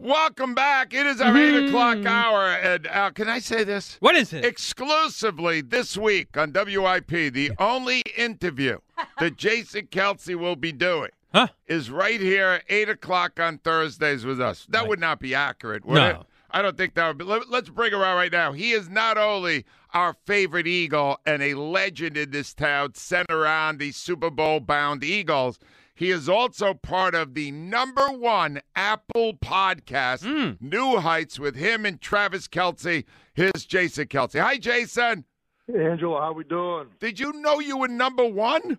Welcome 0.00 0.54
back. 0.54 0.94
It 0.94 1.06
is 1.06 1.20
our 1.20 1.36
eight 1.36 1.66
o'clock 1.66 2.04
hour, 2.06 2.46
and 2.52 2.86
uh, 2.86 3.10
can 3.10 3.28
I 3.28 3.40
say 3.40 3.64
this? 3.64 3.96
What 3.98 4.14
is 4.14 4.32
it? 4.32 4.44
Exclusively 4.44 5.60
this 5.60 5.96
week 5.96 6.36
on 6.36 6.52
WIP, 6.52 7.08
the 7.08 7.50
only 7.58 8.02
interview 8.16 8.78
that 9.18 9.36
Jason 9.36 9.86
Kelce 9.88 10.36
will 10.36 10.54
be 10.54 10.70
doing 10.70 11.10
Huh? 11.34 11.48
is 11.66 11.90
right 11.90 12.20
here 12.20 12.46
at 12.48 12.62
8 12.68 12.88
o'clock 12.90 13.40
on 13.40 13.58
Thursdays 13.58 14.24
with 14.24 14.40
us. 14.40 14.66
That 14.70 14.86
would 14.86 15.00
not 15.00 15.18
be 15.18 15.34
accurate, 15.34 15.84
would 15.84 15.96
No. 15.96 16.06
it? 16.08 16.16
I 16.50 16.62
don't 16.62 16.76
think 16.76 16.94
that 16.94 17.08
would 17.08 17.18
be. 17.18 17.24
Let, 17.24 17.50
let's 17.50 17.68
bring 17.68 17.92
him 17.92 18.00
out 18.00 18.14
right 18.14 18.32
now. 18.32 18.52
He 18.52 18.70
is 18.70 18.88
not 18.88 19.18
only 19.18 19.66
our 19.92 20.14
favorite 20.26 20.66
Eagle 20.68 21.18
and 21.26 21.42
a 21.42 21.54
legend 21.54 22.16
in 22.16 22.30
this 22.30 22.54
town, 22.54 22.94
sent 22.94 23.30
around 23.30 23.78
the 23.78 23.90
Super 23.92 24.30
Bowl 24.30 24.60
bound 24.60 25.02
Eagles. 25.02 25.58
He 25.98 26.10
is 26.12 26.28
also 26.28 26.74
part 26.74 27.16
of 27.16 27.34
the 27.34 27.50
number 27.50 28.06
one 28.06 28.60
Apple 28.76 29.34
podcast, 29.34 30.22
Hmm. 30.24 30.52
New 30.64 30.98
Heights, 31.00 31.40
with 31.40 31.56
him 31.56 31.84
and 31.84 32.00
Travis 32.00 32.46
Kelce. 32.46 33.04
Here's 33.34 33.66
Jason 33.66 34.06
Kelce. 34.06 34.40
Hi, 34.40 34.58
Jason. 34.58 35.24
Hey, 35.66 35.84
Angelo, 35.84 36.20
how 36.20 36.32
we 36.32 36.44
doing? 36.44 36.86
Did 37.00 37.18
you 37.18 37.32
know 37.32 37.58
you 37.58 37.76
were 37.78 37.88
number 37.88 38.24
one? 38.24 38.78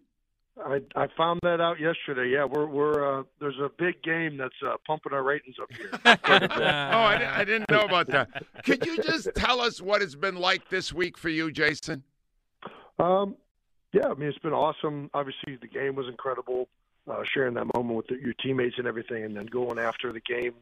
I 0.66 0.80
I 0.96 1.08
found 1.18 1.42
that 1.44 1.60
out 1.60 1.78
yesterday. 1.80 2.30
Yeah, 2.34 2.46
we're 2.46 2.68
we're 2.68 3.20
uh, 3.20 3.24
there's 3.42 3.60
a 3.60 3.70
big 3.78 4.02
game 4.02 4.38
that's 4.38 4.56
uh, 4.66 4.76
pumping 4.88 5.12
our 5.12 5.24
ratings 5.24 5.58
up 5.62 5.70
here. 5.74 5.90
Oh, 6.06 7.02
I, 7.04 7.32
I 7.42 7.44
didn't 7.44 7.70
know 7.70 7.82
about 7.82 8.08
that. 8.08 8.30
Could 8.64 8.86
you 8.86 8.96
just 9.04 9.28
tell 9.36 9.60
us 9.60 9.82
what 9.82 10.02
it's 10.02 10.16
been 10.16 10.36
like 10.38 10.70
this 10.70 10.94
week 10.94 11.18
for 11.18 11.28
you, 11.30 11.52
Jason? 11.52 12.04
um, 12.98 13.36
yeah, 13.92 14.08
I 14.08 14.14
mean 14.14 14.30
it's 14.30 14.38
been 14.40 14.54
awesome. 14.54 15.10
Obviously, 15.14 15.58
the 15.62 15.68
game 15.68 15.96
was 15.96 16.08
incredible. 16.08 16.70
Uh, 17.10 17.24
sharing 17.34 17.56
that 17.56 17.74
moment 17.74 17.96
with 17.98 18.20
your 18.22 18.34
teammates 18.34 18.76
and 18.78 18.86
everything, 18.86 19.24
and 19.24 19.36
then 19.36 19.48
going 19.48 19.80
after 19.80 20.14
the 20.14 20.20
game 20.20 20.54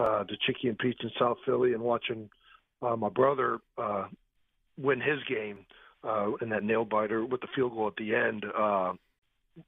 uh, 0.00 0.24
to 0.24 0.36
Chicky 0.44 0.68
and 0.68 0.76
Pete's 0.76 0.98
in 1.02 1.10
South 1.16 1.38
Philly 1.46 1.74
and 1.74 1.82
watching 1.82 2.28
uh, 2.82 2.96
my 2.96 3.08
brother 3.08 3.58
uh, 3.78 4.06
win 4.76 5.00
his 5.00 5.22
game 5.28 5.58
uh, 6.02 6.32
in 6.42 6.48
that 6.48 6.64
nail 6.64 6.84
biter 6.84 7.24
with 7.24 7.40
the 7.40 7.46
field 7.54 7.72
goal 7.72 7.86
at 7.86 7.96
the 7.96 8.14
end. 8.14 8.44
Uh, 8.44 8.94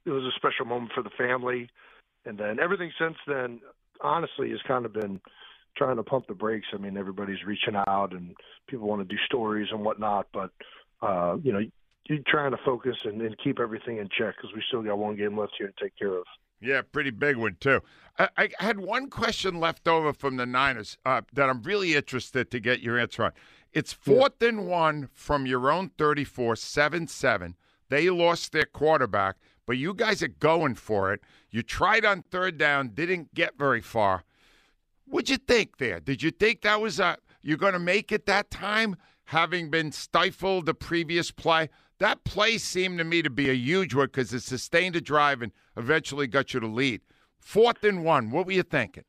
it 0.05 0.09
was 0.09 0.23
a 0.23 0.35
special 0.35 0.65
moment 0.65 0.91
for 0.93 1.03
the 1.03 1.09
family, 1.11 1.69
and 2.25 2.37
then 2.37 2.59
everything 2.59 2.91
since 2.99 3.15
then, 3.25 3.61
honestly, 4.01 4.49
has 4.49 4.59
kind 4.67 4.85
of 4.85 4.93
been 4.93 5.21
trying 5.77 5.95
to 5.95 6.03
pump 6.03 6.27
the 6.27 6.33
brakes. 6.33 6.67
I 6.73 6.77
mean, 6.77 6.97
everybody's 6.97 7.45
reaching 7.45 7.75
out, 7.75 8.11
and 8.11 8.35
people 8.67 8.87
want 8.87 9.07
to 9.07 9.15
do 9.15 9.19
stories 9.25 9.69
and 9.71 9.85
whatnot, 9.85 10.27
but 10.33 10.51
uh, 11.01 11.37
you 11.41 11.53
know, 11.53 11.61
you're 12.09 12.19
trying 12.27 12.51
to 12.51 12.57
focus 12.65 12.97
and, 13.05 13.21
and 13.21 13.37
keep 13.37 13.59
everything 13.59 13.97
in 13.97 14.09
check 14.09 14.35
because 14.35 14.51
we 14.55 14.63
still 14.67 14.81
got 14.81 14.97
one 14.97 15.15
game 15.15 15.37
left 15.37 15.53
here 15.57 15.67
to 15.67 15.83
take 15.83 15.97
care 15.97 16.15
of. 16.15 16.25
Yeah, 16.59 16.81
pretty 16.81 17.11
big 17.11 17.37
one 17.37 17.55
too. 17.59 17.81
I, 18.17 18.27
I 18.37 18.49
had 18.59 18.79
one 18.79 19.09
question 19.09 19.59
left 19.59 19.87
over 19.87 20.11
from 20.11 20.35
the 20.35 20.45
Niners 20.45 20.97
uh, 21.05 21.21
that 21.33 21.49
I'm 21.49 21.61
really 21.61 21.95
interested 21.95 22.51
to 22.51 22.59
get 22.59 22.81
your 22.81 22.99
answer 22.99 23.25
on. 23.25 23.31
It's 23.71 23.93
fourth 23.93 24.41
and 24.41 24.67
one 24.67 25.09
from 25.13 25.45
your 25.45 25.71
own 25.71 25.91
34, 25.97 26.55
7-7. 26.55 27.53
They 27.89 28.09
lost 28.09 28.51
their 28.51 28.65
quarterback, 28.65 29.35
but 29.65 29.77
you 29.77 29.93
guys 29.93 30.23
are 30.23 30.27
going 30.27 30.75
for 30.75 31.13
it. 31.13 31.21
You 31.51 31.61
tried 31.61 32.03
on 32.03 32.23
third 32.23 32.57
down, 32.57 32.89
didn't 32.89 33.33
get 33.33 33.57
very 33.57 33.81
far. 33.81 34.23
What'd 35.05 35.29
you 35.29 35.37
think 35.37 35.77
there? 35.77 35.99
Did 35.99 36.23
you 36.23 36.31
think 36.31 36.61
that 36.61 36.81
was 36.81 36.99
a 36.99 37.17
you're 37.41 37.57
going 37.57 37.73
to 37.73 37.79
make 37.79 38.11
it 38.11 38.25
that 38.25 38.51
time, 38.51 38.97
having 39.25 39.69
been 39.69 39.91
stifled 39.91 40.65
the 40.65 40.73
previous 40.73 41.31
play? 41.31 41.69
That 41.99 42.23
play 42.23 42.57
seemed 42.57 42.97
to 42.99 43.03
me 43.03 43.21
to 43.21 43.29
be 43.29 43.49
a 43.49 43.53
huge 43.53 43.93
one 43.93 44.07
because 44.07 44.33
it 44.33 44.41
sustained 44.41 44.95
a 44.95 45.01
drive 45.01 45.41
and 45.41 45.51
eventually 45.75 46.27
got 46.27 46.53
you 46.53 46.59
to 46.61 46.67
lead. 46.67 47.01
Fourth 47.39 47.83
and 47.83 48.03
one. 48.03 48.31
What 48.31 48.45
were 48.45 48.53
you 48.53 48.63
thinking? 48.63 49.03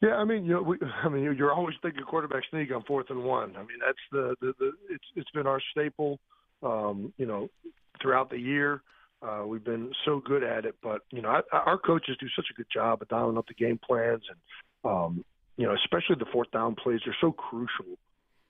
Yeah, 0.00 0.16
I 0.16 0.24
mean, 0.24 0.44
you 0.44 0.54
know, 0.54 0.62
we, 0.62 0.78
I 1.04 1.08
mean, 1.08 1.22
you're- 1.22 1.52
always 1.52 1.76
thinking 1.80 2.02
quarterback 2.02 2.42
sneak 2.50 2.72
on 2.74 2.82
fourth 2.84 3.06
and 3.10 3.22
one. 3.22 3.54
I 3.56 3.60
mean, 3.60 3.78
that's 3.84 3.98
the 4.10 4.34
the, 4.40 4.52
the 4.58 4.72
it's 4.90 5.04
it's 5.14 5.30
been 5.30 5.46
our 5.46 5.60
staple, 5.70 6.18
um, 6.62 7.12
you 7.18 7.26
know, 7.26 7.48
throughout 8.00 8.30
the 8.30 8.38
year. 8.38 8.82
Uh, 9.22 9.44
we've 9.46 9.62
been 9.62 9.92
so 10.04 10.20
good 10.24 10.42
at 10.42 10.64
it, 10.64 10.74
but 10.82 11.02
you 11.12 11.22
know, 11.22 11.28
I, 11.28 11.56
our 11.56 11.78
coaches 11.78 12.16
do 12.18 12.26
such 12.34 12.46
a 12.50 12.54
good 12.54 12.66
job 12.72 13.00
of 13.02 13.08
dialing 13.08 13.38
up 13.38 13.46
the 13.46 13.54
game 13.54 13.78
plans, 13.78 14.22
and 14.28 14.92
um, 14.92 15.24
you 15.56 15.64
know, 15.64 15.74
especially 15.74 16.16
the 16.18 16.30
fourth 16.32 16.50
down 16.50 16.74
plays. 16.74 17.00
They're 17.04 17.16
so 17.20 17.30
crucial 17.30 17.96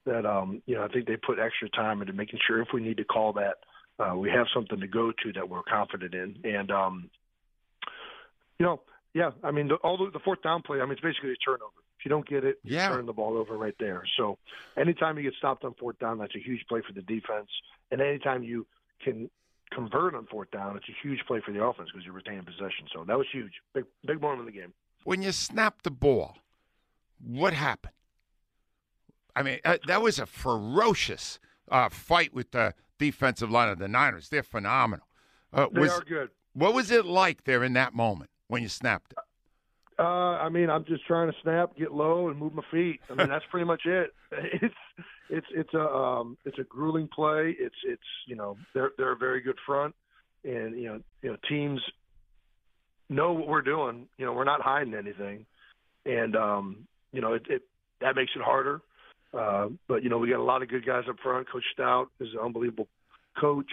that 0.06 0.26
um, 0.26 0.62
you 0.66 0.74
know, 0.74 0.84
I 0.84 0.88
think 0.88 1.06
they 1.06 1.16
put 1.16 1.38
extra 1.38 1.68
time 1.70 2.00
into 2.00 2.12
making 2.12 2.40
sure 2.46 2.60
if 2.60 2.68
we 2.74 2.82
need 2.82 2.96
to 2.96 3.04
call 3.04 3.32
that, 3.34 3.54
uh, 3.98 4.16
we 4.16 4.30
have 4.30 4.46
something 4.54 4.80
to 4.80 4.86
go 4.86 5.12
to 5.22 5.32
that 5.34 5.48
we're 5.48 5.62
confident 5.62 6.14
in, 6.14 6.36
and 6.44 6.70
um, 6.70 7.10
you 8.58 8.66
know, 8.66 8.80
yeah, 9.14 9.30
I 9.42 9.50
mean, 9.50 9.68
the, 9.68 9.74
all 9.76 9.98
the, 9.98 10.10
the 10.10 10.20
fourth 10.20 10.42
down 10.42 10.62
play, 10.62 10.78
I 10.80 10.84
mean, 10.84 10.92
it's 10.92 11.00
basically 11.00 11.32
a 11.32 11.36
turnover. 11.36 11.72
If 11.98 12.06
you 12.06 12.08
don't 12.08 12.26
get 12.26 12.44
it, 12.44 12.58
you 12.64 12.76
Yeah. 12.76 12.88
turn 12.88 13.06
the 13.06 13.12
ball 13.12 13.36
over 13.36 13.56
right 13.58 13.74
there. 13.78 14.02
So 14.16 14.38
anytime 14.76 15.16
you 15.18 15.22
get 15.24 15.34
stopped 15.34 15.64
on 15.64 15.74
fourth 15.74 15.98
down, 15.98 16.18
that's 16.18 16.34
a 16.34 16.38
huge 16.40 16.64
play 16.68 16.80
for 16.86 16.92
the 16.94 17.02
defense. 17.02 17.48
And 17.90 18.00
anytime 18.00 18.42
you 18.42 18.66
can 19.04 19.30
convert 19.70 20.14
on 20.14 20.26
fourth 20.26 20.50
down, 20.50 20.76
it's 20.76 20.88
a 20.88 20.96
huge 21.06 21.20
play 21.26 21.40
for 21.44 21.52
the 21.52 21.62
offense 21.62 21.90
because 21.92 22.04
you're 22.06 22.14
retaining 22.14 22.44
possession. 22.44 22.86
So 22.92 23.04
that 23.04 23.16
was 23.18 23.26
huge. 23.32 23.52
Big, 23.74 23.84
big 24.06 24.20
moment 24.20 24.40
in 24.40 24.46
the 24.46 24.60
game. 24.60 24.72
When 25.04 25.20
you 25.22 25.30
snapped 25.32 25.84
the 25.84 25.90
ball, 25.90 26.38
what 27.24 27.52
happened? 27.52 27.92
I 29.34 29.42
mean, 29.42 29.58
uh, 29.64 29.78
that 29.86 30.02
was 30.02 30.18
a 30.18 30.26
ferocious 30.26 31.38
uh, 31.70 31.88
fight 31.88 32.34
with 32.34 32.50
the 32.50 32.74
defensive 32.98 33.50
line 33.50 33.68
of 33.68 33.78
the 33.78 33.88
Niners. 33.88 34.28
They're 34.28 34.42
phenomenal. 34.42 35.06
Uh, 35.52 35.66
They 35.72 35.80
was, 35.80 35.92
are 35.92 36.04
good. 36.04 36.30
What 36.54 36.74
was 36.74 36.90
it 36.90 37.06
like 37.06 37.44
there 37.44 37.64
in 37.64 37.72
that 37.74 37.94
moment 37.94 38.30
when 38.48 38.62
you 38.62 38.68
snapped 38.68 39.12
it? 39.12 39.18
Uh, 39.98 40.02
I 40.38 40.48
mean, 40.48 40.70
I'm 40.70 40.84
just 40.84 41.06
trying 41.06 41.30
to 41.30 41.36
snap, 41.42 41.76
get 41.76 41.92
low, 41.92 42.28
and 42.28 42.38
move 42.38 42.54
my 42.54 42.62
feet. 42.70 43.00
I 43.10 43.14
mean, 43.14 43.28
that's 43.28 43.44
pretty 43.50 43.66
much 43.66 43.82
it. 43.86 44.12
It's 44.62 44.74
it's 45.28 45.46
it's 45.54 45.74
a 45.74 45.80
um, 45.80 46.36
it's 46.44 46.58
a 46.58 46.64
grueling 46.64 47.08
play. 47.08 47.56
It's 47.58 47.74
it's 47.84 48.02
you 48.26 48.36
know 48.36 48.56
they're 48.74 48.90
they're 48.98 49.12
a 49.12 49.16
very 49.16 49.40
good 49.40 49.56
front, 49.64 49.94
and 50.44 50.78
you 50.78 50.88
know 50.88 51.00
you 51.22 51.30
know 51.30 51.36
teams 51.48 51.80
know 53.08 53.32
what 53.32 53.48
we're 53.48 53.62
doing. 53.62 54.08
You 54.18 54.26
know 54.26 54.32
we're 54.32 54.44
not 54.44 54.60
hiding 54.60 54.94
anything, 54.94 55.46
and 56.04 56.36
um, 56.36 56.86
you 57.12 57.20
know 57.22 57.34
it, 57.34 57.46
it 57.48 57.62
that 58.00 58.14
makes 58.14 58.32
it 58.36 58.42
harder. 58.42 58.82
Uh, 59.32 59.68
but 59.88 60.02
you 60.02 60.08
know 60.10 60.18
we 60.18 60.28
got 60.28 60.40
a 60.40 60.42
lot 60.42 60.62
of 60.62 60.68
good 60.68 60.84
guys 60.84 61.04
up 61.08 61.16
front. 61.22 61.50
Coach 61.50 61.64
Stout 61.72 62.08
is 62.20 62.28
an 62.32 62.38
unbelievable 62.40 62.88
coach 63.40 63.70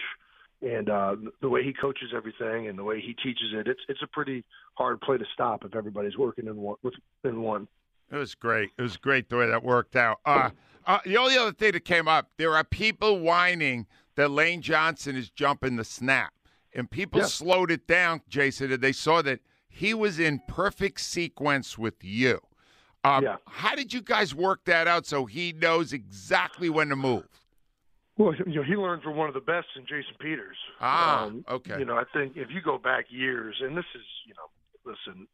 and 0.62 0.90
uh, 0.90 1.16
the 1.40 1.48
way 1.48 1.62
he 1.62 1.72
coaches 1.72 2.10
everything 2.14 2.68
and 2.68 2.78
the 2.78 2.84
way 2.84 3.00
he 3.00 3.14
teaches 3.14 3.52
it, 3.54 3.66
it's 3.66 3.80
it's 3.88 4.02
a 4.02 4.06
pretty 4.06 4.44
hard 4.74 5.00
play 5.00 5.16
to 5.18 5.24
stop 5.32 5.64
if 5.64 5.74
everybody's 5.74 6.16
working 6.18 6.46
in 6.46 6.56
one 6.56 6.76
in 7.24 7.42
one. 7.42 7.66
It 8.12 8.16
was 8.16 8.34
great. 8.34 8.70
It 8.78 8.82
was 8.82 8.96
great 8.96 9.28
the 9.28 9.36
way 9.36 9.46
that 9.46 9.62
worked 9.62 9.96
out. 9.96 10.18
Uh, 10.24 10.50
uh, 10.86 10.98
the 11.04 11.16
only 11.16 11.38
other 11.38 11.52
thing 11.52 11.72
that 11.72 11.84
came 11.84 12.08
up, 12.08 12.30
there 12.38 12.56
are 12.56 12.64
people 12.64 13.20
whining 13.20 13.86
that 14.16 14.30
Lane 14.30 14.62
Johnson 14.62 15.14
is 15.16 15.30
jumping 15.30 15.76
the 15.76 15.84
snap, 15.84 16.32
and 16.74 16.90
people 16.90 17.20
Yeah. 17.20 17.26
slowed 17.26 17.70
it 17.70 17.86
down, 17.86 18.22
Jason, 18.28 18.72
and 18.72 18.82
they 18.82 18.92
saw 18.92 19.22
that 19.22 19.40
he 19.68 19.94
was 19.94 20.18
in 20.18 20.40
perfect 20.48 21.00
sequence 21.00 21.78
with 21.78 22.02
you. 22.02 22.40
Um, 23.04 23.24
Yeah. 23.24 23.36
How 23.46 23.74
did 23.74 23.92
you 23.92 24.02
guys 24.02 24.34
work 24.34 24.64
that 24.64 24.86
out 24.86 25.06
so 25.06 25.26
he 25.26 25.52
knows 25.52 25.92
exactly 25.92 26.68
when 26.70 26.88
to 26.88 26.96
move? 26.96 27.26
Well, 28.18 28.34
you 28.46 28.56
know, 28.56 28.62
he 28.62 28.76
learned 28.76 29.02
from 29.02 29.16
one 29.16 29.28
of 29.28 29.34
the 29.34 29.40
best 29.40 29.68
in 29.76 29.82
Jason 29.86 30.14
Peters. 30.20 30.56
Um, 30.80 30.86
Ah, 30.86 31.30
okay. 31.48 31.78
You 31.78 31.86
know, 31.86 31.96
I 31.96 32.04
think 32.12 32.36
if 32.36 32.50
you 32.50 32.60
go 32.60 32.76
back 32.76 33.06
years, 33.08 33.56
and 33.62 33.74
this 33.76 33.86
is, 33.94 34.02
you 34.26 34.34
know, 34.34 34.92
listen, 34.92 35.26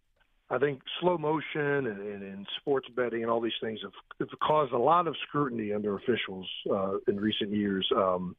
I 0.50 0.59
think 0.59 0.81
slow 1.00 1.19
motion 1.19 1.88
and, 1.88 1.99
and, 2.00 2.22
and 2.22 2.47
sports 2.60 2.87
betting 2.94 3.22
and 3.22 3.31
all 3.31 3.41
these 3.41 3.59
things 3.60 3.81
have, 3.83 3.93
have 4.21 4.38
caused 4.38 4.72
a 4.72 4.78
lot 4.78 5.09
of 5.09 5.16
scrutiny 5.27 5.72
under 5.72 5.97
officials 5.97 6.48
uh, 6.71 6.98
in 7.09 7.19
recent 7.19 7.50
years. 7.50 7.88
Um, 7.97 8.37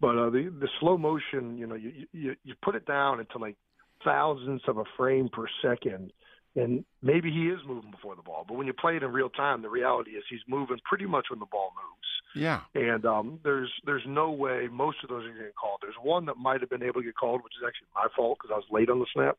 but 0.00 0.16
uh, 0.16 0.30
the 0.30 0.50
the 0.58 0.68
slow 0.80 0.96
motion, 0.96 1.58
you 1.58 1.66
know, 1.66 1.74
you, 1.74 2.06
you 2.12 2.34
you 2.42 2.54
put 2.62 2.74
it 2.74 2.86
down 2.86 3.20
into 3.20 3.36
like 3.36 3.56
thousandths 4.02 4.64
of 4.66 4.78
a 4.78 4.84
frame 4.96 5.28
per 5.30 5.44
second, 5.60 6.10
and 6.56 6.84
maybe 7.02 7.30
he 7.30 7.48
is 7.48 7.60
moving 7.66 7.90
before 7.90 8.16
the 8.16 8.22
ball. 8.22 8.44
But 8.46 8.56
when 8.56 8.66
you 8.66 8.72
play 8.72 8.96
it 8.96 9.02
in 9.02 9.12
real 9.12 9.30
time, 9.30 9.62
the 9.62 9.68
reality 9.68 10.12
is 10.12 10.24
he's 10.28 10.40
moving 10.48 10.78
pretty 10.84 11.06
much 11.06 11.26
when 11.30 11.38
the 11.38 11.46
ball 11.46 11.72
moves 11.76 12.00
yeah. 12.34 12.60
and 12.74 13.04
um, 13.06 13.40
there's 13.42 13.70
there's 13.84 14.02
no 14.06 14.30
way 14.30 14.68
most 14.70 14.98
of 15.02 15.08
those 15.08 15.24
are 15.24 15.32
getting 15.32 15.52
called. 15.60 15.80
There's 15.82 15.94
one 16.02 16.26
that 16.26 16.36
might 16.36 16.60
have 16.60 16.70
been 16.70 16.82
able 16.82 17.00
to 17.00 17.06
get 17.06 17.16
called, 17.16 17.42
which 17.42 17.54
is 17.60 17.66
actually 17.66 17.88
my 17.94 18.06
fault 18.14 18.38
because 18.40 18.52
I 18.52 18.56
was 18.56 18.66
late 18.70 18.90
on 18.90 18.98
the 18.98 19.06
snap. 19.12 19.38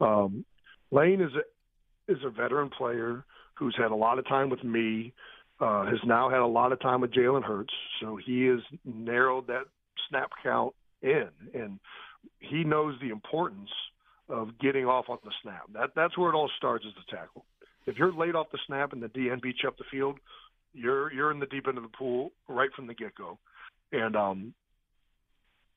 Um, 0.00 0.44
Lane 0.90 1.20
is 1.20 1.32
a 1.34 2.12
is 2.12 2.18
a 2.24 2.30
veteran 2.30 2.70
player 2.70 3.24
who's 3.54 3.74
had 3.76 3.90
a 3.90 3.96
lot 3.96 4.18
of 4.18 4.26
time 4.26 4.50
with 4.50 4.64
me, 4.64 5.12
uh, 5.60 5.84
has 5.86 6.00
now 6.04 6.28
had 6.28 6.40
a 6.40 6.46
lot 6.46 6.72
of 6.72 6.80
time 6.80 7.00
with 7.00 7.12
Jalen 7.12 7.44
Hurts, 7.44 7.72
so 8.00 8.18
he 8.24 8.46
has 8.46 8.60
narrowed 8.84 9.46
that 9.46 9.64
snap 10.08 10.30
count 10.42 10.74
in, 11.02 11.28
and 11.54 11.78
he 12.40 12.64
knows 12.64 12.96
the 13.00 13.10
importance 13.10 13.70
getting 14.64 14.86
off 14.86 15.06
on 15.08 15.18
the 15.24 15.30
snap. 15.42 15.64
That 15.74 15.90
that's 15.94 16.16
where 16.16 16.30
it 16.30 16.34
all 16.34 16.50
starts 16.56 16.84
is 16.84 16.92
the 16.94 17.16
tackle. 17.16 17.44
If 17.86 17.98
you're 17.98 18.12
late 18.12 18.34
off 18.34 18.46
the 18.50 18.58
snap 18.66 18.92
and 18.94 19.02
the 19.02 19.08
DN 19.08 19.42
beats 19.42 19.58
you 19.62 19.68
up 19.68 19.76
the 19.76 19.84
field, 19.90 20.18
you're 20.72 21.12
you're 21.12 21.30
in 21.30 21.38
the 21.38 21.46
deep 21.46 21.68
end 21.68 21.76
of 21.76 21.84
the 21.84 21.96
pool 21.96 22.32
right 22.48 22.70
from 22.74 22.86
the 22.86 22.94
get 22.94 23.14
go, 23.14 23.38
and 23.92 24.16
um, 24.16 24.54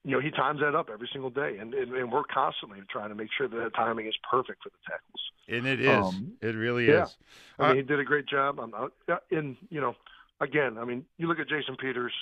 you 0.08 0.14
know, 0.14 0.22
he 0.22 0.32
times 0.32 0.62
that 0.62 0.74
up 0.74 0.90
every 0.92 1.10
single 1.12 1.30
day, 1.30 1.58
and, 1.60 1.74
and, 1.74 1.94
and 1.94 2.10
we're 2.10 2.24
constantly 2.24 2.80
trying 2.90 3.10
to 3.10 3.16
make 3.16 3.28
sure 3.38 3.46
that 3.50 3.58
the 3.58 3.70
timing 3.72 4.08
is 4.08 4.14
perfect 4.32 4.64
for 4.64 4.70
the 4.70 4.78
tackles. 4.90 5.32
And 5.50 5.68
it 5.68 5.82
is. 5.82 6.06
Um, 6.06 6.32
it 6.42 6.56
really 6.56 6.88
yeah. 6.88 7.04
is. 7.04 7.18
I 7.60 7.64
mean, 7.64 7.72
uh, 7.72 7.76
he 7.76 7.82
did 7.82 8.00
a 8.00 8.06
great 8.06 8.26
job. 8.26 8.58
I'm, 8.58 8.74
uh, 8.74 9.18
and 9.32 9.58
you 9.70 9.82
know, 9.82 9.96
again, 10.40 10.78
I 10.78 10.86
mean, 10.86 11.04
you 11.18 11.28
look 11.28 11.40
at 11.40 11.50
Jason 11.50 11.76
Peters 11.76 12.14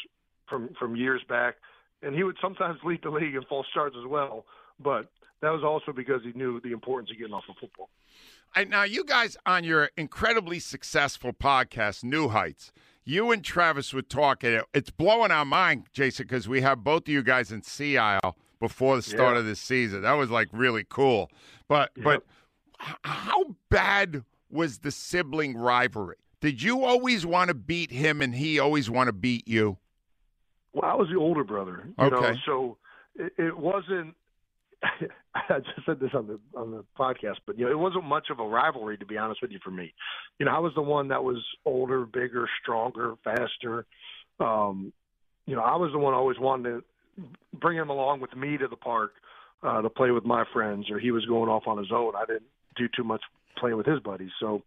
from 0.50 0.70
from 0.80 0.96
years 0.96 1.22
back, 1.30 1.58
and 2.02 2.16
he 2.16 2.24
would 2.24 2.38
sometimes 2.42 2.80
lead 2.84 3.02
the 3.04 3.12
league 3.12 3.36
in 3.36 3.44
false 3.44 3.68
starts 3.70 3.96
as 4.00 4.08
well. 4.08 4.46
But 4.80 5.12
that 5.42 5.50
was 5.50 5.64
also 5.64 5.92
because 5.92 6.22
he 6.24 6.32
knew 6.34 6.60
the 6.62 6.72
importance 6.72 7.12
of 7.12 7.18
getting 7.18 7.34
off 7.34 7.44
of 7.50 7.56
football. 7.60 7.90
And 8.56 8.70
now, 8.70 8.84
you 8.84 9.04
guys 9.04 9.36
on 9.46 9.64
your 9.64 9.92
incredibly 9.98 10.60
successful 10.60 11.34
podcast, 11.34 12.04
New 12.04 12.30
Heights, 12.30 12.72
you 13.04 13.32
and 13.32 13.44
Travis 13.44 13.94
were 13.94 14.02
talking. 14.02 14.62
It's 14.74 14.90
blowing 14.90 15.32
our 15.32 15.46
mind, 15.46 15.88
Jason, 15.94 16.26
because 16.26 16.48
we 16.48 16.62
have 16.62 16.84
both 16.84 17.04
of 17.04 17.10
you 17.10 17.22
guys 17.22 17.52
in 17.52 17.62
Sea 17.62 17.98
Isle 17.98 18.38
before 18.60 18.96
the 18.96 19.02
start 19.02 19.34
yeah. 19.34 19.40
of 19.40 19.46
this 19.46 19.60
season. 19.60 20.02
That 20.02 20.14
was 20.14 20.32
like 20.32 20.48
really 20.52 20.86
cool. 20.88 21.30
But 21.68 21.92
but 21.98 22.24
how 22.80 23.56
bad 23.70 24.24
was 24.50 24.80
the 24.80 24.92
sibling 24.92 25.58
rivalry? 25.58 26.18
Did 26.42 26.62
you 26.62 26.84
always 26.84 27.26
want 27.26 27.50
to 27.50 27.54
beat 27.54 27.92
him 27.92 28.22
and 28.22 28.36
he 28.36 28.60
always 28.60 28.90
want 28.90 29.08
to 29.08 29.14
beat 29.14 29.48
you? 29.48 29.78
Well, 30.74 30.90
I 30.90 30.96
was 30.96 31.08
the 31.10 31.18
older 31.18 31.44
brother, 31.44 31.84
you 31.98 32.06
okay. 32.06 32.34
know, 32.34 32.36
so 32.46 32.78
it, 33.16 33.34
it 33.38 33.58
wasn't 33.58 34.16
I 35.50 35.60
just 35.60 35.86
said 35.86 36.00
this 36.00 36.12
on 36.14 36.28
the 36.28 36.40
on 36.58 36.72
the 36.72 36.86
podcast, 36.98 37.38
but 37.46 37.60
you 37.60 37.66
know, 37.66 37.72
it 37.72 37.80
wasn't 37.80 38.06
much 38.06 38.28
of 38.32 38.40
a 38.40 38.48
rivalry 38.48 38.98
to 38.98 39.06
be 39.06 39.18
honest 39.18 39.42
with 39.42 39.52
you 39.52 39.60
for 39.64 39.72
me. 39.72 39.94
You 40.40 40.46
know, 40.46 40.54
I 40.54 40.60
was 40.60 40.74
the 40.76 40.82
one 40.82 41.10
that 41.10 41.24
was 41.24 41.44
older, 41.66 42.06
bigger, 42.06 42.48
stronger, 42.62 43.16
faster. 43.24 43.86
Um, 44.40 44.94
you 45.46 45.56
know, 45.56 45.62
I 45.62 45.76
was 45.76 45.92
the 45.92 46.00
one 46.00 46.14
always 46.14 46.40
wanting 46.40 46.82
to 47.18 47.28
bring 47.54 47.78
him 47.78 47.90
along 47.90 48.22
with 48.22 48.36
me 48.36 48.58
to 48.58 48.68
the 48.68 48.76
park 48.76 49.12
uh, 49.62 49.82
to 49.82 49.90
play 49.90 50.12
with 50.12 50.26
my 50.26 50.46
friends, 50.54 50.90
or 50.90 51.00
he 51.00 51.12
was 51.12 51.26
going 51.26 51.50
off 51.50 51.64
on 51.68 51.78
his 51.78 51.92
own. 51.92 52.14
I 52.16 52.26
didn't 52.26 52.50
do 52.78 52.88
too 52.96 53.04
much 53.04 53.22
playing 53.58 53.78
with 53.78 53.86
his 53.86 54.00
buddies, 54.00 54.31
so 54.40 54.62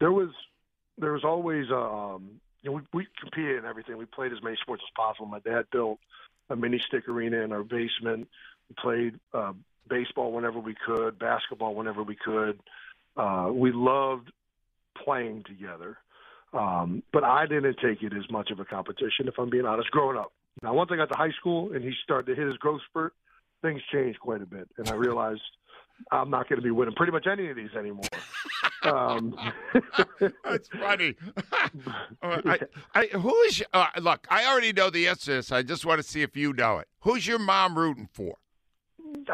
there 0.00 0.12
was 0.12 0.30
there 0.96 1.12
was 1.12 1.24
always 1.24 1.66
um, 1.72 2.40
you 2.62 2.70
know 2.70 2.76
we, 2.76 2.82
we 2.92 3.06
competed 3.20 3.58
in 3.58 3.64
everything. 3.64 3.96
We 3.96 4.06
played 4.06 4.32
as 4.32 4.42
many 4.42 4.56
sports 4.62 4.82
as 4.86 4.92
possible. 4.94 5.26
My 5.26 5.40
dad 5.40 5.64
built 5.72 5.98
a 6.50 6.56
mini 6.56 6.80
stick 6.86 7.08
arena 7.08 7.38
in 7.38 7.52
our 7.52 7.64
basement. 7.64 8.28
We 8.68 8.76
played 8.78 9.20
uh, 9.32 9.52
baseball 9.88 10.32
whenever 10.32 10.58
we 10.58 10.74
could, 10.86 11.18
basketball 11.18 11.74
whenever 11.74 12.02
we 12.02 12.16
could. 12.16 12.60
Uh, 13.16 13.50
we 13.52 13.72
loved 13.72 14.32
playing 15.04 15.44
together. 15.44 15.98
Um, 16.52 17.02
but 17.12 17.24
I 17.24 17.46
didn't 17.46 17.76
take 17.82 18.02
it 18.02 18.12
as 18.12 18.30
much 18.30 18.50
of 18.50 18.60
a 18.60 18.64
competition, 18.64 19.26
if 19.26 19.34
I'm 19.38 19.50
being 19.50 19.66
honest, 19.66 19.90
growing 19.90 20.16
up. 20.16 20.32
Now, 20.62 20.72
once 20.72 20.90
I 20.92 20.96
got 20.96 21.08
to 21.10 21.16
high 21.16 21.32
school 21.32 21.72
and 21.72 21.82
he 21.82 21.92
started 22.04 22.26
to 22.26 22.40
hit 22.40 22.46
his 22.46 22.56
growth 22.58 22.80
spurt, 22.88 23.12
things 23.60 23.82
changed 23.92 24.20
quite 24.20 24.40
a 24.40 24.46
bit. 24.46 24.68
And 24.78 24.88
I 24.88 24.94
realized 24.94 25.42
I'm 26.12 26.30
not 26.30 26.48
going 26.48 26.60
to 26.60 26.62
be 26.62 26.70
winning 26.70 26.94
pretty 26.94 27.12
much 27.12 27.26
any 27.26 27.50
of 27.50 27.56
these 27.56 27.70
anymore. 27.76 28.04
um, 28.82 29.36
That's 30.44 30.68
funny. 30.68 31.16
I, 32.22 32.58
I, 32.94 33.06
who 33.06 33.34
is, 33.42 33.64
uh, 33.72 33.86
look, 34.00 34.26
I 34.30 34.46
already 34.46 34.72
know 34.72 34.90
the 34.90 35.08
answer 35.08 35.24
to 35.26 35.30
this. 35.32 35.52
I 35.52 35.62
just 35.62 35.84
want 35.84 36.00
to 36.00 36.08
see 36.08 36.22
if 36.22 36.36
you 36.36 36.52
know 36.52 36.78
it. 36.78 36.88
Who's 37.00 37.26
your 37.26 37.38
mom 37.38 37.76
rooting 37.76 38.08
for? 38.12 38.36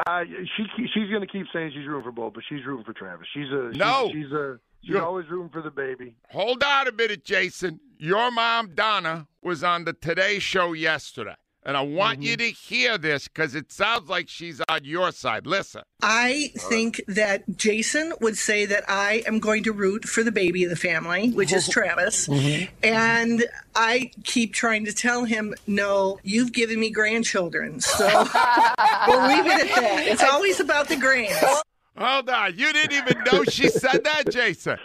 Uh, 0.07 0.23
she 0.25 0.65
she's 0.93 1.09
going 1.09 1.21
to 1.21 1.27
keep 1.27 1.47
saying 1.53 1.71
she's 1.73 1.87
rooting 1.87 2.03
for 2.03 2.11
both, 2.11 2.33
but 2.33 2.43
she's 2.47 2.65
rooting 2.65 2.85
for 2.85 2.93
Travis. 2.93 3.27
She's 3.33 3.49
a 3.49 3.71
no. 3.75 4.09
She's, 4.11 4.23
she's 4.23 4.31
a 4.31 4.59
she's 4.81 4.89
You're, 4.91 5.03
always 5.03 5.27
rooting 5.29 5.49
for 5.49 5.61
the 5.61 5.71
baby. 5.71 6.15
Hold 6.29 6.63
on 6.63 6.87
a 6.87 6.91
minute, 6.91 7.23
Jason. 7.23 7.79
Your 7.97 8.31
mom 8.31 8.73
Donna 8.75 9.27
was 9.41 9.63
on 9.63 9.85
the 9.85 9.93
Today 9.93 10.39
Show 10.39 10.73
yesterday. 10.73 11.35
And 11.63 11.77
I 11.77 11.81
want 11.81 12.19
mm-hmm. 12.19 12.23
you 12.23 12.37
to 12.37 12.49
hear 12.49 12.97
this 12.97 13.27
because 13.27 13.53
it 13.53 13.71
sounds 13.71 14.09
like 14.09 14.27
she's 14.27 14.61
on 14.67 14.83
your 14.83 15.11
side. 15.11 15.45
Listen. 15.45 15.83
I 16.01 16.51
think 16.57 17.01
that 17.07 17.43
Jason 17.55 18.13
would 18.19 18.37
say 18.37 18.65
that 18.65 18.83
I 18.87 19.23
am 19.27 19.39
going 19.39 19.63
to 19.63 19.71
root 19.71 20.05
for 20.05 20.23
the 20.23 20.31
baby 20.31 20.63
of 20.63 20.71
the 20.71 20.75
family, 20.75 21.29
which 21.29 21.53
is 21.53 21.69
Travis. 21.69 22.27
Mm-hmm. 22.27 22.73
And 22.83 23.45
I 23.75 24.11
keep 24.23 24.53
trying 24.53 24.85
to 24.85 24.93
tell 24.93 25.25
him, 25.25 25.53
no, 25.67 26.19
you've 26.23 26.51
given 26.51 26.79
me 26.79 26.89
grandchildren. 26.89 27.79
So 27.79 28.07
we'll 29.07 29.27
leave 29.27 29.45
it 29.45 29.61
at 29.61 29.75
that. 29.75 30.05
It's 30.07 30.23
always 30.23 30.59
about 30.59 30.87
the 30.87 30.97
grands. 30.97 31.61
Hold 31.97 32.29
on. 32.29 32.57
You 32.57 32.73
didn't 32.73 32.93
even 32.93 33.23
know 33.31 33.43
she 33.43 33.69
said 33.69 34.03
that, 34.03 34.31
Jason. 34.31 34.77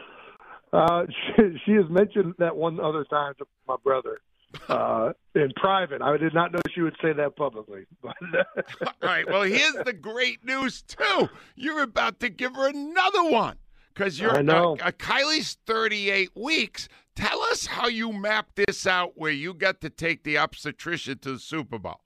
Uh, 0.73 1.07
she, 1.37 1.59
she 1.65 1.73
has 1.73 1.89
mentioned 1.89 2.35
that 2.39 2.55
one 2.55 2.81
other 2.81 3.05
time 3.05 3.35
to 3.39 3.47
my 3.67 3.77
brother 3.83 4.21
uh, 4.69 5.13
in 5.35 5.53
private. 5.57 6.03
I 6.03 6.17
did 6.17 6.35
not 6.35 6.53
know 6.53 6.61
she 6.75 6.83
would 6.83 6.97
say 7.03 7.13
that 7.13 7.37
publicly. 7.37 7.87
But 8.03 8.17
All 8.23 8.93
right. 9.03 9.27
Well, 9.29 9.43
here's 9.43 9.75
the 9.85 9.93
great 9.93 10.45
news 10.45 10.83
too. 10.83 11.29
You're 11.55 11.83
about 11.83 12.21
to 12.21 12.29
give 12.29 12.55
her 12.57 12.69
another 12.69 13.25
one 13.25 13.57
because 13.93 14.21
you're 14.21 14.37
I 14.37 14.43
know. 14.43 14.77
Uh, 14.81 14.89
uh, 14.89 14.91
Kylie's 14.93 15.59
38 15.67 16.31
weeks. 16.37 16.89
Tell 17.15 17.41
us 17.43 17.67
how 17.67 17.89
you 17.89 18.13
map 18.13 18.51
this 18.55 18.87
out, 18.87 19.13
where 19.17 19.33
you 19.33 19.55
got 19.55 19.81
to 19.81 19.91
take 19.91 20.23
the 20.23 20.37
obstetrician 20.37 21.19
to 21.21 21.33
the 21.33 21.39
Super 21.39 21.79
Bowl. 21.79 22.01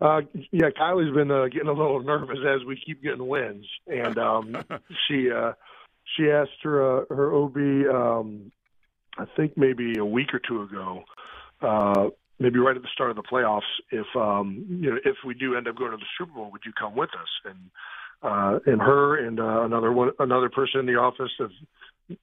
Uh, 0.00 0.20
yeah, 0.52 0.70
Kylie's 0.70 1.12
been 1.12 1.30
uh, 1.30 1.46
getting 1.46 1.68
a 1.68 1.72
little 1.72 2.00
nervous 2.00 2.38
as 2.46 2.64
we 2.64 2.80
keep 2.84 3.02
getting 3.02 3.26
wins, 3.26 3.66
and 3.88 4.16
um, 4.16 4.56
she 5.08 5.28
uh, 5.30 5.52
she 6.16 6.30
asked 6.30 6.62
her 6.62 7.02
uh, 7.02 7.04
her 7.12 7.34
OB, 7.34 7.56
um, 7.92 8.52
I 9.18 9.24
think 9.36 9.56
maybe 9.56 9.98
a 9.98 10.04
week 10.04 10.32
or 10.32 10.38
two 10.38 10.62
ago, 10.62 11.02
uh, 11.60 12.08
maybe 12.38 12.58
right 12.58 12.76
at 12.76 12.82
the 12.82 12.88
start 12.92 13.10
of 13.10 13.16
the 13.16 13.22
playoffs, 13.22 13.62
if 13.90 14.06
um, 14.16 14.64
you 14.68 14.90
know 14.90 14.98
if 15.04 15.16
we 15.26 15.34
do 15.34 15.56
end 15.56 15.68
up 15.68 15.76
going 15.76 15.90
to 15.90 15.96
the 15.96 16.06
Super 16.18 16.32
Bowl, 16.32 16.50
would 16.52 16.62
you 16.64 16.72
come 16.78 16.94
with 16.96 17.10
us? 17.10 17.28
And 17.44 17.70
uh, 18.22 18.58
and 18.66 18.80
her 18.80 19.24
and 19.24 19.40
uh, 19.40 19.62
another 19.62 19.92
one, 19.92 20.10
another 20.18 20.48
person 20.48 20.80
in 20.80 20.86
the 20.86 20.94
office 20.94 21.30
have 21.38 21.50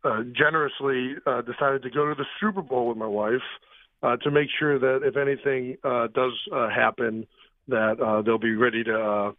uh, 0.03 0.23
generously 0.35 1.15
uh, 1.25 1.41
decided 1.41 1.83
to 1.83 1.89
go 1.89 2.07
to 2.07 2.15
the 2.15 2.25
Super 2.39 2.61
Bowl 2.61 2.87
with 2.87 2.97
my 2.97 3.07
wife 3.07 3.45
uh, 4.03 4.17
to 4.17 4.31
make 4.31 4.49
sure 4.59 4.79
that 4.79 5.07
if 5.07 5.15
anything 5.15 5.77
uh, 5.83 6.07
does 6.13 6.33
uh, 6.53 6.69
happen, 6.69 7.25
that 7.67 7.99
uh, 7.99 8.21
they'll 8.21 8.37
be 8.37 8.55
ready 8.55 8.83
to. 8.83 8.95
Uh, 8.95 9.31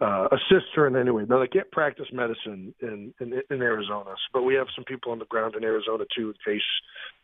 uh, 0.00 0.26
assist 0.32 0.66
her 0.74 0.88
in 0.88 0.96
any 0.96 1.12
way. 1.12 1.24
Now 1.28 1.38
they 1.38 1.46
can't 1.46 1.70
practice 1.70 2.06
medicine 2.12 2.74
in, 2.82 3.14
in 3.20 3.40
in 3.48 3.62
Arizona, 3.62 4.14
but 4.32 4.42
we 4.42 4.54
have 4.54 4.66
some 4.74 4.84
people 4.84 5.12
on 5.12 5.20
the 5.20 5.24
ground 5.26 5.54
in 5.54 5.62
Arizona 5.62 6.04
too, 6.14 6.34
in 6.34 6.52
case 6.54 6.62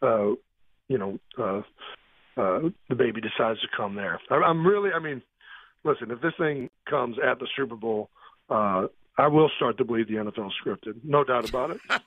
uh, 0.02 0.30
you 0.88 0.96
know 0.96 1.18
uh, 1.36 1.62
uh, 2.36 2.60
the 2.88 2.94
baby 2.94 3.20
decides 3.20 3.60
to 3.60 3.68
come 3.76 3.94
there. 3.94 4.20
I'm 4.30 4.66
really, 4.66 4.90
I 4.92 4.98
mean, 4.98 5.22
listen, 5.84 6.10
if 6.10 6.20
this 6.20 6.32
thing 6.38 6.70
comes 6.88 7.16
at 7.18 7.38
the 7.38 7.46
Super 7.56 7.76
Bowl, 7.76 8.10
uh, 8.48 8.86
I 9.18 9.26
will 9.26 9.50
start 9.56 9.76
to 9.78 9.84
believe 9.84 10.08
the 10.08 10.14
NFL 10.14 10.50
scripted, 10.64 10.94
no 11.04 11.24
doubt 11.24 11.48
about 11.48 11.72
it. 11.72 11.80
yeah, 11.90 12.00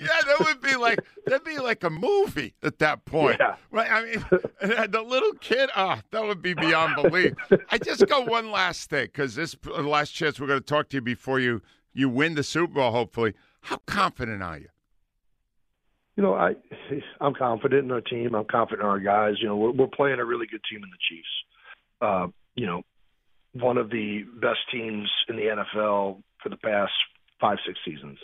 that 0.00 0.36
would 0.40 0.62
be 0.62 0.76
like 0.76 0.98
that'd 1.26 1.44
be 1.44 1.58
like 1.58 1.84
a 1.84 1.90
movie 1.90 2.54
at 2.62 2.78
that 2.78 3.04
point. 3.04 3.36
Yeah. 3.38 3.56
Right? 3.70 3.90
I 3.90 4.04
mean, 4.04 4.24
the 4.90 5.02
little 5.02 5.32
kid, 5.34 5.68
ah, 5.76 5.98
oh, 5.98 6.06
that 6.10 6.24
would 6.24 6.40
be 6.40 6.54
beyond 6.54 6.96
belief. 7.02 7.34
I 7.70 7.76
just 7.76 8.06
got 8.06 8.28
one 8.28 8.50
last 8.50 8.88
thing 8.88 9.06
because 9.06 9.34
this 9.34 9.56
last 9.66 10.10
chance 10.10 10.40
we're 10.40 10.46
going 10.46 10.60
to 10.60 10.64
talk 10.64 10.88
to 10.90 10.96
you 10.96 11.02
before 11.02 11.38
you 11.38 11.60
you 11.92 12.08
win 12.08 12.34
the 12.34 12.42
Super 12.42 12.74
Bowl. 12.74 12.92
Hopefully, 12.92 13.34
how 13.62 13.78
confident 13.84 14.42
are 14.42 14.58
you? 14.58 14.68
You 16.18 16.24
know, 16.24 16.34
I 16.34 16.56
I'm 17.20 17.32
confident 17.32 17.84
in 17.84 17.92
our 17.92 18.00
team. 18.00 18.34
I'm 18.34 18.44
confident 18.44 18.82
in 18.82 18.88
our 18.88 18.98
guys. 18.98 19.34
You 19.40 19.46
know, 19.46 19.56
we're, 19.56 19.70
we're 19.70 19.86
playing 19.86 20.18
a 20.18 20.24
really 20.24 20.48
good 20.50 20.60
team 20.68 20.82
in 20.82 20.90
the 20.90 20.96
Chiefs. 21.08 21.28
Uh, 22.00 22.26
you 22.56 22.66
know, 22.66 22.82
one 23.52 23.78
of 23.78 23.88
the 23.88 24.24
best 24.40 24.58
teams 24.72 25.08
in 25.28 25.36
the 25.36 25.42
NFL 25.42 26.20
for 26.42 26.48
the 26.48 26.56
past 26.56 26.90
five 27.40 27.58
six 27.64 27.78
seasons. 27.84 28.18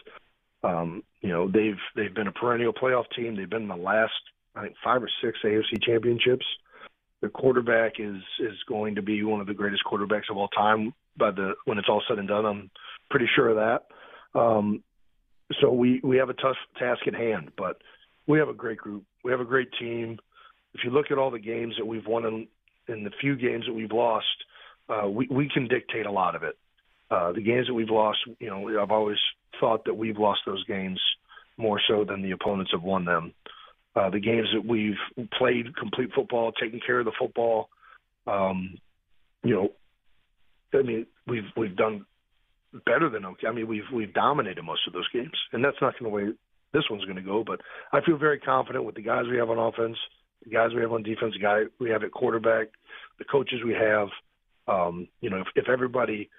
Um, 0.64 1.04
you 1.20 1.28
know, 1.28 1.48
they've 1.48 1.78
they've 1.94 2.12
been 2.12 2.26
a 2.26 2.32
perennial 2.32 2.72
playoff 2.72 3.04
team. 3.14 3.36
They've 3.36 3.48
been 3.48 3.62
in 3.62 3.68
the 3.68 3.76
last 3.76 4.12
I 4.56 4.62
think 4.62 4.74
five 4.82 5.00
or 5.00 5.10
six 5.22 5.38
AFC 5.44 5.80
championships. 5.80 6.46
The 7.22 7.28
quarterback 7.28 8.00
is 8.00 8.16
is 8.40 8.58
going 8.68 8.96
to 8.96 9.02
be 9.02 9.22
one 9.22 9.40
of 9.40 9.46
the 9.46 9.54
greatest 9.54 9.84
quarterbacks 9.84 10.30
of 10.32 10.36
all 10.36 10.48
time. 10.48 10.94
By 11.16 11.30
the 11.30 11.54
when 11.64 11.78
it's 11.78 11.88
all 11.88 12.02
said 12.08 12.18
and 12.18 12.26
done, 12.26 12.44
I'm 12.44 12.70
pretty 13.08 13.26
sure 13.36 13.50
of 13.50 13.56
that. 13.56 14.40
Um, 14.40 14.82
so 15.60 15.70
we 15.72 16.00
we 16.02 16.16
have 16.16 16.30
a 16.30 16.34
tough 16.34 16.56
task 16.78 17.06
at 17.06 17.14
hand, 17.14 17.50
but 17.56 17.80
we 18.26 18.38
have 18.38 18.48
a 18.48 18.54
great 18.54 18.78
group. 18.78 19.04
We 19.22 19.30
have 19.30 19.40
a 19.40 19.44
great 19.44 19.68
team. 19.78 20.18
If 20.74 20.82
you 20.84 20.90
look 20.90 21.10
at 21.10 21.18
all 21.18 21.30
the 21.30 21.38
games 21.38 21.74
that 21.78 21.86
we've 21.86 22.06
won 22.06 22.24
and 22.24 22.48
in, 22.88 22.94
in 22.94 23.04
the 23.04 23.10
few 23.20 23.36
games 23.36 23.66
that 23.66 23.74
we've 23.74 23.92
lost, 23.92 24.26
uh, 24.88 25.08
we 25.08 25.28
we 25.30 25.48
can 25.52 25.68
dictate 25.68 26.06
a 26.06 26.10
lot 26.10 26.34
of 26.34 26.42
it. 26.42 26.56
Uh, 27.10 27.32
the 27.32 27.42
games 27.42 27.66
that 27.66 27.74
we've 27.74 27.90
lost, 27.90 28.18
you 28.40 28.48
know, 28.48 28.80
I've 28.80 28.90
always 28.90 29.18
thought 29.60 29.84
that 29.84 29.94
we've 29.94 30.18
lost 30.18 30.40
those 30.46 30.64
games 30.64 31.00
more 31.56 31.80
so 31.86 32.04
than 32.04 32.22
the 32.22 32.32
opponents 32.32 32.72
have 32.72 32.82
won 32.82 33.04
them. 33.04 33.32
Uh, 33.94 34.10
the 34.10 34.18
games 34.18 34.48
that 34.52 34.66
we've 34.66 34.98
played 35.38 35.76
complete 35.76 36.10
football, 36.14 36.50
taking 36.52 36.80
care 36.84 36.98
of 36.98 37.04
the 37.04 37.12
football, 37.16 37.68
um, 38.26 38.76
you 39.44 39.54
know, 39.54 39.68
I 40.78 40.82
mean, 40.82 41.06
we've 41.26 41.44
we've 41.56 41.76
done 41.76 42.06
better 42.86 43.08
than 43.08 43.24
okay. 43.24 43.46
I 43.46 43.52
mean, 43.52 43.66
we've 43.66 43.88
we've 43.92 44.12
dominated 44.12 44.62
most 44.62 44.86
of 44.86 44.92
those 44.92 45.08
games, 45.12 45.34
and 45.52 45.64
that's 45.64 45.76
not 45.80 45.98
going 45.98 46.10
to 46.10 46.16
way 46.16 46.32
this 46.72 46.84
one's 46.90 47.04
going 47.04 47.16
to 47.16 47.22
go. 47.22 47.44
But 47.46 47.60
I 47.92 48.00
feel 48.04 48.18
very 48.18 48.38
confident 48.38 48.84
with 48.84 48.96
the 48.96 49.02
guys 49.02 49.24
we 49.30 49.38
have 49.38 49.50
on 49.50 49.58
offense, 49.58 49.96
the 50.44 50.50
guys 50.50 50.70
we 50.74 50.82
have 50.82 50.92
on 50.92 51.02
defense, 51.02 51.34
the 51.34 51.42
guy 51.42 51.62
we 51.78 51.90
have 51.90 52.02
at 52.02 52.12
quarterback, 52.12 52.68
the 53.18 53.24
coaches 53.24 53.60
we 53.64 53.74
have. 53.74 54.08
Um, 54.66 55.08
you 55.20 55.30
know, 55.30 55.40
if, 55.40 55.46
if 55.56 55.68
everybody 55.68 56.30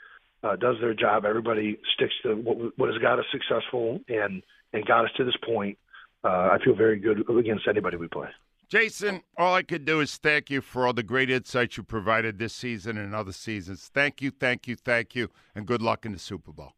uh, 0.44 0.56
does 0.56 0.76
their 0.82 0.94
job, 0.94 1.26
everybody 1.26 1.78
sticks 1.96 2.14
to 2.24 2.36
what, 2.36 2.78
what 2.78 2.90
has 2.90 3.02
got 3.02 3.20
us 3.20 3.26
successful 3.32 4.00
and 4.08 4.44
and 4.74 4.86
got 4.86 5.06
us 5.06 5.12
to 5.18 5.24
this 5.24 5.38
point. 5.46 5.78
Uh, 6.24 6.50
I 6.52 6.58
feel 6.64 6.76
very 6.76 7.00
good 7.00 7.30
against 7.30 7.68
anybody 7.68 7.98
we 7.98 8.08
play. 8.08 8.28
Jason, 8.68 9.22
all 9.38 9.54
I 9.54 9.62
could 9.64 9.86
do 9.86 10.00
is 10.02 10.18
thank 10.18 10.50
you 10.50 10.62
for 10.62 10.86
all 10.88 10.94
the 10.94 11.04
great 11.04 11.30
insights 11.30 11.78
you 11.78 11.84
provided 11.84 12.40
this 12.40 12.54
season 12.54 12.98
and 12.98 13.14
other 13.14 13.32
seasons. 13.32 13.90
Thank 13.94 14.22
you, 14.22 14.32
thank 14.32 14.68
you, 14.68 14.76
thank 14.76 15.16
you, 15.16 15.30
and 15.54 15.66
good 15.66 15.82
luck 15.82 16.06
in 16.06 16.12
the 16.12 16.20
Super 16.20 16.52
Bowl. 16.52 16.74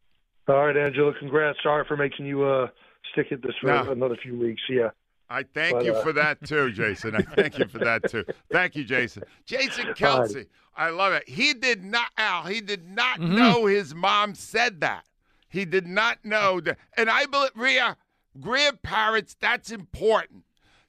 All 0.48 0.66
right, 0.66 0.76
Angelo, 0.76 1.12
congrats. 1.18 1.58
Sorry 1.62 1.84
for 1.86 1.96
making 1.96 2.26
you 2.26 2.44
uh, 2.44 2.68
stick 3.12 3.32
at 3.32 3.42
this 3.42 3.52
for 3.60 3.68
No. 3.68 3.90
another 3.90 4.16
few 4.22 4.38
weeks. 4.38 4.62
Yeah. 4.68 4.90
I 5.30 5.42
thank 5.42 5.74
But, 5.76 5.84
you 5.84 5.92
uh, 5.94 6.02
for 6.02 6.12
that 6.14 6.42
too, 6.44 6.72
Jason. 6.72 7.14
I 7.14 7.20
thank 7.20 7.58
you 7.58 7.68
for 7.68 7.78
that 7.80 8.08
too. 8.10 8.24
Thank 8.50 8.74
you, 8.76 8.82
Jason. 8.84 9.24
Jason 9.44 9.88
Kelce, 9.88 10.46
I 10.74 10.88
love 10.88 11.12
it. 11.12 11.28
He 11.28 11.52
did 11.52 11.84
not, 11.84 12.08
Al. 12.16 12.44
He 12.44 12.62
did 12.62 12.88
not 12.88 13.20
know 13.20 13.66
his 13.66 13.94
mom 13.94 14.34
said 14.34 14.80
that. 14.80 15.04
He 15.50 15.66
did 15.66 15.86
not 15.86 16.24
know 16.24 16.60
that, 16.62 16.78
and 16.96 17.10
I 17.10 17.26
believe 17.26 17.50
Rhea, 17.54 17.98
grandparents. 18.40 19.36
That's 19.38 19.70
important 19.70 20.44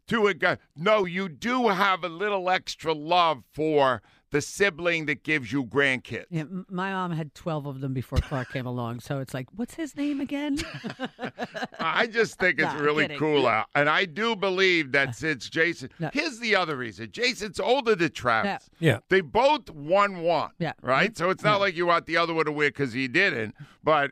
to 0.10 0.28
a 0.28 0.34
guy. 0.34 0.58
No, 0.76 1.06
you 1.06 1.30
do 1.30 1.70
have 1.70 2.04
a 2.04 2.10
little 2.10 2.50
extra 2.50 2.94
love 2.94 3.44
for 3.54 4.02
the 4.32 4.42
sibling 4.42 5.08
that 5.08 5.24
gives 5.24 5.52
you 5.52 5.66
grandkids. 5.66 6.26
Yeah, 6.30 6.44
my 6.70 6.92
mom 6.92 7.12
had 7.14 7.34
12 7.34 7.66
of 7.66 7.82
them 7.82 7.96
before 7.96 8.20
Clark 8.20 8.52
came 8.54 8.68
along. 8.68 9.00
So 9.00 9.20
it's 9.20 9.34
like, 9.34 9.48
what's 9.56 9.74
his 9.74 9.96
name 9.98 10.22
again? 10.22 10.60
I 11.80 12.06
just 12.06 12.38
think 12.40 12.60
it's 12.60 12.74
Nah, 12.74 12.80
really 12.80 13.06
kidding. 13.06 13.18
cool 13.18 13.48
out. 13.48 13.68
And 13.74 13.90
I 13.90 14.06
do 14.06 14.36
believe 14.36 14.92
that 14.92 15.16
since 15.16 15.50
Jason, 15.50 15.90
No. 16.00 16.12
here's 16.14 16.38
the 16.40 16.56
other 16.56 16.76
reason 16.78 17.10
Jason's 17.12 17.60
older 17.60 17.96
than 17.96 18.12
Travis. 18.12 18.70
Yeah. 18.80 19.00
They 19.10 19.22
both 19.22 19.70
won 19.72 20.22
one. 20.22 20.52
Yeah. 20.60 20.74
Right? 20.82 21.18
So 21.18 21.32
it's 21.32 21.44
not 21.44 21.60
like 21.60 21.76
you 21.76 21.88
want 21.88 22.06
the 22.06 22.18
other 22.18 22.34
one 22.36 22.46
to 22.46 22.52
win 22.52 22.70
because 22.70 22.94
he 22.94 23.08
didn't. 23.08 23.56
But 23.84 24.12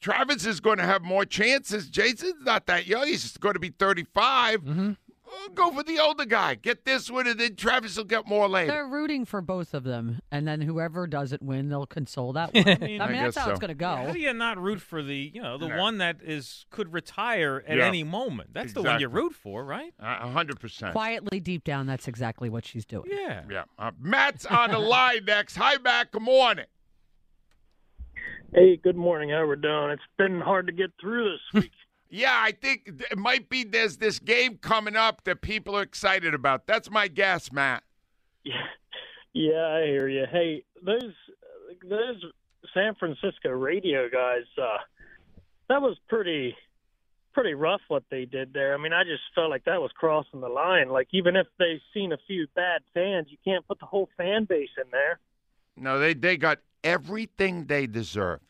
Travis 0.00 0.46
is 0.46 0.60
going 0.60 0.78
to 0.78 0.84
have 0.84 1.02
more 1.02 1.26
chances. 1.26 1.90
Jason's 1.90 2.42
not 2.42 2.64
that 2.66 2.86
young. 2.86 3.06
He's 3.06 3.36
going 3.36 3.54
to 3.54 3.60
be 3.60 3.68
35. 3.68 4.62
Mm-hmm. 4.64 4.92
Well, 5.32 5.48
Go 5.54 5.72
for 5.72 5.82
the 5.82 5.98
older 5.98 6.24
guy. 6.24 6.54
Get 6.56 6.84
this 6.84 7.10
one, 7.10 7.26
and 7.26 7.38
then 7.40 7.56
Travis 7.56 7.96
will 7.96 8.04
get 8.04 8.26
more 8.28 8.48
later. 8.48 8.70
They're 8.72 8.86
rooting 8.86 9.24
for 9.24 9.40
both 9.40 9.72
of 9.74 9.82
them. 9.84 10.20
And 10.30 10.46
then 10.46 10.60
whoever 10.60 11.06
doesn't 11.06 11.42
win, 11.42 11.68
they'll 11.68 11.86
console 11.86 12.32
that 12.34 12.52
one. 12.54 12.68
I 12.68 12.76
mean, 12.78 13.00
I 13.00 13.06
that's 13.12 13.34
guess 13.36 13.44
how 13.44 13.50
it's 13.50 13.58
going 13.60 13.68
to 13.70 13.74
go. 13.74 13.96
How 13.96 14.12
do 14.12 14.18
you 14.18 14.32
not 14.34 14.58
root 14.58 14.80
for 14.80 15.02
the 15.02 15.30
you 15.34 15.42
know 15.42 15.56
the 15.58 15.68
No. 15.68 15.78
one 15.78 15.98
that 15.98 16.16
is 16.22 16.66
could 16.70 16.92
retire 16.92 17.62
at 17.66 17.78
Yeah. 17.78 17.86
any 17.86 18.04
moment? 18.04 18.50
That's 18.52 18.72
the 18.72 18.82
one 18.82 19.00
you 19.00 19.08
root 19.08 19.34
for, 19.34 19.64
right? 19.64 19.92
A 19.98 20.28
hundred 20.28 20.60
percent. 20.60 20.92
Quietly 20.92 21.40
deep 21.40 21.64
down, 21.64 21.86
that's 21.86 22.06
exactly 22.08 22.48
what 22.50 22.64
she's 22.66 22.84
doing. 22.84 23.10
Yeah. 23.10 23.42
Yeah. 23.50 23.64
Uh, 23.78 23.92
Matt's 23.98 24.44
on 24.46 24.70
the 24.70 24.78
line 24.78 25.24
next. 25.26 25.56
Hi, 25.56 25.76
Matt. 25.78 26.12
Good 26.12 26.22
morning. 26.22 26.66
Hey, 28.54 28.76
good 28.76 28.96
morning. 28.96 29.30
How 29.30 29.46
we're 29.46 29.56
doing? 29.56 29.90
It's 29.92 30.02
been 30.18 30.40
hard 30.40 30.66
to 30.66 30.72
get 30.74 30.90
through 31.00 31.32
this 31.54 31.62
week. 31.62 31.72
Yeah, 32.14 32.34
I 32.34 32.52
think 32.52 33.02
it 33.10 33.16
might 33.16 33.48
be 33.48 33.64
there's 33.64 33.96
this 33.96 34.18
game 34.18 34.58
coming 34.58 34.96
up 34.96 35.24
that 35.24 35.40
people 35.40 35.74
are 35.78 35.82
excited 35.82 36.34
about. 36.34 36.66
That's 36.66 36.90
my 36.90 37.08
guess, 37.08 37.50
Matt. 37.50 37.84
yeah, 38.44 38.52
yeah, 39.32 39.66
I 39.66 39.86
hear 39.86 40.08
you. 40.08 40.26
Hey, 40.30 40.62
those 40.84 41.14
those 41.88 42.22
San 42.74 42.94
Francisco 42.96 43.48
radio 43.48 44.10
guys, 44.10 44.44
uh, 44.60 44.76
that 45.70 45.80
was 45.80 45.96
pretty 46.06 46.54
pretty 47.32 47.54
rough 47.54 47.80
what 47.88 48.02
they 48.10 48.26
did 48.26 48.52
there. 48.52 48.74
I 48.74 48.76
mean, 48.76 48.92
I 48.92 49.04
just 49.04 49.22
felt 49.34 49.48
like 49.48 49.64
that 49.64 49.80
was 49.80 49.90
crossing 49.92 50.42
the 50.42 50.50
line. 50.50 50.90
Like 50.90 51.08
even 51.12 51.34
if 51.34 51.46
they've 51.58 51.80
seen 51.94 52.12
a 52.12 52.18
few 52.26 52.46
bad 52.54 52.82
fans, 52.92 53.28
you 53.30 53.38
can't 53.42 53.66
put 53.66 53.80
the 53.80 53.86
whole 53.86 54.10
fan 54.18 54.44
base 54.44 54.68
in 54.76 54.90
there. 54.92 55.18
No, 55.78 55.98
they 55.98 56.12
they 56.12 56.36
got 56.36 56.58
everything 56.84 57.64
they 57.68 57.86
deserve. 57.86 58.40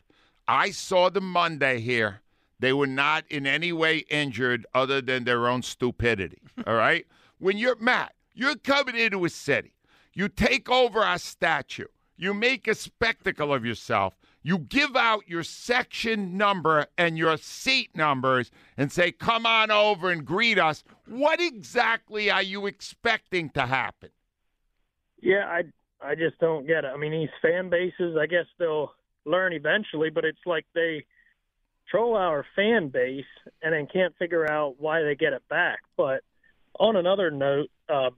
I 0.49 0.71
saw 0.71 1.09
them 1.09 1.31
Monday 1.31 1.79
here. 1.79 2.22
They 2.63 2.71
were 2.71 2.87
not 2.87 3.25
in 3.29 3.45
any 3.45 3.73
way 3.73 4.05
injured 4.09 4.65
other 4.73 5.01
than 5.01 5.25
their 5.25 5.49
own 5.49 5.63
stupidity. 5.63 6.41
All 6.65 6.75
right? 6.75 7.05
When 7.37 7.57
you're 7.57 7.75
Matt, 7.75 8.13
you're 8.33 8.55
coming 8.55 8.95
into 8.95 9.25
a 9.25 9.29
city. 9.29 9.73
You 10.13 10.29
take 10.29 10.69
over 10.69 11.01
our 11.01 11.17
statue. 11.17 11.87
You 12.15 12.33
make 12.33 12.69
a 12.69 12.73
spectacle 12.73 13.53
of 13.53 13.65
yourself. 13.65 14.15
You 14.43 14.59
give 14.59 14.95
out 14.95 15.27
your 15.27 15.43
section 15.43 16.37
number 16.37 16.87
and 16.97 17.17
your 17.17 17.35
seat 17.35 17.89
numbers 17.97 18.49
and 18.77 18.93
say, 18.93 19.11
come 19.11 19.45
on 19.45 19.69
over 19.69 20.09
and 20.09 20.23
greet 20.23 20.57
us. 20.57 20.85
What 21.05 21.41
exactly 21.41 22.31
are 22.31 22.41
you 22.41 22.65
expecting 22.65 23.49
to 23.49 23.65
happen? 23.65 24.11
Yeah, 25.21 25.47
I 25.49 25.63
I 26.01 26.15
just 26.15 26.39
don't 26.39 26.65
get 26.65 26.85
it. 26.85 26.91
I 26.93 26.97
mean, 26.97 27.11
these 27.11 27.29
fan 27.41 27.69
bases, 27.69 28.15
I 28.17 28.25
guess 28.25 28.45
they'll 28.57 28.93
learn 29.25 29.51
eventually, 29.51 30.09
but 30.09 30.23
it's 30.23 30.45
like 30.45 30.65
they 30.73 31.05
troll 31.89 32.15
our 32.15 32.45
fan 32.55 32.89
base 32.89 33.25
and 33.61 33.73
then 33.73 33.87
can't 33.91 34.15
figure 34.17 34.49
out 34.49 34.75
why 34.79 35.03
they 35.03 35.15
get 35.15 35.33
it 35.33 35.47
back. 35.49 35.79
But 35.97 36.21
on 36.79 36.95
another 36.95 37.31
note, 37.31 37.69
uh, 37.89 38.09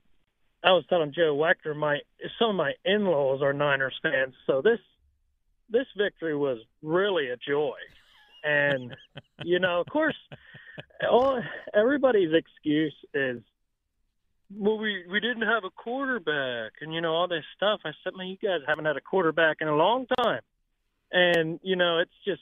I 0.63 0.72
was 0.72 0.86
telling 0.89 1.13
Joe 1.13 1.36
Wechter, 1.36 1.75
my 1.75 2.00
some 2.39 2.51
of 2.51 2.55
my 2.55 2.74
in-laws 2.84 3.41
are 3.41 3.53
Niners 3.53 3.98
fans, 4.01 4.34
so 4.48 4.62
this 4.62 4.79
this 5.69 5.88
victory 5.98 6.36
was 6.36 6.60
really 6.81 7.29
a 7.29 7.38
joy. 7.38 7.77
And 8.43 8.95
you 9.43 9.60
know, 9.60 9.81
of 9.81 9.88
course, 9.88 10.17
all 11.10 11.41
everybody's 11.74 12.34
excuse 12.34 12.95
is 13.13 13.41
well, 14.53 14.77
we 14.77 15.03
we 15.10 15.19
didn't 15.19 15.43
have 15.43 15.63
a 15.63 15.69
quarterback, 15.69 16.74
and 16.81 16.93
you 16.93 17.01
know 17.01 17.13
all 17.13 17.27
this 17.27 17.45
stuff. 17.55 17.81
I 17.84 17.91
said, 18.03 18.13
man, 18.15 18.27
you 18.27 18.38
guys 18.38 18.62
haven't 18.67 18.86
had 18.86 18.98
a 18.98 19.01
quarterback 19.01 19.57
in 19.62 19.67
a 19.67 19.75
long 19.75 20.05
time, 20.17 20.41
and 21.12 21.60
you 21.63 21.75
know 21.75 22.00
it's 22.00 22.12
just 22.25 22.41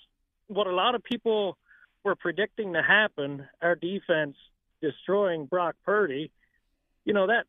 what 0.54 0.68
a 0.68 0.74
lot 0.74 0.96
of 0.96 1.04
people 1.04 1.58
were 2.04 2.16
predicting 2.16 2.74
to 2.74 2.82
happen. 2.82 3.48
Our 3.62 3.76
defense 3.76 4.36
destroying 4.82 5.46
Brock 5.46 5.76
Purdy. 5.86 6.32
You 7.06 7.14
know 7.14 7.28
that. 7.28 7.46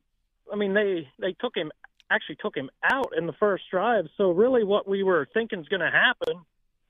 I 0.53 0.57
mean, 0.57 0.75
they 0.75 1.09
they 1.19 1.33
took 1.33 1.57
him 1.57 1.71
actually 2.11 2.37
took 2.37 2.57
him 2.57 2.71
out 2.83 3.13
in 3.17 3.27
the 3.27 3.33
first 3.35 3.65
drive. 3.71 4.07
So 4.17 4.31
really, 4.31 4.65
what 4.65 4.89
we 4.89 5.03
were 5.03 5.27
thinking 5.33 5.61
is 5.61 5.69
going 5.69 5.81
to 5.81 5.91
happen 5.91 6.43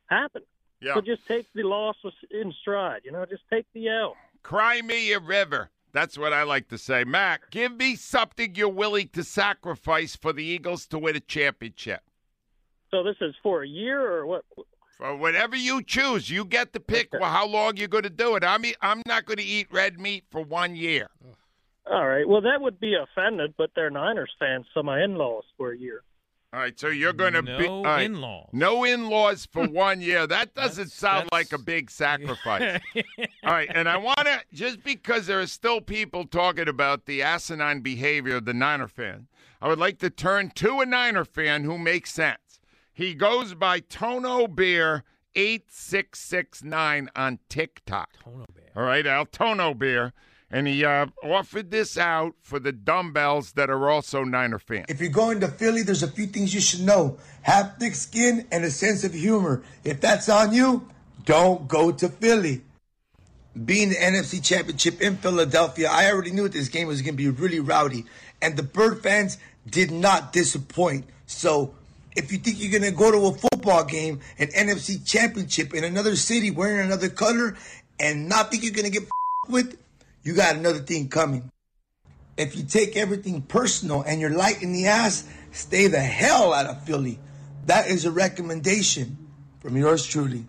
happened. 0.06 0.44
Yeah. 0.80 0.94
So 0.94 1.00
just 1.00 1.26
take 1.26 1.46
the 1.54 1.62
loss 1.62 1.96
in 2.30 2.52
stride. 2.60 3.02
You 3.04 3.12
know, 3.12 3.24
just 3.24 3.42
take 3.50 3.66
the 3.72 3.88
L. 3.88 4.16
Cry 4.42 4.82
me 4.82 5.12
a 5.12 5.20
river. 5.20 5.70
That's 5.92 6.18
what 6.18 6.32
I 6.32 6.42
like 6.42 6.68
to 6.68 6.78
say. 6.78 7.04
Mac, 7.04 7.50
give 7.50 7.72
me 7.76 7.94
something 7.94 8.54
you're 8.56 8.68
willing 8.68 9.08
to 9.12 9.22
sacrifice 9.22 10.16
for 10.16 10.32
the 10.32 10.44
Eagles 10.44 10.86
to 10.88 10.98
win 10.98 11.14
a 11.14 11.20
championship. 11.20 12.02
So 12.90 13.02
this 13.02 13.16
is 13.20 13.34
for 13.42 13.62
a 13.62 13.68
year 13.68 14.00
or 14.00 14.26
what? 14.26 14.44
For 14.98 15.16
whatever 15.16 15.56
you 15.56 15.82
choose, 15.82 16.30
you 16.30 16.44
get 16.44 16.72
to 16.72 16.80
pick 16.80 17.08
well, 17.12 17.30
how 17.30 17.46
long 17.46 17.76
you're 17.76 17.88
going 17.88 18.04
to 18.04 18.10
do 18.10 18.36
it. 18.36 18.44
I'm, 18.44 18.64
I'm 18.80 19.02
not 19.06 19.26
going 19.26 19.38
to 19.38 19.42
eat 19.44 19.66
red 19.70 19.98
meat 19.98 20.24
for 20.30 20.40
one 20.42 20.76
year. 20.76 21.08
All 21.90 22.06
right. 22.06 22.26
Well, 22.28 22.40
that 22.42 22.60
would 22.60 22.78
be 22.80 22.94
offended, 22.94 23.54
but 23.58 23.70
they're 23.74 23.90
Niners 23.90 24.30
fans, 24.38 24.66
so 24.72 24.82
my 24.82 25.02
in-laws 25.02 25.44
for 25.56 25.72
a 25.72 25.78
year. 25.78 26.02
All 26.52 26.60
right, 26.60 26.78
so 26.78 26.86
you're 26.86 27.12
going 27.12 27.32
to 27.32 27.42
no 27.42 27.58
be 27.58 27.66
all 27.66 27.82
right, 27.82 28.02
in-laws. 28.04 28.48
No 28.52 28.84
in-laws 28.84 29.48
for 29.50 29.66
one 29.68 30.00
year. 30.00 30.24
That 30.28 30.54
doesn't 30.54 30.84
That's- 30.84 30.92
sound 30.94 31.28
that's- 31.32 31.32
like 31.32 31.52
a 31.52 31.60
big 31.60 31.90
sacrifice. 31.90 32.80
All 33.44 33.52
right, 33.52 33.68
and 33.74 33.88
I 33.88 33.96
want 33.96 34.20
to 34.20 34.40
just 34.52 34.84
because 34.84 35.26
there 35.26 35.40
are 35.40 35.48
still 35.48 35.80
people 35.80 36.24
talking 36.26 36.68
about 36.68 37.06
the 37.06 37.22
asinine 37.22 37.80
behavior 37.80 38.36
of 38.36 38.44
the 38.44 38.54
Niner 38.54 38.86
fan, 38.86 39.26
I 39.60 39.66
would 39.66 39.80
like 39.80 39.98
to 39.98 40.10
turn 40.10 40.50
to 40.54 40.78
a 40.80 40.86
Niner 40.86 41.24
fan 41.24 41.64
who 41.64 41.76
makes 41.76 42.12
sense. 42.12 42.38
He 42.96 43.14
goes 43.14 43.54
by 43.54 43.80
Tono 43.80 44.46
Beer 44.46 45.02
eight 45.34 45.64
six 45.68 46.20
six 46.20 46.62
nine 46.62 47.08
on 47.16 47.40
TikTok. 47.48 48.10
Tono 48.22 48.46
Bear. 48.54 48.70
All 48.76 48.84
right, 48.84 49.04
Al 49.04 49.26
Tono 49.26 49.74
Beer, 49.74 50.12
and 50.48 50.68
he 50.68 50.84
uh, 50.84 51.06
offered 51.24 51.72
this 51.72 51.98
out 51.98 52.34
for 52.40 52.60
the 52.60 52.70
dumbbells 52.70 53.54
that 53.54 53.68
are 53.68 53.90
also 53.90 54.22
Niner 54.22 54.60
fans. 54.60 54.86
If 54.88 55.00
you're 55.00 55.10
going 55.10 55.40
to 55.40 55.48
Philly, 55.48 55.82
there's 55.82 56.04
a 56.04 56.08
few 56.08 56.26
things 56.26 56.54
you 56.54 56.60
should 56.60 56.82
know. 56.82 57.18
Have 57.42 57.74
thick 57.80 57.96
skin 57.96 58.46
and 58.52 58.64
a 58.64 58.70
sense 58.70 59.02
of 59.02 59.12
humor. 59.12 59.64
If 59.82 60.00
that's 60.00 60.28
on 60.28 60.54
you, 60.54 60.88
don't 61.24 61.66
go 61.66 61.90
to 61.90 62.08
Philly. 62.08 62.62
Being 63.64 63.88
the 63.88 63.96
NFC 63.96 64.42
Championship 64.42 65.00
in 65.00 65.16
Philadelphia, 65.16 65.88
I 65.90 66.12
already 66.12 66.30
knew 66.30 66.48
this 66.48 66.68
game 66.68 66.86
was 66.86 67.02
going 67.02 67.14
to 67.14 67.22
be 67.22 67.28
really 67.28 67.60
rowdy. 67.60 68.04
And 68.40 68.56
the 68.56 68.62
Bird 68.62 69.02
fans 69.02 69.38
did 69.68 69.90
not 69.90 70.32
disappoint. 70.32 71.06
So 71.26 71.74
if 72.16 72.30
you 72.30 72.38
think 72.38 72.60
you're 72.60 72.70
going 72.70 72.90
to 72.90 72.96
go 72.96 73.10
to 73.10 73.26
a 73.26 73.32
football 73.32 73.84
game, 73.84 74.20
an 74.38 74.48
NFC 74.48 75.04
Championship 75.04 75.74
in 75.74 75.84
another 75.84 76.16
city 76.16 76.50
wearing 76.50 76.86
another 76.86 77.08
color, 77.08 77.56
and 77.98 78.28
not 78.28 78.50
think 78.50 78.62
you're 78.62 78.72
going 78.72 78.90
to 78.90 78.90
get 78.90 79.08
with, 79.48 79.78
you 80.22 80.34
got 80.34 80.56
another 80.56 80.78
thing 80.78 81.08
coming. 81.08 81.50
If 82.36 82.56
you 82.56 82.64
take 82.64 82.96
everything 82.96 83.42
personal 83.42 84.02
and 84.02 84.20
you're 84.20 84.30
light 84.30 84.62
in 84.62 84.72
the 84.72 84.86
ass, 84.86 85.28
stay 85.52 85.86
the 85.86 86.00
hell 86.00 86.52
out 86.52 86.66
of 86.66 86.82
Philly. 86.84 87.18
That 87.66 87.86
is 87.88 88.04
a 88.04 88.10
recommendation 88.10 89.16
from 89.60 89.76
yours 89.76 90.04
truly. 90.04 90.44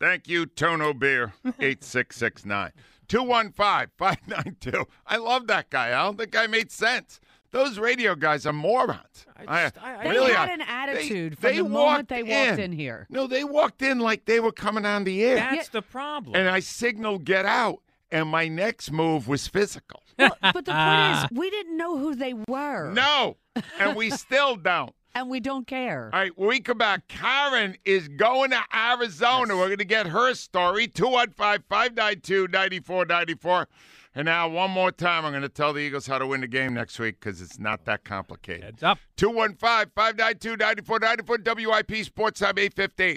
Thank 0.00 0.28
you, 0.28 0.46
Tono 0.46 0.92
Beer, 0.92 1.32
8669. 1.60 2.72
215 3.08 3.90
592. 3.96 4.86
I 5.06 5.16
love 5.16 5.46
that 5.46 5.70
guy, 5.70 5.90
Al. 5.90 6.12
The 6.12 6.26
guy 6.26 6.46
made 6.46 6.70
sense. 6.72 7.20
Those 7.52 7.78
radio 7.78 8.14
guys 8.14 8.44
are 8.46 8.52
morons. 8.52 9.26
I 9.46 9.64
just- 9.70 9.82
I- 9.82 10.00
I- 10.00 10.04
They 10.04 10.10
really 10.10 10.32
had 10.32 10.48
are. 10.48 10.52
an 10.52 10.60
attitude 10.62 11.32
They- 11.32 11.36
from 11.36 11.50
they 11.50 11.56
the 11.58 11.62
moment 11.68 11.74
walked 11.74 12.08
they 12.08 12.22
walked 12.22 12.58
in 12.60 12.72
here. 12.72 13.06
No, 13.10 13.26
they 13.26 13.44
walked 13.44 13.82
in 13.82 13.98
like 14.00 14.24
they 14.24 14.40
were 14.40 14.52
coming 14.52 14.84
on 14.84 15.04
the 15.04 15.22
air. 15.24 15.36
That's 15.36 15.68
the 15.68 15.82
problem. 15.82 16.34
and 16.34 16.48
I 16.48 16.60
signaled 16.60 17.24
get 17.24 17.44
out, 17.46 17.80
and 18.10 18.28
my 18.28 18.48
next 18.48 18.90
move 18.90 19.28
was 19.28 19.46
physical. 19.46 20.02
Well, 20.18 20.36
but 20.42 20.64
the 20.66 20.72
point 20.72 21.32
is, 21.32 21.38
we 21.38 21.48
didn't 21.50 21.76
know 21.76 21.96
who 21.98 22.14
they 22.14 22.34
were. 22.34 22.92
No, 22.92 23.38
and 23.78 23.96
we 23.96 24.10
still 24.24 24.56
don't. 24.56 24.94
And 25.14 25.28
we 25.28 25.40
don't 25.40 25.66
care. 25.66 26.10
All 26.12 26.20
right, 26.20 26.38
when 26.38 26.48
we 26.48 26.60
come 26.60 26.78
back, 26.78 27.06
Karen 27.08 27.76
is 27.84 28.08
going 28.08 28.50
to 28.50 28.60
Arizona. 28.74 29.56
We're 29.56 29.66
going 29.66 29.76
to 29.78 29.84
get 29.84 30.06
her 30.06 30.32
story, 30.34 30.86
215 30.86 31.64
592 31.68 32.48
9494. 32.50 33.68
And 34.14 34.26
now, 34.26 34.48
one 34.48 34.70
more 34.70 34.92
time, 34.92 35.24
I'm 35.24 35.32
going 35.32 35.42
to 35.42 35.48
tell 35.48 35.72
the 35.72 35.80
Eagles 35.80 36.06
how 36.06 36.18
to 36.18 36.26
win 36.26 36.42
the 36.42 36.46
game 36.46 36.74
next 36.74 36.98
week 36.98 37.18
because 37.18 37.40
it's 37.40 37.58
not 37.58 37.86
that 37.86 38.04
complicated. 38.04 38.64
Heads 38.64 38.82
up. 38.82 38.98
215 39.16 39.92
592 39.94 40.56
9494 40.56 41.66
WIP 41.66 42.04
Sports 42.04 42.40
Time 42.40 42.58
815. 42.58 43.16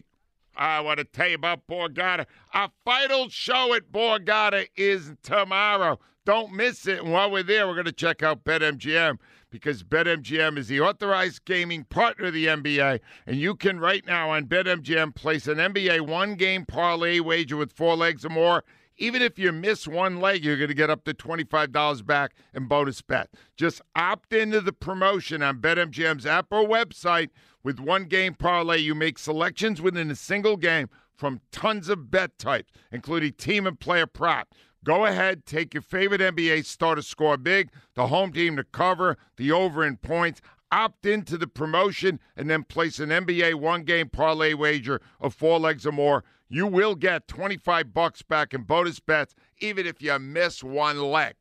I 0.57 0.79
want 0.79 0.99
to 0.99 1.03
tell 1.03 1.27
you 1.27 1.35
about 1.35 1.67
Borgata. 1.67 2.25
Our 2.53 2.69
final 2.85 3.27
show 3.27 3.73
at 3.73 3.91
Borgata 3.91 4.67
is 4.77 5.13
tomorrow. 5.21 5.99
Don't 6.25 6.53
miss 6.53 6.87
it. 6.87 6.99
And 6.99 7.11
while 7.11 7.29
we're 7.29 7.43
there, 7.43 7.67
we're 7.67 7.73
going 7.73 7.85
to 7.85 7.91
check 7.91 8.23
out 8.23 8.45
BetMGM 8.45 9.17
because 9.51 9.83
BetMGM 9.83 10.57
is 10.57 10.67
the 10.67 10.81
authorized 10.81 11.45
gaming 11.45 11.83
partner 11.83 12.27
of 12.27 12.33
the 12.33 12.47
NBA. 12.47 12.99
And 13.27 13.35
you 13.37 13.55
can 13.55 13.79
right 13.79 14.05
now 14.05 14.31
on 14.31 14.45
BetMGM 14.45 15.13
place 15.13 15.47
an 15.47 15.57
NBA 15.57 16.07
one 16.07 16.35
game 16.35 16.65
parlay 16.65 17.19
wager 17.19 17.57
with 17.57 17.71
four 17.73 17.95
legs 17.95 18.25
or 18.25 18.29
more. 18.29 18.63
Even 18.97 19.21
if 19.21 19.37
you 19.37 19.51
miss 19.51 19.87
one 19.87 20.21
leg, 20.21 20.43
you're 20.43 20.57
going 20.57 20.69
to 20.69 20.73
get 20.73 20.89
up 20.89 21.03
to 21.03 21.13
$25 21.13 22.05
back 22.05 22.33
in 22.53 22.67
bonus 22.67 23.01
bet. 23.01 23.29
Just 23.57 23.81
opt 23.95 24.31
into 24.31 24.61
the 24.61 24.71
promotion 24.71 25.43
on 25.43 25.59
BetMGM's 25.59 26.25
app 26.25 26.47
or 26.51 26.65
website. 26.65 27.29
With 27.63 27.79
one 27.79 28.05
game 28.05 28.35
parlay, 28.35 28.77
you 28.77 28.95
make 28.95 29.19
selections 29.19 29.81
within 29.81 30.11
a 30.11 30.15
single 30.15 30.55
game 30.55 30.89
from 31.13 31.41
tons 31.51 31.89
of 31.89 32.11
bet 32.11 32.37
types, 32.37 32.71
including 32.91 33.33
team 33.33 33.67
and 33.67 33.79
player 33.79 34.07
prop. 34.07 34.53
Go 34.83 35.05
ahead, 35.05 35.45
take 35.45 35.73
your 35.73 35.81
favorite 35.81 36.21
NBA 36.21 36.63
star 36.63 36.93
to 36.93 37.01
score 37.01 37.37
big, 37.37 37.71
the 37.95 38.07
home 38.07 38.31
team 38.31 38.55
to 38.55 38.63
cover, 38.63 39.17
the 39.35 39.51
over 39.51 39.83
in 39.83 39.97
points. 39.97 40.41
Opt 40.71 41.05
into 41.05 41.37
the 41.37 41.47
promotion 41.47 42.19
and 42.35 42.49
then 42.49 42.63
place 42.63 42.99
an 42.99 43.09
NBA 43.09 43.55
one 43.55 43.83
game 43.83 44.09
parlay 44.09 44.53
wager 44.53 44.99
of 45.19 45.33
four 45.33 45.59
legs 45.59 45.85
or 45.85 45.91
more. 45.91 46.23
You 46.47 46.67
will 46.67 46.95
get 46.95 47.27
25 47.27 47.93
bucks 47.93 48.21
back 48.21 48.53
in 48.53 48.63
bonus 48.63 48.99
bets, 48.99 49.35
even 49.59 49.85
if 49.85 50.01
you 50.01 50.17
miss 50.19 50.63
one 50.63 51.01
leg. 51.01 51.35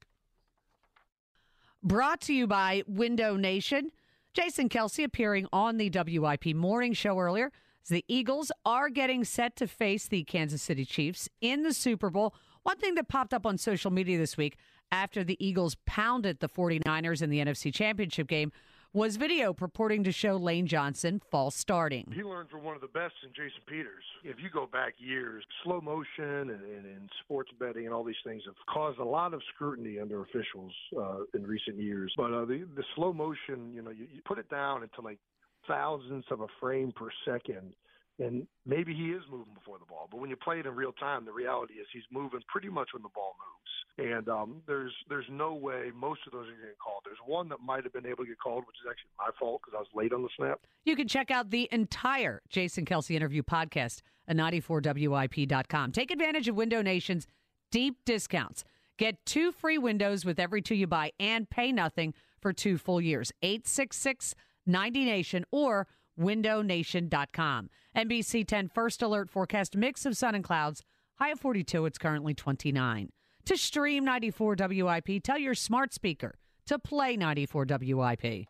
Brought 1.83 2.23
to 2.23 2.35
you 2.35 2.47
by 2.47 2.83
Window 2.87 3.37
Nation. 3.37 3.91
Jason 4.33 4.69
Kelce 4.69 5.05
appearing 5.05 5.47
on 5.53 5.77
the 5.77 5.91
WIP 5.91 6.55
morning 6.55 6.95
show 6.95 7.19
earlier. 7.19 7.53
The 7.89 8.05
Eagles 8.09 8.51
are 8.65 8.89
getting 8.89 9.25
set 9.25 9.57
to 9.57 9.67
face 9.67 10.09
the 10.09 10.25
Kansas 10.25 10.63
City 10.63 10.87
Chiefs 10.87 11.29
in 11.43 11.63
the 11.63 11.75
Super 11.75 12.09
Bowl. 12.09 12.35
One 12.63 12.79
thing 12.79 12.95
that 12.95 13.09
popped 13.09 13.35
up 13.35 13.45
on 13.45 13.59
social 13.59 13.91
media 13.91 14.17
this 14.17 14.39
week 14.39 14.57
after 14.91 15.23
the 15.23 15.37
Eagles 15.45 15.77
pounded 15.85 16.41
the 16.41 16.49
49ers 16.49 17.21
in 17.21 17.29
the 17.29 17.41
NFC 17.41 17.73
Championship 17.73 18.27
game 18.27 18.53
was 18.95 19.17
video 19.17 19.53
purporting 19.53 20.05
to 20.05 20.13
show 20.13 20.37
Lane 20.37 20.69
Johnson 20.69 21.21
false 21.29 21.57
starting. 21.57 22.13
He 22.15 22.23
learned 22.23 22.49
from 22.49 22.63
one 22.63 22.77
of 22.77 22.81
the 22.81 22.87
best 22.87 23.15
in 23.25 23.31
Jason 23.31 23.61
Peters. 23.67 24.05
If 24.23 24.37
you 24.39 24.49
go 24.49 24.67
back 24.67 24.95
years, 24.99 25.45
slow 25.65 25.81
motion 25.81 26.49
and, 26.49 26.63
and, 26.63 26.87
and 26.87 27.11
sports 27.25 27.51
betting 27.59 27.87
and 27.87 27.93
all 27.93 28.05
these 28.05 28.15
things 28.25 28.43
have 28.47 28.55
caused 28.73 29.01
a 29.01 29.05
lot 29.05 29.35
of 29.35 29.43
scrutiny 29.53 29.99
under 29.99 30.23
officials 30.23 30.73
uh, 30.97 31.25
in 31.35 31.45
recent 31.45 31.77
years. 31.77 32.15
But 32.17 32.33
uh, 32.33 32.45
the 32.45 32.67
the 32.77 32.85
slow 32.95 33.13
motion, 33.13 33.75
you 33.75 33.83
know, 33.83 33.91
you, 33.91 34.07
you 34.15 34.23
put 34.25 34.39
it 34.39 34.49
down 34.49 34.85
into 34.85 35.01
like 35.03 35.19
thousandths 35.67 36.29
of 36.31 36.41
a 36.41 36.47
frame 36.61 36.93
per 36.95 37.09
second. 37.25 37.75
And 38.21 38.47
maybe 38.65 38.95
he 38.95 39.11
is 39.11 39.23
moving 39.29 39.55
before 39.55 39.81
the 39.81 39.87
ball, 39.87 40.07
but 40.09 40.21
when 40.21 40.31
you 40.31 40.37
play 40.37 40.61
it 40.61 40.67
in 40.67 40.77
real 40.77 40.93
time, 40.93 41.25
the 41.25 41.33
reality 41.33 41.75
is 41.75 41.87
he's 41.93 42.07
moving 42.13 42.39
pretty 42.47 42.69
much 42.69 42.91
when 42.95 43.03
the 43.03 43.09
ball 43.13 43.35
moves. 43.43 43.74
And 43.97 44.29
um, 44.29 44.63
there's 44.67 44.93
there's 45.09 45.27
no 45.31 45.55
way 45.55 45.91
most 45.95 46.21
of 46.27 46.33
those 46.33 46.49
are 46.49 46.57
getting 46.57 46.75
called. 46.83 47.03
There's 47.05 47.19
one 47.27 47.49
that 47.51 47.61
might 47.61 47.85
have 47.85 47.93
been 47.93 48.07
able 48.07 48.25
to 48.25 48.29
get 48.29 48.41
called, 48.41 48.65
which 48.67 48.77
is 48.85 48.91
actually 48.91 49.11
my 49.19 49.31
fault 49.39 49.61
because 49.65 49.77
I 49.77 49.81
was 49.81 49.89
late 49.95 50.13
on 50.13 50.23
the 50.23 50.29
snap. 50.37 50.61
You 50.85 50.97
can 50.97 51.07
check 51.07 51.31
out 51.31 51.51
the 51.51 51.69
entire 51.71 52.43
Jason 52.49 52.85
Kelce 52.85 53.13
interview 53.15 53.43
podcast 53.43 54.03
at 54.27 54.37
94WIP.com. 54.37 55.93
Take 55.93 56.11
advantage 56.11 56.49
of 56.49 56.57
Window 56.57 56.83
Nation's 56.83 57.29
deep 57.71 57.97
discounts. 58.05 58.65
Get 58.97 59.25
two 59.27 59.53
free 59.53 59.79
windows 59.79 60.25
with 60.25 60.41
every 60.41 60.61
two 60.63 60.75
you 60.75 60.89
buy 60.89 61.13
and 61.21 61.49
pay 61.49 61.71
nothing 61.71 62.15
for 62.41 62.53
two 62.53 62.79
full 62.79 63.01
years. 63.01 63.33
866 63.43 64.35
90 64.67 65.05
Nation 65.05 65.45
or 65.53 65.87
windownation.com. 66.19 67.71
NBC 67.97 68.47
10 68.47 68.69
first 68.69 69.03
alert 69.03 69.31
forecast 69.31 69.77
mix 69.77 70.05
of 70.07 70.17
sun 70.17 70.35
and 70.35 70.43
clouds. 70.43 70.83
High 71.19 71.31
of 71.31 71.41
42, 71.41 71.87
it's 71.87 71.99
currently 71.99 72.35
29. 72.35 73.11
To 73.47 73.59
stream 73.59 74.07
94 74.07 74.57
WIP, 74.59 75.23
tell 75.23 75.39
your 75.39 75.55
smart 75.55 75.93
speaker 75.93 76.39
to 76.67 76.79
play 76.79 77.15
94 77.17 77.67
WIP. 77.69 78.47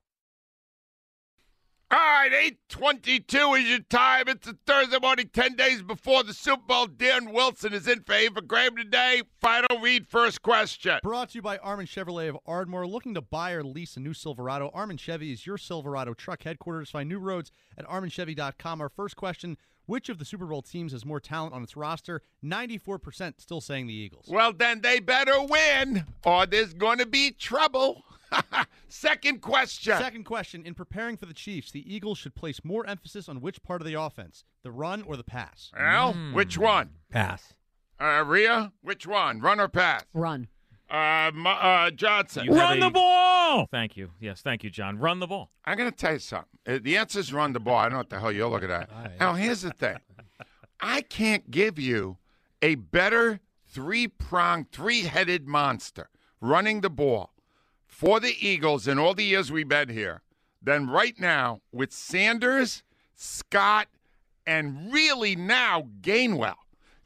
All 1.90 1.98
right, 1.98 2.32
822 2.32 3.54
is 3.54 3.68
your 3.68 3.78
time. 3.80 4.24
It's 4.28 4.46
a 4.46 4.56
Thursday 4.66 4.98
morning, 5.00 5.30
10 5.32 5.54
days 5.54 5.82
before 5.82 6.22
the 6.22 6.32
Super 6.32 6.62
Bowl. 6.66 6.86
Dan 6.86 7.32
Wilson 7.32 7.72
is 7.72 7.88
in 7.88 8.02
for 8.02 8.14
Ava 8.14 8.40
Graham 8.40 8.76
today. 8.76 9.22
Final 9.40 9.80
read, 9.80 10.06
first 10.06 10.42
question. 10.42 10.98
Brought 11.02 11.30
to 11.30 11.38
you 11.38 11.42
by 11.42 11.58
Armin 11.58 11.86
Chevrolet 11.86 12.28
of 12.28 12.38
Ardmore. 12.46 12.86
Looking 12.86 13.14
to 13.14 13.20
buy 13.20 13.52
or 13.52 13.62
lease 13.62 13.96
a 13.96 14.00
new 14.00 14.14
Silverado? 14.14 14.70
Armin 14.74 14.96
Chevy 14.96 15.32
is 15.32 15.46
your 15.46 15.58
Silverado 15.58 16.14
truck 16.14 16.44
headquarters. 16.44 16.90
Find 16.90 17.08
new 17.08 17.18
roads 17.18 17.50
at 17.76 17.86
arminchevy.com. 17.86 18.80
Our 18.80 18.88
first 18.88 19.16
question 19.16 19.56
Which 19.86 20.08
of 20.08 20.18
the 20.18 20.24
Super 20.24 20.46
Bowl 20.46 20.62
teams 20.62 20.92
has 20.92 21.04
more 21.04 21.20
talent 21.20 21.54
on 21.54 21.62
its 21.62 21.76
roster? 21.76 22.22
94% 22.44 23.34
still 23.38 23.60
saying 23.60 23.86
the 23.86 23.94
Eagles. 23.94 24.26
Well, 24.28 24.52
then 24.52 24.80
they 24.80 25.00
better 25.00 25.42
win, 25.42 26.06
or 26.24 26.46
there's 26.46 26.72
going 26.72 26.98
to 26.98 27.06
be 27.06 27.30
trouble. 27.32 28.02
Second 28.88 29.42
question. 29.42 29.96
Second 29.96 30.24
question 30.24 30.64
In 30.66 30.74
preparing 30.74 31.16
for 31.16 31.26
the 31.26 31.34
Chiefs, 31.34 31.70
the 31.70 31.94
Eagles 31.94 32.18
should 32.18 32.34
place 32.34 32.64
more 32.64 32.86
emphasis 32.86 33.28
on 33.28 33.40
which 33.40 33.62
part 33.62 33.80
of 33.80 33.86
the 33.86 33.94
offense, 33.94 34.44
the 34.62 34.72
run 34.72 35.02
or 35.02 35.16
the 35.16 35.24
pass? 35.24 35.70
Well, 35.78 36.14
which 36.32 36.56
one? 36.56 36.90
Pass. 37.10 37.54
Uh, 38.00 38.24
Rhea, 38.26 38.72
which 38.82 39.06
one? 39.06 39.40
Run 39.40 39.60
or 39.60 39.68
pass? 39.68 40.04
Run. 40.12 40.48
Uh, 40.90 41.30
Mo- 41.34 41.50
uh, 41.50 41.90
Johnson. 41.90 42.44
You 42.44 42.52
Run 42.54 42.78
the 42.80 42.90
ball. 42.90 43.66
Thank 43.70 43.96
you. 43.96 44.10
Yes, 44.20 44.42
thank 44.42 44.62
you, 44.62 44.70
John. 44.70 44.98
Run 44.98 45.18
the 45.20 45.26
ball. 45.26 45.50
I'm 45.64 45.76
going 45.78 45.90
to 45.90 45.96
tell 45.96 46.12
you 46.12 46.18
something. 46.18 46.48
Uh, 46.66 46.78
The 46.82 46.96
answer 46.96 47.18
is 47.20 47.32
run 47.32 47.52
the 47.52 47.60
ball. 47.60 47.76
I 47.76 47.84
don't 47.84 47.92
know 47.92 47.98
what 47.98 48.10
the 48.10 48.20
hell 48.20 48.30
you're 48.32 48.48
looking 48.50 48.70
at. 48.70 48.90
Now, 49.18 49.34
here's 49.34 49.62
the 49.62 49.70
thing 49.70 49.96
I 50.80 51.00
can't 51.00 51.50
give 51.50 51.78
you 51.78 52.18
a 52.62 52.74
better 52.76 53.40
three 53.68 54.06
pronged, 54.08 54.70
three 54.72 55.02
headed 55.02 55.46
monster 55.48 56.10
running 56.40 56.80
the 56.82 56.90
ball 56.90 57.32
for 57.86 58.20
the 58.20 58.34
Eagles 58.38 58.86
in 58.86 58.98
all 58.98 59.14
the 59.14 59.24
years 59.24 59.50
we've 59.50 59.68
been 59.68 59.88
here 59.88 60.22
than 60.62 60.88
right 60.88 61.18
now 61.18 61.60
with 61.72 61.92
Sanders, 61.92 62.82
Scott, 63.14 63.88
and 64.46 64.92
really 64.92 65.34
now 65.36 65.88
Gainwell. 66.02 66.54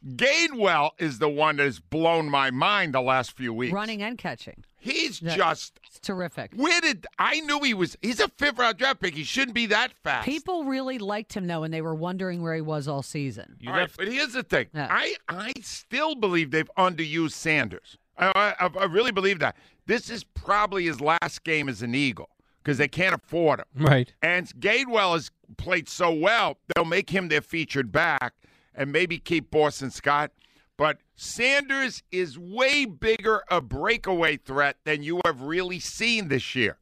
Gainwell 0.07 0.91
is 0.99 1.19
the 1.19 1.29
one 1.29 1.57
that 1.57 1.65
has 1.65 1.81
blown 1.81 2.29
my 2.31 2.51
mind 2.51 2.95
the 2.95 3.01
last 3.01 3.33
few 3.37 3.53
weeks. 3.53 3.73
Running 3.73 4.03
and 4.03 4.17
catching. 4.17 4.65
He's 4.81 5.21
Yeah. 5.21 5.37
just 5.37 5.81
It's 5.87 5.99
terrific. 5.99 6.53
where 6.55 6.81
did 6.81 7.07
I 7.19 7.41
knew 7.41 7.61
he 7.61 7.75
was? 7.75 7.97
He's 8.01 8.21
a 8.21 8.29
fifth 8.29 8.59
round 8.59 8.79
draft 8.79 9.01
pick. 9.01 9.15
He 9.15 9.25
shouldn't 9.25 9.55
be 9.55 9.67
that 9.67 9.93
fast. 10.05 10.25
People 10.25 10.65
really 10.65 10.99
liked 10.99 11.35
him 11.35 11.47
though, 11.47 11.65
and 11.65 11.75
they 11.75 11.83
were 11.83 11.95
wondering 11.97 12.43
where 12.43 12.55
he 12.55 12.61
was 12.61 12.87
all 12.87 13.03
season. 13.03 13.57
You 13.61 13.71
All 13.71 13.75
right, 13.77 13.83
left. 13.83 13.97
but 13.97 14.09
here's 14.09 14.33
the 14.35 14.45
thing. 14.45 14.67
Yeah. 14.73 14.87
I 14.91 15.17
I 15.29 15.53
still 15.63 16.15
believe 16.15 16.53
they've 16.53 16.71
underused 16.79 17.33
Sanders. 17.33 17.99
I, 18.17 18.55
I, 18.61 18.71
I 18.79 18.85
really 18.85 19.13
believe 19.13 19.39
that. 19.41 19.57
This 19.87 20.11
is 20.11 20.23
probably 20.25 20.85
his 20.87 21.01
last 21.01 21.45
game 21.45 21.69
as 21.69 21.83
an 21.83 21.95
Eagle 21.95 22.29
because 22.63 22.79
they 22.79 22.89
can't 22.89 23.15
afford 23.15 23.61
him. 23.61 23.67
Right. 23.87 24.13
And 24.23 24.47
Gainwell 24.61 25.15
has 25.15 25.31
played 25.57 25.89
so 25.89 26.13
well, 26.13 26.59
they'll 26.75 26.85
make 26.85 27.11
him 27.11 27.29
their 27.29 27.41
featured 27.41 27.91
back 27.91 28.35
and 28.79 28.93
maybe 28.93 29.19
keep 29.19 29.51
Boston 29.51 29.91
Scott. 29.91 30.31
But 30.79 30.99
Sanders 31.17 32.05
is 32.13 32.39
way 32.39 32.85
bigger 32.85 33.43
a 33.51 33.61
breakaway 33.61 34.37
threat 34.37 34.77
than 34.85 35.03
you 35.03 35.21
have 35.27 35.43
really 35.43 35.81
seen 35.81 36.29
this 36.29 36.55
year. 36.55 36.79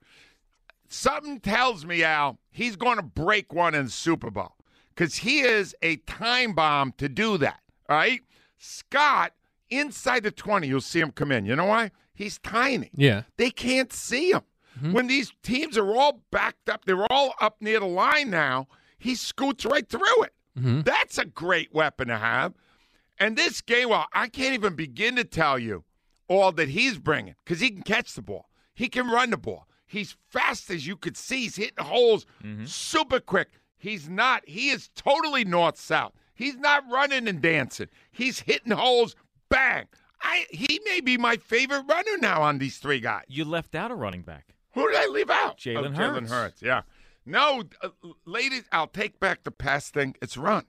Something 0.88 1.40
tells 1.40 1.84
me, 1.84 2.04
Al, 2.04 2.38
he's 2.50 2.76
going 2.76 2.96
to 2.96 3.02
break 3.02 3.52
one 3.52 3.74
in 3.74 3.86
the 3.86 3.90
Super 3.90 4.30
Bowl 4.30 4.54
because 4.94 5.16
he 5.16 5.40
is 5.40 5.74
a 5.82 5.96
time 5.96 6.52
bomb 6.52 6.92
to 6.98 7.08
do 7.08 7.38
that. 7.38 7.60
All 7.88 7.96
right? 7.96 8.20
Scott, 8.58 9.32
inside 9.70 10.22
the 10.22 10.30
20, 10.30 10.68
you'll 10.68 10.80
see 10.82 11.00
him 11.00 11.10
come 11.10 11.32
in. 11.32 11.46
You 11.46 11.56
know 11.56 11.64
why? 11.64 11.90
He's 12.14 12.38
tiny. 12.38 12.90
Yeah. 12.94 13.22
They 13.38 13.50
can't 13.50 13.92
see 13.92 14.30
him. 14.30 14.42
Mm-hmm. 14.78 14.92
When 14.92 15.06
these 15.06 15.32
teams 15.42 15.78
are 15.78 15.96
all 15.96 16.22
backed 16.30 16.68
up, 16.68 16.84
they're 16.84 17.10
all 17.10 17.34
up 17.40 17.56
near 17.60 17.80
the 17.80 17.86
line 17.86 18.30
now, 18.30 18.68
he 18.98 19.14
scoots 19.14 19.64
right 19.64 19.88
through 19.88 20.22
it. 20.24 20.32
Mm-hmm. 20.58 20.82
That's 20.82 21.18
a 21.18 21.24
great 21.24 21.74
weapon 21.74 22.08
to 22.08 22.18
have. 22.18 22.54
And 23.18 23.36
this 23.36 23.60
game, 23.60 23.88
well, 23.88 24.06
I 24.12 24.28
can't 24.28 24.54
even 24.54 24.74
begin 24.74 25.16
to 25.16 25.24
tell 25.24 25.58
you 25.58 25.84
all 26.28 26.52
that 26.52 26.68
he's 26.68 26.98
bringing 26.98 27.34
because 27.44 27.60
he 27.60 27.70
can 27.70 27.82
catch 27.82 28.14
the 28.14 28.22
ball, 28.22 28.48
he 28.74 28.88
can 28.88 29.08
run 29.08 29.30
the 29.30 29.36
ball, 29.36 29.66
He's 29.86 30.16
fast 30.28 30.68
as 30.70 30.86
you 30.86 30.96
could 30.96 31.16
see. 31.16 31.42
He's 31.42 31.56
hitting 31.56 31.84
holes 31.84 32.26
mm-hmm. 32.42 32.64
super 32.66 33.20
quick. 33.20 33.48
He's 33.78 34.08
not. 34.08 34.42
He 34.46 34.70
is 34.70 34.90
totally 34.96 35.44
north 35.44 35.78
south. 35.78 36.12
He's 36.34 36.56
not 36.56 36.84
running 36.90 37.28
and 37.28 37.40
dancing. 37.40 37.88
He's 38.10 38.40
hitting 38.40 38.72
holes. 38.72 39.14
Bang. 39.48 39.86
I. 40.20 40.46
He 40.50 40.80
may 40.84 41.00
be 41.00 41.16
my 41.16 41.36
favorite 41.36 41.84
runner 41.88 42.18
now 42.20 42.42
on 42.42 42.58
these 42.58 42.78
three 42.78 43.00
guys. 43.00 43.24
You 43.28 43.44
left 43.44 43.74
out 43.74 43.92
a 43.92 43.94
running 43.94 44.22
back. 44.22 44.54
Who 44.72 44.90
did 44.90 44.96
I 44.96 45.06
leave 45.06 45.30
out? 45.30 45.58
Jalen 45.58 45.94
oh, 45.94 45.98
Jalen 45.98 46.20
Hurts. 46.20 46.30
Hurts. 46.30 46.62
Yeah. 46.62 46.82
No, 47.26 47.64
uh, 47.82 47.88
ladies, 48.24 48.62
I'll 48.72 48.86
take 48.86 49.18
back 49.20 49.42
the 49.42 49.50
past 49.50 49.92
thing. 49.94 50.14
It's 50.22 50.36
run. 50.36 50.64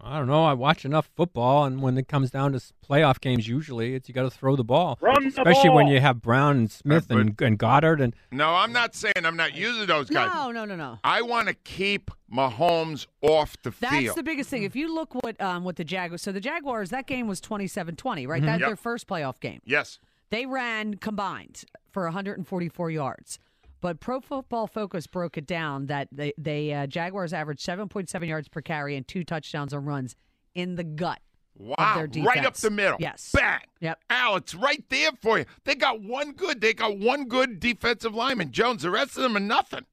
I 0.00 0.16
don't 0.18 0.28
know. 0.28 0.44
I 0.44 0.52
watch 0.52 0.84
enough 0.84 1.10
football, 1.16 1.64
and 1.64 1.82
when 1.82 1.98
it 1.98 2.06
comes 2.06 2.30
down 2.30 2.52
to 2.52 2.60
playoff 2.88 3.20
games, 3.20 3.48
usually 3.48 3.96
it's 3.96 4.08
you 4.08 4.14
got 4.14 4.22
to 4.22 4.30
throw 4.30 4.54
the 4.54 4.62
ball, 4.62 4.96
Run 5.00 5.24
the 5.24 5.28
especially 5.30 5.70
when 5.70 5.88
you 5.88 5.98
have 6.00 6.22
Brown 6.22 6.56
and 6.56 6.70
Smith 6.70 7.10
and, 7.10 7.34
and 7.40 7.58
Goedert 7.58 8.00
and 8.00 8.14
No, 8.30 8.54
I'm 8.54 8.72
not 8.72 8.94
saying 8.94 9.14
I'm 9.24 9.36
not 9.36 9.56
using 9.56 9.86
those 9.86 10.08
guys. 10.08 10.30
No, 10.32 10.52
no, 10.52 10.64
no, 10.64 10.76
no. 10.76 11.00
I 11.02 11.22
want 11.22 11.48
to 11.48 11.54
keep 11.54 12.12
Mahomes 12.32 13.08
off 13.22 13.56
the 13.64 13.70
That's 13.80 13.92
field. 13.92 14.04
That's 14.06 14.14
the 14.14 14.22
biggest 14.22 14.48
thing. 14.50 14.62
If 14.62 14.76
you 14.76 14.94
look 14.94 15.16
what 15.16 15.40
um, 15.40 15.64
what 15.64 15.74
the 15.74 15.84
Jaguars, 15.84 16.22
so 16.22 16.30
the 16.30 16.40
Jaguars, 16.40 16.90
that 16.90 17.08
game 17.08 17.26
was 17.26 17.40
27-20, 17.40 18.28
right? 18.28 18.40
That's 18.40 18.48
Mm-hmm. 18.48 18.60
Yep. 18.60 18.68
their 18.68 18.76
first 18.76 19.08
playoff 19.08 19.40
game. 19.40 19.60
yes. 19.64 19.98
They 20.30 20.44
ran 20.46 20.94
combined 20.94 21.64
for 21.90 22.04
144 22.04 22.90
yards. 22.90 23.38
But 23.80 24.00
Pro 24.00 24.20
Football 24.20 24.66
Focus 24.66 25.06
broke 25.06 25.38
it 25.38 25.46
down 25.46 25.86
that 25.86 26.08
they, 26.10 26.32
they 26.36 26.72
uh, 26.72 26.86
Jaguars 26.86 27.32
averaged 27.32 27.64
7.7 27.64 28.26
yards 28.26 28.48
per 28.48 28.60
carry 28.60 28.96
and 28.96 29.06
two 29.06 29.24
touchdowns 29.24 29.72
on 29.72 29.84
runs 29.84 30.16
in 30.54 30.74
the 30.74 30.84
gut. 30.84 31.20
Wow. 31.56 32.06
their 32.10 32.22
Right 32.22 32.44
up 32.44 32.54
the 32.54 32.70
middle. 32.70 32.98
Yes. 33.00 33.30
Bang. 33.34 33.60
Yep. 33.80 34.00
Al, 34.10 34.36
it's 34.36 34.54
right 34.54 34.84
there 34.90 35.10
for 35.20 35.38
you. 35.38 35.44
They 35.64 35.74
got 35.74 36.00
one 36.02 36.32
good. 36.32 36.60
They 36.60 36.72
got 36.72 36.98
one 36.98 37.24
good 37.24 37.58
defensive 37.58 38.14
lineman, 38.14 38.52
Jones. 38.52 38.82
The 38.82 38.90
rest 38.90 39.16
of 39.16 39.24
them 39.24 39.36
are 39.36 39.40
nothing. 39.40 39.84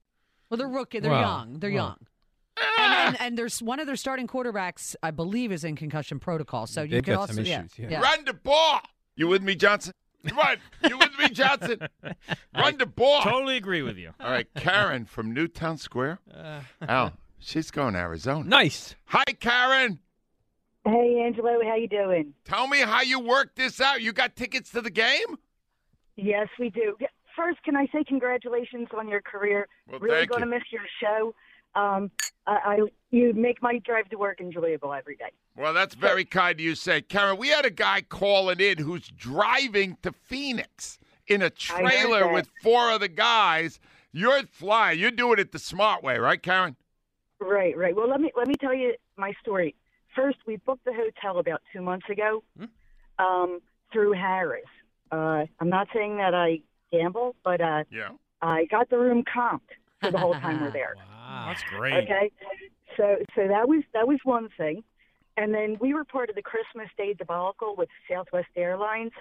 Well, 0.48 0.58
they're 0.58 0.68
rookie. 0.68 1.00
They're 1.00 1.10
Well, 1.10 1.20
young. 1.20 1.58
They're 1.58 1.70
well. 1.72 1.84
young. 1.86 1.96
And, 2.78 2.94
and, 2.94 3.20
and 3.20 3.38
there's 3.38 3.62
one 3.62 3.80
of 3.80 3.86
their 3.86 3.96
starting 3.96 4.26
quarterbacks, 4.26 4.94
I 5.02 5.10
believe, 5.10 5.52
is 5.52 5.64
in 5.64 5.76
concussion 5.76 6.18
protocol. 6.20 6.66
So 6.66 6.82
you 6.82 6.88
They've 6.88 7.04
could 7.04 7.12
got 7.12 7.20
also 7.20 7.34
some 7.34 7.44
yeah, 7.44 7.60
issues, 7.60 7.78
yeah. 7.78 7.88
yeah. 7.90 8.00
Run 8.00 8.24
the 8.24 8.32
ball. 8.32 8.80
You 9.16 9.28
with 9.28 9.42
me, 9.42 9.56
Johnson? 9.56 9.92
Run. 10.36 10.58
You 10.88 10.98
with 10.98 11.18
me, 11.18 11.28
Johnson? 11.30 11.88
Run 12.56 12.78
the 12.78 12.86
ball. 12.86 13.22
Totally 13.22 13.56
agree 13.56 13.82
with 13.82 13.96
you. 13.96 14.12
All 14.20 14.30
right, 14.30 14.46
Karen 14.54 15.04
from 15.04 15.32
Newtown 15.32 15.78
Square. 15.78 16.20
Uh, 16.32 16.60
Al, 16.88 17.12
she's 17.38 17.70
going 17.70 17.94
to 17.94 18.00
Arizona. 18.00 18.48
nice. 18.48 18.94
Hi, 19.06 19.24
Karen. 19.40 19.98
Hey, 20.84 21.20
Angelo, 21.24 21.58
how 21.64 21.74
you 21.74 21.88
doing? 21.88 22.32
Tell 22.44 22.68
me 22.68 22.80
how 22.80 23.02
you 23.02 23.18
worked 23.18 23.56
this 23.56 23.80
out. 23.80 24.02
You 24.02 24.12
got 24.12 24.36
tickets 24.36 24.70
to 24.70 24.80
the 24.80 24.90
game? 24.90 25.36
Yes, 26.16 26.48
we 26.60 26.70
do. 26.70 26.96
First, 27.36 27.62
can 27.64 27.76
I 27.76 27.86
say 27.92 28.04
congratulations 28.06 28.88
on 28.96 29.08
your 29.08 29.20
career? 29.20 29.66
Well, 29.88 29.98
really 30.00 30.18
thank 30.18 30.30
going 30.30 30.42
to 30.42 30.46
miss 30.46 30.62
your 30.70 30.82
show. 31.00 31.34
Um, 31.76 32.10
I, 32.46 32.56
I 32.64 32.78
you 33.10 33.32
make 33.34 33.62
my 33.62 33.78
drive 33.78 34.08
to 34.08 34.16
work 34.16 34.40
enjoyable 34.40 34.92
every 34.92 35.16
day. 35.16 35.30
Well, 35.56 35.72
that's 35.72 35.94
very 35.94 36.24
kind 36.24 36.54
of 36.56 36.60
you 36.60 36.70
to 36.74 36.76
say. 36.80 37.00
Karen, 37.02 37.38
we 37.38 37.48
had 37.48 37.64
a 37.64 37.70
guy 37.70 38.02
calling 38.02 38.60
in 38.60 38.78
who's 38.78 39.08
driving 39.08 39.96
to 40.02 40.12
Phoenix 40.12 40.98
in 41.28 41.42
a 41.42 41.50
trailer 41.50 42.32
with 42.32 42.48
four 42.62 42.90
other 42.90 43.08
guys. 43.08 43.78
You're 44.12 44.42
flying. 44.44 44.98
You're 44.98 45.10
doing 45.10 45.38
it 45.38 45.52
the 45.52 45.58
smart 45.58 46.02
way, 46.02 46.18
right, 46.18 46.42
Karen? 46.42 46.76
Right, 47.40 47.76
right. 47.76 47.94
Well, 47.94 48.08
let 48.08 48.20
me 48.20 48.32
let 48.36 48.48
me 48.48 48.54
tell 48.58 48.74
you 48.74 48.94
my 49.16 49.32
story. 49.40 49.74
First, 50.14 50.38
we 50.46 50.56
booked 50.56 50.86
the 50.86 50.94
hotel 50.94 51.38
about 51.38 51.60
two 51.72 51.82
months 51.82 52.08
ago 52.08 52.42
um, 53.18 53.60
through 53.92 54.14
Harrah's. 54.14 54.64
Uh, 55.12 55.44
I'm 55.60 55.68
not 55.68 55.88
saying 55.94 56.16
that 56.16 56.34
I 56.34 56.60
gamble, 56.90 57.36
but 57.44 57.60
uh, 57.60 57.84
Yeah. 57.90 58.10
I 58.40 58.64
got 58.66 58.88
the 58.88 58.98
room 58.98 59.24
comped 59.24 59.60
for 60.00 60.10
the 60.10 60.18
whole 60.18 60.32
time 60.34 60.60
we're 60.62 60.70
there. 60.72 60.94
Wow. 60.96 61.15
That's 61.46 61.62
great. 61.64 62.04
Okay, 62.04 62.30
so 62.96 63.16
so 63.34 63.48
that 63.48 63.68
was 63.68 63.82
that 63.92 64.06
was 64.06 64.18
one 64.24 64.48
thing, 64.56 64.82
and 65.36 65.52
then 65.54 65.76
we 65.80 65.94
were 65.94 66.04
part 66.04 66.30
of 66.30 66.36
the 66.36 66.42
Christmas 66.42 66.88
Day 66.96 67.14
debacle 67.14 67.74
with 67.76 67.88
Southwest 68.10 68.48
Airlines, 68.56 69.12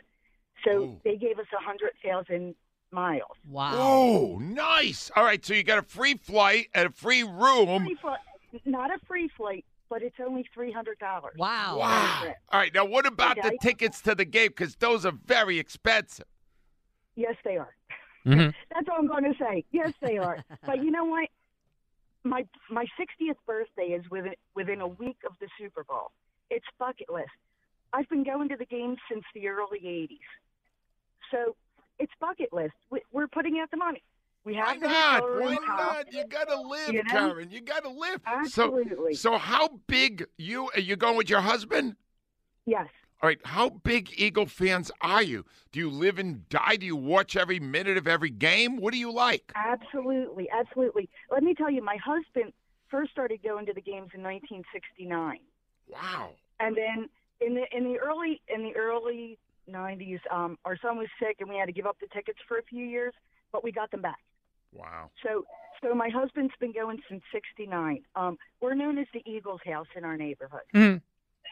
so 0.63 0.71
Ooh. 0.71 1.01
they 1.03 1.17
gave 1.17 1.39
us 1.39 1.47
a 1.53 1.63
hundred 1.63 1.91
thousand 2.03 2.55
miles. 2.91 3.37
Wow. 3.49 3.71
Oh, 3.75 4.39
nice. 4.39 5.11
All 5.15 5.23
right, 5.23 5.43
so 5.43 5.53
you 5.53 5.63
got 5.63 5.79
a 5.79 5.83
free 5.83 6.15
flight 6.15 6.67
and 6.73 6.87
a 6.87 6.91
free 6.91 7.23
room. 7.23 7.85
Free 7.85 7.97
flight, 8.01 8.19
not 8.65 8.91
a 8.91 8.97
free 9.05 9.29
flight, 9.35 9.65
but 9.89 10.01
it's 10.01 10.15
only 10.25 10.47
three 10.53 10.71
hundred 10.71 10.99
dollars. 10.99 11.35
Wow. 11.37 11.79
Wow. 11.79 12.33
All 12.51 12.59
right, 12.59 12.73
now 12.73 12.85
what 12.85 13.05
about 13.05 13.35
the 13.35 13.57
tickets 13.61 14.01
to 14.01 14.15
the 14.15 14.25
game? 14.25 14.49
Because 14.49 14.75
those 14.75 15.05
are 15.05 15.13
very 15.25 15.59
expensive. 15.59 16.25
Yes, 17.15 17.35
they 17.43 17.57
are. 17.57 17.75
Mhm. 18.25 18.53
That's 18.73 18.87
all 18.89 18.97
I'm 18.97 19.07
going 19.07 19.23
to 19.23 19.33
say. 19.39 19.63
Yes, 19.71 19.93
they 20.01 20.17
are. 20.17 20.43
but 20.65 20.83
you 20.83 20.91
know 20.91 21.05
what? 21.05 21.29
My 22.25 22.43
my 22.69 22.85
60th 22.99 23.35
birthday 23.45 23.93
is 23.93 24.03
within 24.09 24.33
within 24.55 24.81
a 24.81 24.87
week 24.87 25.17
of 25.25 25.33
the 25.39 25.47
Super 25.59 25.83
Bowl. 25.83 26.11
It's 26.49 26.65
bucket 26.79 27.09
list. 27.09 27.29
I've 27.93 28.09
been 28.09 28.23
going 28.23 28.49
to 28.49 28.57
the 28.57 28.65
games 28.65 28.97
since 29.09 29.23
the 29.33 29.47
early 29.47 29.79
80s. 29.79 30.17
So 31.31 31.55
it's 31.99 32.11
bucket 32.19 32.51
list. 32.51 32.73
We- 32.89 33.03
We're 33.13 33.27
putting 33.27 33.59
out 33.59 33.69
the 33.71 33.77
money. 33.77 34.03
We 34.43 34.55
have 34.55 34.79
the 34.79 34.87
not? 34.87 35.23
Why 35.23 35.55
not? 35.65 36.13
You 36.13 36.25
gotta 36.27 36.59
live, 36.59 36.93
You 36.93 37.03
know? 37.03 37.09
Karen. 37.09 37.49
You 37.51 37.61
gotta 37.61 37.89
live. 37.89 38.21
Absolutely. 38.25 39.13
So, 39.15 39.31
so 39.31 39.37
how 39.37 39.69
big 39.87 40.25
you 40.37 40.69
are 40.75 40.79
you 40.81 40.95
going 40.95 41.17
with 41.17 41.29
your 41.29 41.41
husband? 41.41 41.95
Yes. 42.65 42.87
All 43.25 43.29
right, 43.29 43.39
how 43.43 43.69
big 43.69 44.11
Eagle 44.17 44.45
fans 44.45 44.91
are 45.01 45.23
you? 45.23 45.45
Do 45.71 45.79
you 45.79 45.89
live 45.89 46.19
and 46.19 46.47
die? 46.47 46.75
Do 46.75 46.85
you 46.85 46.95
watch 46.95 47.35
every 47.35 47.59
minute 47.59 47.97
of 47.97 48.07
every 48.07 48.29
game? 48.29 48.77
What 48.77 48.93
do 48.93 48.99
you 48.99 49.11
like? 49.11 49.51
Absolutely, 49.55 50.47
absolutely. 50.51 51.09
Let 51.31 51.41
me 51.41 51.55
tell 51.55 51.71
you, 51.71 51.81
my 51.83 51.97
husband 51.97 52.53
first 52.87 53.09
started 53.13 53.41
going 53.41 53.65
to 53.65 53.73
the 53.73 53.81
games 53.81 54.11
in 54.13 54.21
1969. 54.21 55.39
Wow. 55.87 56.33
and 56.59 56.77
then 56.77 57.09
in 57.41 57.55
the 57.55 57.63
in 57.75 57.85
the 57.85 57.97
early 57.97 58.41
in 58.47 58.61
the 58.61 58.75
early 58.75 59.39
90s 59.71 60.19
um 60.31 60.59
our 60.63 60.77
son 60.77 60.95
was 60.97 61.07
sick 61.19 61.37
and 61.39 61.49
we 61.49 61.55
had 61.57 61.65
to 61.65 61.71
give 61.71 61.87
up 61.87 61.97
the 61.99 62.07
tickets 62.13 62.37
for 62.47 62.59
a 62.59 62.63
few 62.63 62.85
years 62.85 63.13
but 63.51 63.63
we 63.63 63.71
got 63.71 63.89
them 63.89 64.01
back 64.01 64.19
Wow. 64.71 65.09
so 65.23 65.45
so 65.81 65.95
my 65.95 66.09
husband's 66.09 66.53
been 66.59 66.73
going 66.73 66.99
since 67.09 67.23
69 67.31 68.03
um 68.15 68.37
we're 68.61 68.73
known 68.75 68.97
as 68.99 69.07
the 69.15 69.23
eagles 69.25 69.61
house 69.65 69.87
in 69.95 70.03
our 70.03 70.15
neighborhood 70.17 70.61
Mhm. 70.75 71.01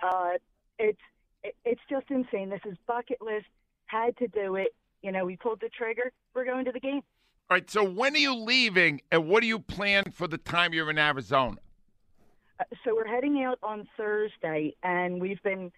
uh 0.04 0.38
it's 0.80 1.02
it, 1.44 1.56
it's 1.66 1.82
just 1.90 2.06
insane 2.10 2.50
this 2.50 2.62
is 2.66 2.78
bucket 2.88 3.22
list 3.22 3.46
had 3.86 4.16
to 4.18 4.28
do 4.28 4.56
it 4.56 4.74
you 5.02 5.12
know 5.12 5.26
we 5.26 5.36
pulled 5.38 5.60
the 5.62 5.70
trigger 5.70 6.12
we're 6.34 6.46
going 6.46 6.66
to 6.66 6.72
the 6.72 6.80
game 6.80 7.02
All 7.50 7.56
right, 7.58 7.70
so 7.70 7.84
when 7.84 8.14
are 8.16 8.18
you 8.18 8.36
leaving 8.36 9.02
and 9.12 9.28
what 9.28 9.42
do 9.42 9.48
you 9.48 9.60
plan 9.60 10.06
for 10.12 10.28
the 10.28 10.38
time 10.38 10.74
you're 10.74 10.90
in 10.90 10.98
Arizona? 10.98 11.58
Uh, 12.60 12.64
so 12.84 12.96
we're 12.96 13.08
heading 13.08 13.44
out 13.44 13.60
on 13.64 13.88
Thursday, 13.98 14.76
and 14.84 15.20
we've 15.20 15.42
been 15.44 15.72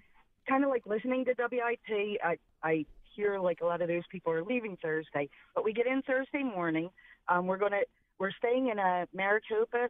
kind 0.48 0.64
of 0.64 0.70
like 0.70 0.86
listening 0.86 1.26
to 1.26 1.34
WIP. 1.38 2.20
I 2.24 2.38
I 2.64 2.86
hear 3.16 3.40
like 3.40 3.62
a 3.62 3.66
lot 3.66 3.82
of 3.82 3.88
those 3.88 4.04
people 4.12 4.32
are 4.34 4.44
leaving 4.44 4.78
Thursday, 4.82 5.30
but 5.54 5.64
we 5.64 5.74
get 5.74 5.88
in 5.88 6.02
Thursday 6.02 6.44
morning. 6.44 6.90
Um, 7.30 7.48
we're 7.48 7.58
gonna 7.58 7.82
we're 8.20 8.32
staying 8.32 8.70
in 8.70 8.80
uh, 8.80 9.06
Maricopa, 9.14 9.90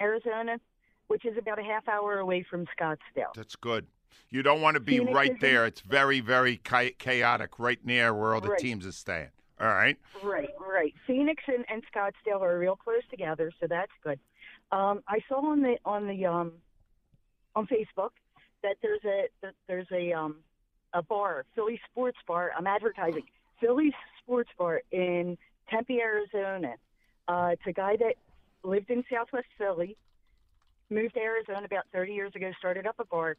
Arizona, 0.00 0.58
which 1.06 1.24
is 1.24 1.36
about 1.38 1.58
a 1.58 1.62
half 1.62 1.88
hour 1.88 2.18
away 2.18 2.44
from 2.48 2.66
Scottsdale. 2.78 3.32
That's 3.34 3.56
good. 3.56 3.86
You 4.30 4.42
don't 4.42 4.60
want 4.60 4.74
to 4.74 4.80
be 4.80 4.98
Phoenix 4.98 5.14
right 5.14 5.40
there. 5.40 5.66
It's 5.66 5.80
very, 5.80 6.20
very 6.20 6.56
chaotic 6.56 7.58
right 7.58 7.84
near 7.84 8.14
where 8.14 8.34
all 8.34 8.40
the 8.40 8.50
Right. 8.50 8.58
teams 8.58 8.86
are 8.86 8.92
staying. 8.92 9.30
All 9.60 9.66
right. 9.68 9.98
Right, 10.22 10.48
right. 10.58 10.94
Phoenix 11.06 11.42
and, 11.46 11.64
and 11.68 11.82
Scottsdale 11.92 12.40
are 12.40 12.58
real 12.58 12.76
close 12.76 13.02
together, 13.10 13.52
so 13.60 13.66
that's 13.66 13.92
good. 14.02 14.18
Um, 14.72 15.02
I 15.08 15.20
saw 15.28 15.44
on 15.50 15.62
the 15.62 15.76
on 15.84 16.06
the 16.06 16.24
um, 16.26 16.52
on 17.54 17.66
Facebook 17.66 18.10
that 18.62 18.76
there's 18.82 19.04
a 19.04 19.26
that 19.42 19.54
there's 19.66 19.88
a 19.92 20.12
um, 20.12 20.36
a 20.94 21.02
bar, 21.02 21.44
Philly 21.54 21.80
Sports 21.90 22.18
Bar. 22.26 22.52
I'm 22.56 22.66
advertising 22.66 23.24
Philly 23.60 23.92
Sports 24.22 24.50
Bar 24.56 24.82
in 24.92 25.36
Tempe, 25.68 26.00
Arizona. 26.00 26.74
Uh, 27.28 27.50
it's 27.52 27.62
a 27.66 27.72
guy 27.72 27.96
that 27.96 28.14
lived 28.62 28.90
in 28.90 29.04
Southwest 29.12 29.46
Philly, 29.58 29.96
moved 30.88 31.14
to 31.14 31.20
Arizona 31.20 31.64
about 31.64 31.84
30 31.92 32.12
years 32.12 32.32
ago, 32.34 32.50
started 32.58 32.86
up 32.86 32.96
a 32.98 33.04
bar. 33.04 33.36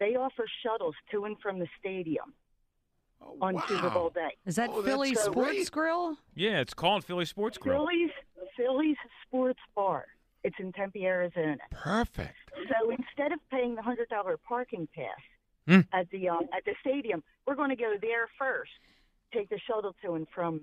They 0.00 0.16
offer 0.16 0.44
shuttles 0.62 0.94
to 1.12 1.24
and 1.24 1.36
from 1.40 1.58
the 1.58 1.68
stadium 1.78 2.34
Oh, 3.22 3.36
on 3.40 3.54
wow. 3.54 3.64
Super 3.68 3.90
Bowl 3.90 4.10
day. 4.10 4.30
Is 4.44 4.56
that 4.56 4.70
Oh, 4.70 4.82
that's 4.82 4.86
Philly 4.86 5.12
great. 5.12 5.24
Sports 5.24 5.70
Grill? 5.70 6.18
Yeah, 6.34 6.60
it's 6.60 6.74
called 6.74 7.04
Philly 7.04 7.24
Sports 7.24 7.56
Grill. 7.58 7.78
Philly's 7.86 8.10
Philly's 8.56 8.96
Sports 9.26 9.60
Bar. 9.74 10.06
It's 10.42 10.56
in 10.58 10.72
Tempe, 10.72 11.06
Arizona. 11.06 11.56
Perfect. 11.70 12.34
So 12.68 12.90
instead 12.90 13.32
of 13.32 13.38
paying 13.50 13.76
the 13.76 13.82
hundred 13.82 14.08
dollar 14.10 14.36
parking 14.36 14.88
pass 14.94 15.08
Hmm. 15.66 15.80
at 15.94 16.10
the 16.10 16.28
um, 16.28 16.46
at 16.54 16.64
the 16.66 16.74
stadium, 16.82 17.22
we're 17.46 17.54
going 17.54 17.70
to 17.70 17.76
go 17.76 17.94
there 18.00 18.28
first. 18.38 18.70
Take 19.32 19.48
the 19.48 19.58
shuttle 19.66 19.94
to 20.04 20.14
and 20.14 20.26
from 20.34 20.60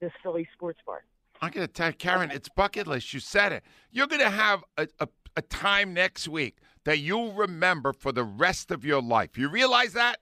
this 0.00 0.12
Philly 0.22 0.46
Sports 0.54 0.78
Bar. 0.86 1.02
I'm 1.42 1.50
going 1.50 1.66
to 1.66 1.72
tell 1.72 1.88
you, 1.88 1.94
Karen, 1.94 2.30
it's 2.30 2.48
bucket 2.48 2.86
list. 2.86 3.12
You 3.12 3.18
said 3.20 3.52
it. 3.52 3.64
You're 3.90 4.06
going 4.06 4.22
to 4.22 4.30
have 4.30 4.62
a, 4.76 4.86
a, 5.00 5.08
a 5.36 5.42
time 5.42 5.92
next 5.94 6.28
week 6.28 6.58
that 6.88 7.00
you'll 7.00 7.34
remember 7.34 7.92
for 7.92 8.12
the 8.12 8.24
rest 8.24 8.70
of 8.70 8.82
your 8.82 9.02
life. 9.02 9.36
You 9.36 9.50
realize 9.50 9.92
that? 9.92 10.20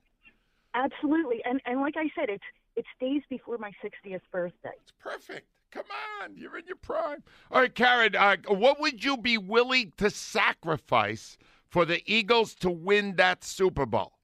Absolutely, 0.74 1.40
and 1.44 1.60
and 1.64 1.80
like 1.80 1.94
I 1.96 2.10
said, 2.18 2.28
it's 2.28 2.42
it's 2.74 2.88
days 2.98 3.22
before 3.30 3.56
my 3.56 3.70
60th 3.84 4.20
birthday. 4.32 4.72
It's 4.82 4.92
perfect. 4.98 5.46
Come 5.70 5.84
on, 6.20 6.36
you're 6.36 6.58
in 6.58 6.66
your 6.66 6.74
prime. 6.74 7.22
All 7.52 7.60
right, 7.60 7.72
Karen, 7.72 8.16
uh, 8.16 8.38
what 8.48 8.80
would 8.80 9.04
you 9.04 9.16
be 9.16 9.38
willing 9.38 9.92
to 9.98 10.10
sacrifice 10.10 11.38
for 11.68 11.84
the 11.84 12.02
Eagles 12.04 12.56
to 12.56 12.70
win 12.70 13.14
that 13.14 13.44
Super 13.44 13.86
Bowl? 13.86 14.14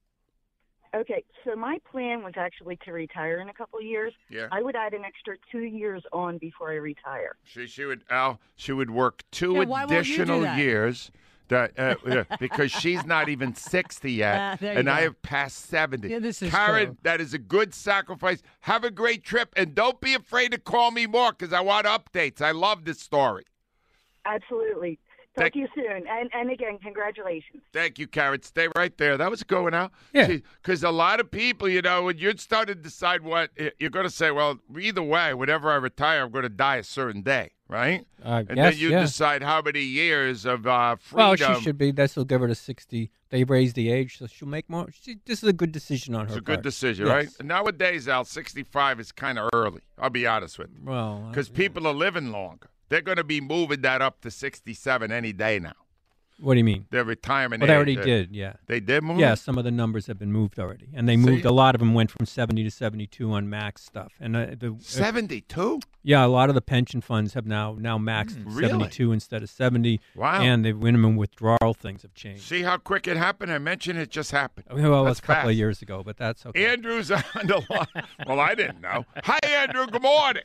Okay, 0.93 1.23
so 1.45 1.55
my 1.55 1.79
plan 1.89 2.23
was 2.23 2.33
actually 2.35 2.77
to 2.85 2.91
retire 2.91 3.39
in 3.39 3.47
a 3.47 3.53
couple 3.53 3.79
of 3.79 3.85
years. 3.85 4.11
Yeah. 4.29 4.47
I 4.51 4.61
would 4.61 4.75
add 4.75 4.93
an 4.93 5.05
extra 5.05 5.35
two 5.49 5.63
years 5.63 6.03
on 6.11 6.39
before 6.39 6.71
I 6.71 6.75
retire. 6.75 7.35
She 7.45 7.67
she 7.67 7.85
would 7.85 8.03
Al 8.09 8.41
she 8.57 8.73
would 8.73 8.91
work 8.91 9.23
two 9.31 9.53
Yeah, 9.53 9.63
why 9.63 9.85
won't 9.85 9.91
you 9.91 10.17
do 10.17 10.21
additional 10.23 10.41
that? 10.41 10.57
years. 10.57 11.09
That, 11.53 11.79
uh, 11.79 11.95
yeah, 12.05 12.23
because 12.39 12.71
she's 12.71 13.05
not 13.05 13.29
even 13.29 13.55
60 13.55 14.11
yet, 14.11 14.59
there 14.59 14.73
you 14.73 14.79
and 14.79 14.89
I 14.89 15.01
have 15.01 15.21
passed 15.21 15.67
70. 15.69 16.07
Yeah, 16.09 16.19
this 16.19 16.41
is 16.41 16.51
Karen, 16.51 16.87
true. 16.87 16.97
that 17.03 17.21
is 17.21 17.33
a 17.33 17.37
good 17.37 17.73
sacrifice. 17.73 18.41
Have 18.61 18.83
a 18.83 18.91
great 18.91 19.23
trip, 19.23 19.53
and 19.55 19.73
don't 19.73 20.01
be 20.01 20.13
afraid 20.13 20.51
to 20.51 20.57
call 20.57 20.91
me 20.91 21.05
more 21.07 21.31
because 21.31 21.53
I 21.53 21.61
want 21.61 21.85
updates. 21.87 22.41
I 22.41 22.51
love 22.51 22.85
this 22.85 22.99
story. 22.99 23.45
Absolutely. 24.25 24.99
Talk 25.35 25.45
Thank- 25.45 25.53
to 25.53 25.59
you 25.61 25.67
soon. 25.73 26.07
And 26.07 26.29
and 26.33 26.51
again, 26.51 26.77
congratulations. 26.77 27.63
Thank 27.73 27.97
you, 27.97 28.07
Karen. 28.07 28.41
Stay 28.43 28.67
right 28.75 28.95
there. 28.97 29.17
That 29.17 29.31
was 29.31 29.41
going 29.41 29.73
out. 29.73 29.91
Yeah. 30.13 30.27
Because 30.61 30.83
a 30.83 30.91
lot 30.91 31.19
of 31.19 31.31
people, 31.31 31.67
you 31.67 31.81
know, 31.81 32.03
when 32.03 32.19
you 32.19 32.37
start 32.37 32.67
to 32.67 32.75
decide 32.75 33.21
what 33.23 33.49
you're 33.79 33.89
going 33.89 34.05
to 34.05 34.11
say, 34.11 34.29
well, 34.29 34.59
either 34.79 35.01
way, 35.01 35.33
whenever 35.33 35.71
I 35.71 35.75
retire, 35.77 36.21
I'm 36.23 36.31
going 36.31 36.43
to 36.43 36.49
die 36.49 36.75
a 36.77 36.83
certain 36.83 37.23
day, 37.23 37.51
right? 37.73 38.05
And 38.23 38.47
then 38.47 38.77
you 38.77 38.91
yeah. 38.91 39.01
decide 39.01 39.41
how 39.41 39.61
many 39.61 39.81
years 39.81 40.45
of 40.45 40.65
uh, 40.65 40.95
freedom. 40.95 41.39
Well, 41.39 41.55
she 41.55 41.61
should 41.63 41.77
be. 41.77 41.91
This 41.91 42.15
will 42.15 42.25
give 42.25 42.41
her 42.41 42.47
to 42.47 42.55
sixty. 42.55 43.11
They 43.29 43.43
raised 43.43 43.75
the 43.75 43.91
age, 43.91 44.19
so 44.19 44.27
she'll 44.27 44.47
make 44.47 44.69
more. 44.69 44.89
She, 44.93 45.17
this 45.25 45.41
is 45.41 45.49
a 45.49 45.53
good 45.53 45.71
decision 45.71 46.13
on 46.13 46.27
her. 46.27 46.33
It's 46.33 46.37
a 46.37 46.41
good 46.41 46.61
decision, 46.61 47.07
Yes. 47.07 47.15
right? 47.15 47.47
Nowadays, 47.47 48.07
Al, 48.07 48.25
65 48.25 48.99
is 48.99 49.11
kind 49.11 49.39
of 49.39 49.49
early. 49.53 49.81
I'll 49.97 50.11
be 50.11 50.27
honest 50.27 50.59
with 50.59 50.69
you. 50.71 50.81
Well, 50.83 51.23
uh, 51.25 51.29
Because 51.29 51.49
people 51.49 51.87
are 51.87 51.95
living 51.95 52.31
longer. 52.31 52.69
They're 52.89 53.01
going 53.01 53.17
to 53.17 53.23
be 53.23 53.41
moving 53.41 53.81
that 53.81 54.03
up 54.03 54.21
to 54.21 54.29
67 54.29 55.11
any 55.11 55.33
day 55.33 55.57
now. 55.57 55.73
What 56.39 56.53
do 56.55 56.57
you 56.57 56.63
mean? 56.63 56.85
Their 56.89 57.03
retirement 57.03 57.61
Well, 57.61 57.67
they 57.67 57.75
already 57.75 57.97
uh, 57.97 58.03
did. 58.03 58.35
Yeah. 58.35 58.53
They 58.67 58.79
did 58.79 59.03
move? 59.03 59.19
Yeah, 59.19 59.35
some 59.35 59.57
of 59.57 59.63
the 59.63 59.71
numbers 59.71 60.07
have 60.07 60.17
been 60.19 60.31
moved 60.31 60.59
already, 60.59 60.89
and 60.93 61.07
they 61.07 61.13
See? 61.15 61.17
moved. 61.25 61.45
A 61.45 61.51
lot 61.51 61.75
of 61.75 61.79
them 61.79 61.93
went 61.93 62.11
from 62.11 62.25
seventy 62.25 62.63
to 62.63 62.71
seventy-two 62.71 63.31
on 63.31 63.49
max 63.49 63.83
stuff, 63.85 64.13
and 64.19 64.35
uh, 64.35 64.45
the 64.57 64.75
72? 64.79 65.79
yeah, 66.03 66.25
a 66.25 66.27
lot 66.27 66.49
of 66.49 66.55
the 66.55 66.61
pension 66.61 67.01
funds 67.01 67.33
have 67.33 67.45
now 67.45 67.75
now 67.79 67.97
maxed 67.97 68.35
Hmm, 68.43 68.55
really? 68.55 68.69
seventy-two 68.69 69.11
instead 69.11 69.43
of 69.43 69.49
seventy. 69.49 70.01
Wow. 70.15 70.41
And 70.41 70.65
the 70.65 70.73
minimum 70.73 71.15
withdrawal 71.15 71.73
things 71.73 72.01
have 72.01 72.13
changed. 72.13 72.43
See 72.43 72.63
how 72.63 72.77
quick 72.77 73.07
it 73.07 73.15
happened? 73.17 73.51
I 73.51 73.57
mentioned 73.59 73.99
it 73.99 74.09
just 74.09 74.31
happened. 74.31 74.65
Well, 74.71 75.05
That's 75.05 75.19
it's 75.19 75.23
a 75.25 75.27
couple 75.27 75.41
fast. 75.43 75.49
of 75.51 75.55
years 75.57 75.81
ago, 75.81 76.03
but 76.03 76.17
that's 76.17 76.45
okay. 76.47 76.65
Andrew's 76.67 77.11
on 77.11 77.23
the 77.45 77.61
line. 77.69 78.05
Well, 78.27 78.39
I 78.39 78.55
didn't 78.55 78.81
know. 78.81 79.05
Hi, 79.23 79.39
Andrew. 79.43 79.87
Good 79.87 80.01
morning. 80.01 80.43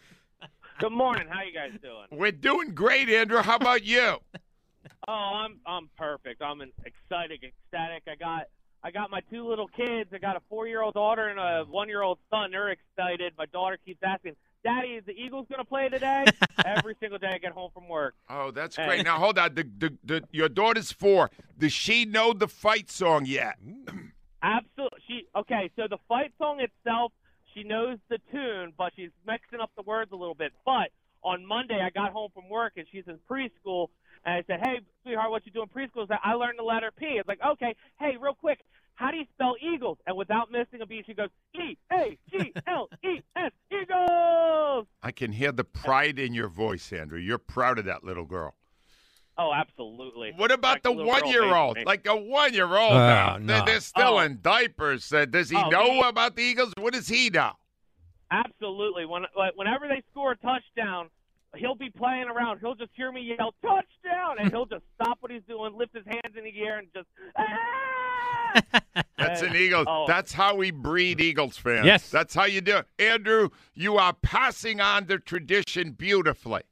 Good 0.79 0.93
morning. 0.93 1.27
How 1.29 1.43
you 1.43 1.53
guys 1.53 1.73
doing? 1.83 2.07
We're 2.13 2.31
doing 2.31 2.73
great, 2.75 3.09
Andrew. 3.09 3.43
How 3.43 3.57
about 3.57 3.85
you? 3.85 4.19
Oh, 5.09 5.13
I'm 5.13 5.61
I'm 5.67 5.89
perfect. 5.97 6.43
I'm 6.43 6.61
an- 6.61 6.73
excited, 6.85 7.41
ecstatic. 7.43 8.03
I 8.07 8.15
got 8.17 8.43
I 8.85 8.91
got 8.91 9.11
my 9.11 9.21
two 9.31 9.49
little 9.49 9.69
kids. 9.69 10.11
I 10.13 10.19
got 10.19 10.37
a 10.37 10.41
four 10.51 10.67
year 10.67 10.83
old 10.83 10.95
daughter 10.95 11.29
and 11.29 11.39
a 11.41 11.65
one 11.71 11.89
year 11.89 12.03
old 12.03 12.19
son. 12.31 12.51
They're 12.51 12.69
excited. 12.71 13.33
My 13.39 13.47
daughter 13.47 13.79
keeps 13.85 14.01
asking, 14.03 14.37
"Daddy, 14.65 14.89
is 14.97 15.05
the 15.07 15.13
Eagles 15.13 15.47
going 15.49 15.61
to 15.61 15.65
play 15.65 15.89
today?" 15.89 16.27
Every 16.67 16.95
single 17.01 17.19
day 17.19 17.31
I 17.33 17.39
get 17.39 17.53
home 17.53 17.71
from 17.73 17.89
work. 17.89 18.17
Oh, 18.29 18.51
that's 18.51 18.77
Hey. 18.77 18.87
great. 18.87 19.05
Now, 19.05 19.17
hold 19.19 19.39
on. 19.39 19.55
The, 19.55 19.65
the, 19.79 19.99
the, 20.05 20.25
your 20.31 20.49
daughter's 20.51 20.93
four. 20.93 21.31
Does 21.59 21.73
she 21.73 22.05
know 22.05 22.33
the 22.35 22.49
fight 22.49 22.91
song 22.91 23.25
yet? 23.25 23.57
Absolutely. 24.43 24.99
She 25.09 25.27
okay. 25.37 25.71
So 25.77 25.85
the 25.89 25.99
fight 26.09 26.33
song 26.39 26.61
itself, 26.61 27.13
she 27.55 27.63
knows 27.63 27.99
the 28.09 28.19
tune, 28.31 28.73
but 28.77 28.93
she's 28.95 29.11
mixing 29.27 29.61
up 29.61 29.71
the 29.77 29.83
words 29.83 30.13
a 30.13 30.17
little 30.17 30.35
bit. 30.35 30.53
But 30.65 30.91
on 31.23 31.45
Monday, 31.47 31.81
I 31.83 31.91
got 31.91 32.13
home 32.13 32.31
from 32.35 32.49
work 32.49 32.75
and 32.77 32.87
she's 32.93 33.05
in 33.09 33.19
preschool, 33.29 33.89
and 34.25 34.35
I 34.35 34.43
said, 34.47 34.61
"Hey, 34.67 34.81
sweetheart, 35.03 35.31
what 35.31 35.45
you 35.47 35.53
doing 35.53 35.69
in 35.75 35.83
preschool?" 35.83 36.03
She 36.03 36.09
said, 36.09 36.19
"I 36.25 36.35
learned 36.35 36.59
the 36.59 36.63
letter 36.65 36.91
P." 36.97 37.07
It's 37.19 37.29
like, 37.29 37.41
okay, 37.47 37.75
hey, 37.99 38.17
real 38.21 38.35
quick, 38.35 38.61
how 38.95 39.11
do 39.11 39.17
you 39.17 39.25
spell 39.35 39.55
Eagles? 39.61 39.99
And 40.07 40.17
without 40.17 40.51
missing 40.51 40.81
a 40.83 40.87
beat, 40.87 41.07
she 41.07 41.15
goes, 41.15 41.29
E 41.55 41.77
A 41.93 42.19
G 42.31 42.53
L 42.67 42.89
E 43.05 43.21
S, 43.37 43.53
Eagles. 43.71 44.87
I 45.03 45.13
can 45.13 45.33
hear 45.33 45.53
the 45.53 45.65
pride 45.65 46.19
in 46.19 46.35
your 46.35 46.49
voice, 46.49 46.93
Andrew. 46.93 47.19
You're 47.19 47.39
proud 47.39 47.79
of 47.79 47.85
that 47.87 48.03
little 48.05 48.25
girl. 48.25 48.55
Oh, 49.41 49.53
absolutely. 49.55 50.33
What 50.37 50.51
about 50.51 50.77
Like 50.77 50.83
the 50.83 50.89
a 50.89 50.91
little 50.91 51.05
girl 51.13 51.23
one 51.23 51.31
year 51.31 51.55
old? 51.55 51.79
Like 51.87 52.05
a 52.09 52.17
one 52.17 52.53
year 52.55 52.67
old 52.77 52.93
Oh, 52.93 52.97
now. 52.99 53.33
They're, 53.39 53.59
no. 53.61 53.65
they're 53.65 53.81
still 53.81 54.15
Oh. 54.17 54.19
in 54.19 54.41
diapers. 54.43 55.13
Uh, 55.13 55.27
does 55.27 55.49
he 55.49 55.57
Oh, 55.57 55.69
know 55.69 55.93
he- 55.93 56.01
about 56.09 56.35
the 56.35 56.43
Eagles? 56.43 56.73
What 56.77 56.93
does 56.93 57.07
he 57.07 57.31
know? 57.31 57.53
Absolutely. 58.33 59.07
When 59.07 59.25
like, 59.37 59.53
whenever 59.57 59.87
they 59.89 60.03
score 60.11 60.33
a 60.33 60.37
touchdown, 60.39 61.09
he'll 61.57 61.75
be 61.75 61.91
playing 61.91 62.25
around. 62.29 62.59
He'll 62.61 62.75
just 62.75 62.91
hear 62.95 63.11
me 63.13 63.21
yell 63.39 63.55
touchdown, 63.63 64.37
and 64.39 64.51
he'll 64.51 64.67
just 64.67 64.85
stop 65.01 65.19
what 65.21 65.31
he's 65.33 65.43
doing, 65.49 65.77
lift 65.77 65.95
his 65.95 66.05
hands 66.07 66.35
in 66.37 66.45
the 66.45 66.61
air, 66.63 66.79
and 66.79 66.89
just. 66.95 67.07
"Ah!" 67.37 68.63
That's 69.19 69.43
And- 69.43 69.55
an 69.55 69.61
Eagles. 69.61 69.87
oh. 69.89 70.07
That's 70.07 70.33
how 70.33 70.55
we 70.57 70.71
breed 70.71 71.21
Eagles 71.21 71.57
fans. 71.59 71.85
Yes. 71.85 72.11
That's 72.11 72.35
how 72.35 72.45
you 72.45 72.61
do 72.61 72.79
it. 72.79 72.87
Andrew, 72.99 73.51
you 73.75 73.97
are 73.99 74.13
passing 74.15 74.81
on 74.81 75.07
the 75.07 75.19
tradition 75.19 75.93
beautifully. 75.93 76.63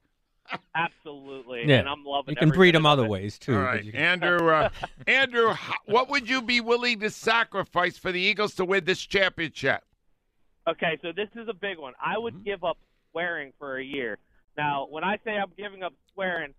Absolutely. 0.75 1.65
Yeah. 1.67 1.81
And 1.81 1.89
I'm 1.89 2.05
loving. 2.05 2.33
You 2.33 2.37
can 2.37 2.51
breed 2.51 2.75
them 2.75 2.87
other 2.87 3.05
it. 3.05 3.09
ways 3.11 3.39
too. 3.39 3.55
All 3.57 3.61
but 3.63 3.67
right, 3.67 3.83
can- 3.83 3.95
Andrew. 3.97 4.49
Uh, 4.51 4.69
Andrew, 5.07 5.55
what 5.87 6.09
would 6.09 6.29
you 6.29 6.41
be 6.41 6.61
willing 6.61 7.01
to 7.01 7.11
sacrifice 7.11 7.99
for 7.99 8.13
the 8.13 8.21
Eagles 8.21 8.55
to 8.55 8.65
win 8.65 8.85
this 8.85 9.05
championship? 9.05 9.83
Okay, 10.69 10.99
so 11.03 11.13
this 11.13 11.29
is 11.35 11.49
a 11.49 11.55
big 11.55 11.79
one. 11.79 11.93
I 12.05 12.17
would 12.19 12.45
give 12.45 12.65
up 12.65 12.79
swearing 13.11 13.53
for 13.59 13.77
a 13.79 13.85
year. 13.85 14.19
Now, 14.57 14.87
when 14.89 15.05
I 15.05 15.19
say 15.25 15.33
I'm 15.33 15.53
giving 15.57 15.83
up 15.83 15.93
swearing, 16.15 16.55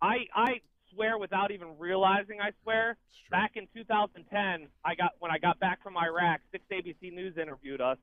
I 0.00 0.26
I 0.34 0.60
swear 0.92 1.18
without 1.18 1.50
even 1.50 1.68
realizing 1.78 2.40
I 2.40 2.50
swear. 2.62 2.96
Back 3.30 3.52
in 3.54 3.68
2010, 3.74 4.68
I 4.84 4.94
got 4.94 5.12
when 5.18 5.30
I 5.30 5.38
got 5.38 5.60
back 5.60 5.82
from 5.82 5.96
Iraq, 5.96 6.40
six 6.50 6.64
ABC 6.72 7.12
News 7.12 7.36
interviewed 7.36 7.80
us. 7.80 7.98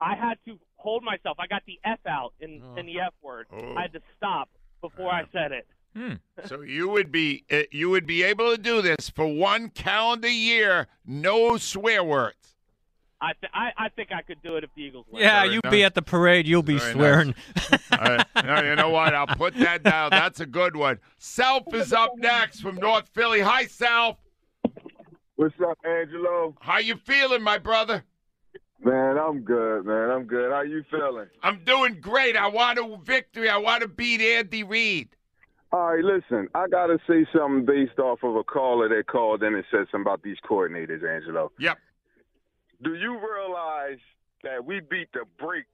I 0.00 0.14
had 0.14 0.34
to 0.46 0.58
hold 0.76 1.02
myself. 1.02 1.38
I 1.40 1.46
got 1.48 1.62
the 1.66 1.80
F 1.84 1.98
out 2.06 2.32
in 2.40 2.62
in 2.76 2.86
the 2.86 3.00
F 3.00 3.14
word. 3.22 3.46
Oh. 3.52 3.74
I 3.76 3.82
had 3.82 3.92
to 3.94 4.00
stop 4.16 4.48
before 4.80 5.10
I 5.10 5.24
said 5.32 5.52
it. 5.52 5.66
Hmm. 5.96 6.14
So 6.46 6.60
you 6.60 6.88
would 6.88 7.10
be 7.10 7.44
uh, 7.50 7.62
you 7.72 7.90
would 7.90 8.06
be 8.06 8.22
able 8.22 8.52
to 8.54 8.58
do 8.62 8.80
this 8.80 9.10
for 9.10 9.26
one 9.26 9.70
calendar 9.70 10.28
year, 10.28 10.86
no 11.04 11.56
swear 11.56 12.04
words. 12.04 12.54
I 13.20 13.32
th- 13.40 13.50
I 13.52 13.72
I 13.76 13.88
think 13.88 14.12
I 14.12 14.22
could 14.22 14.40
do 14.42 14.56
it 14.56 14.64
if 14.64 14.70
the 14.76 14.82
Eagles 14.82 15.06
win. 15.10 15.22
yeah, 15.22 15.42
Very 15.42 15.54
you 15.54 15.60
nice. 15.64 15.70
be 15.72 15.84
at 15.84 15.94
the 15.94 16.02
parade. 16.02 16.46
You'll 16.46 16.62
be 16.62 16.78
Very 16.78 16.92
swearing. 16.92 17.34
All 17.92 17.98
right. 17.98 18.24
Now, 18.36 18.62
you 18.62 18.76
know 18.76 18.90
what? 18.90 19.14
I'll 19.14 19.26
put 19.26 19.54
that 19.56 19.82
down. 19.82 20.10
That's 20.10 20.38
a 20.40 20.46
good 20.46 20.76
one. 20.76 21.00
Self 21.18 21.64
is 21.74 21.92
up 21.92 22.12
next 22.16 22.60
from 22.60 22.76
North 22.76 23.08
Philly. 23.08 23.40
Hi, 23.40 23.66
Self. 23.66 24.16
What's 25.36 25.54
up, 25.60 25.78
Angelo? 25.84 26.54
How 26.60 26.78
you 26.78 26.96
feeling, 26.96 27.42
my 27.42 27.58
brother? 27.58 28.04
Man, 28.82 29.18
I'm 29.18 29.40
good, 29.40 29.84
man. 29.86 30.10
I'm 30.10 30.24
good. 30.24 30.52
How 30.52 30.60
you 30.62 30.84
feeling? 30.90 31.26
I'm 31.42 31.64
doing 31.64 32.00
great. 32.00 32.36
I 32.36 32.46
want 32.46 32.78
a 32.78 32.96
victory. 33.04 33.48
I 33.48 33.56
want 33.56 33.82
to 33.82 33.88
beat 33.88 34.20
Andy 34.20 34.62
Reid. 34.62 35.08
All 35.72 35.94
right, 35.94 36.02
listen. 36.04 36.48
I 36.54 36.66
gotta 36.68 36.98
say 37.08 37.26
something 37.36 37.66
based 37.66 37.98
off 37.98 38.20
of 38.22 38.36
a 38.36 38.44
caller 38.44 38.88
that 38.88 39.06
called 39.08 39.42
in 39.42 39.54
and 39.54 39.64
said 39.70 39.80
something 39.90 40.00
about 40.02 40.22
these 40.22 40.36
coordinators, 40.48 41.02
Angelo. 41.06 41.50
Yep. 41.58 41.78
Do 42.82 42.94
you 42.94 43.18
realize 43.18 43.98
that 44.44 44.64
we 44.64 44.80
beat 44.80 45.08
the 45.12 45.24
brakes 45.38 45.66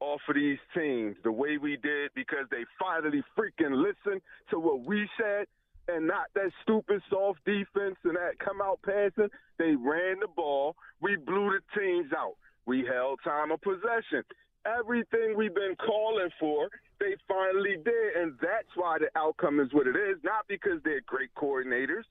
off 0.00 0.20
of 0.28 0.34
these 0.34 0.58
teams 0.74 1.16
the 1.22 1.30
way 1.30 1.56
we 1.56 1.76
did 1.76 2.10
because 2.14 2.46
they 2.50 2.64
finally 2.78 3.22
freaking 3.38 3.80
listened 3.80 4.20
to 4.50 4.58
what 4.58 4.84
we 4.84 5.08
said 5.20 5.46
and 5.88 6.06
not 6.06 6.26
that 6.34 6.50
stupid 6.62 7.00
soft 7.08 7.38
defense 7.44 7.94
and 8.02 8.16
that 8.16 8.40
come 8.44 8.60
out 8.60 8.80
passing? 8.82 9.30
They 9.58 9.76
ran 9.76 10.18
the 10.20 10.28
ball. 10.34 10.74
We 11.00 11.16
blew 11.16 11.50
the 11.50 11.80
teams 11.80 12.12
out. 12.12 12.34
We 12.66 12.84
held 12.84 13.20
time 13.22 13.52
of 13.52 13.60
possession. 13.62 14.24
Everything 14.66 15.36
we've 15.36 15.54
been 15.54 15.76
calling 15.76 16.30
for, 16.40 16.68
they 16.98 17.14
finally 17.28 17.76
did, 17.84 18.16
and 18.16 18.34
that's 18.42 18.74
why 18.74 18.98
the 18.98 19.16
outcome 19.16 19.60
is 19.60 19.72
what 19.72 19.86
it 19.86 19.94
is. 19.94 20.16
Not 20.24 20.48
because 20.48 20.80
they're 20.82 21.02
great 21.06 21.30
coordinators. 21.36 22.02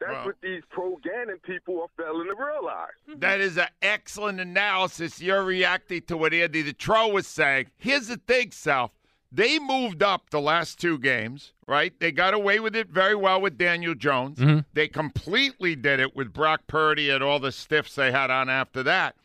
That's 0.00 0.12
Well- 0.12 0.26
what 0.26 0.40
these 0.40 0.62
pro 0.70 0.96
Gannon 1.02 1.38
people 1.42 1.82
are 1.82 1.88
failing 2.02 2.28
to 2.28 2.34
realize. 2.36 2.90
That 3.18 3.40
is 3.40 3.56
an 3.58 3.68
excellent 3.82 4.38
analysis. 4.40 5.20
You're 5.20 5.42
reacting 5.42 6.02
to 6.02 6.16
what 6.16 6.32
Andy 6.32 6.62
the 6.62 6.72
Tro 6.72 7.08
was 7.08 7.26
saying. 7.26 7.66
Here's 7.78 8.06
the 8.08 8.16
thing, 8.16 8.52
South. 8.52 8.92
They 9.32 9.58
moved 9.58 10.02
up 10.02 10.30
the 10.30 10.40
last 10.40 10.80
two 10.80 10.98
games, 10.98 11.52
right? 11.66 11.92
They 12.00 12.12
got 12.12 12.32
away 12.32 12.60
with 12.60 12.74
it 12.74 12.88
very 12.88 13.14
well 13.14 13.40
with 13.40 13.58
Daniel 13.58 13.94
Jones. 13.94 14.38
Mhm. 14.38 14.64
They 14.72 14.88
completely 14.88 15.74
did 15.76 16.00
it 16.00 16.16
with 16.16 16.32
Brock 16.32 16.62
Purdy 16.66 17.10
and 17.10 17.22
all 17.22 17.38
the 17.38 17.52
stiffs 17.52 17.94
they 17.94 18.10
had 18.10 18.30
on 18.30 18.48
after 18.48 18.82
that. 18.84 19.16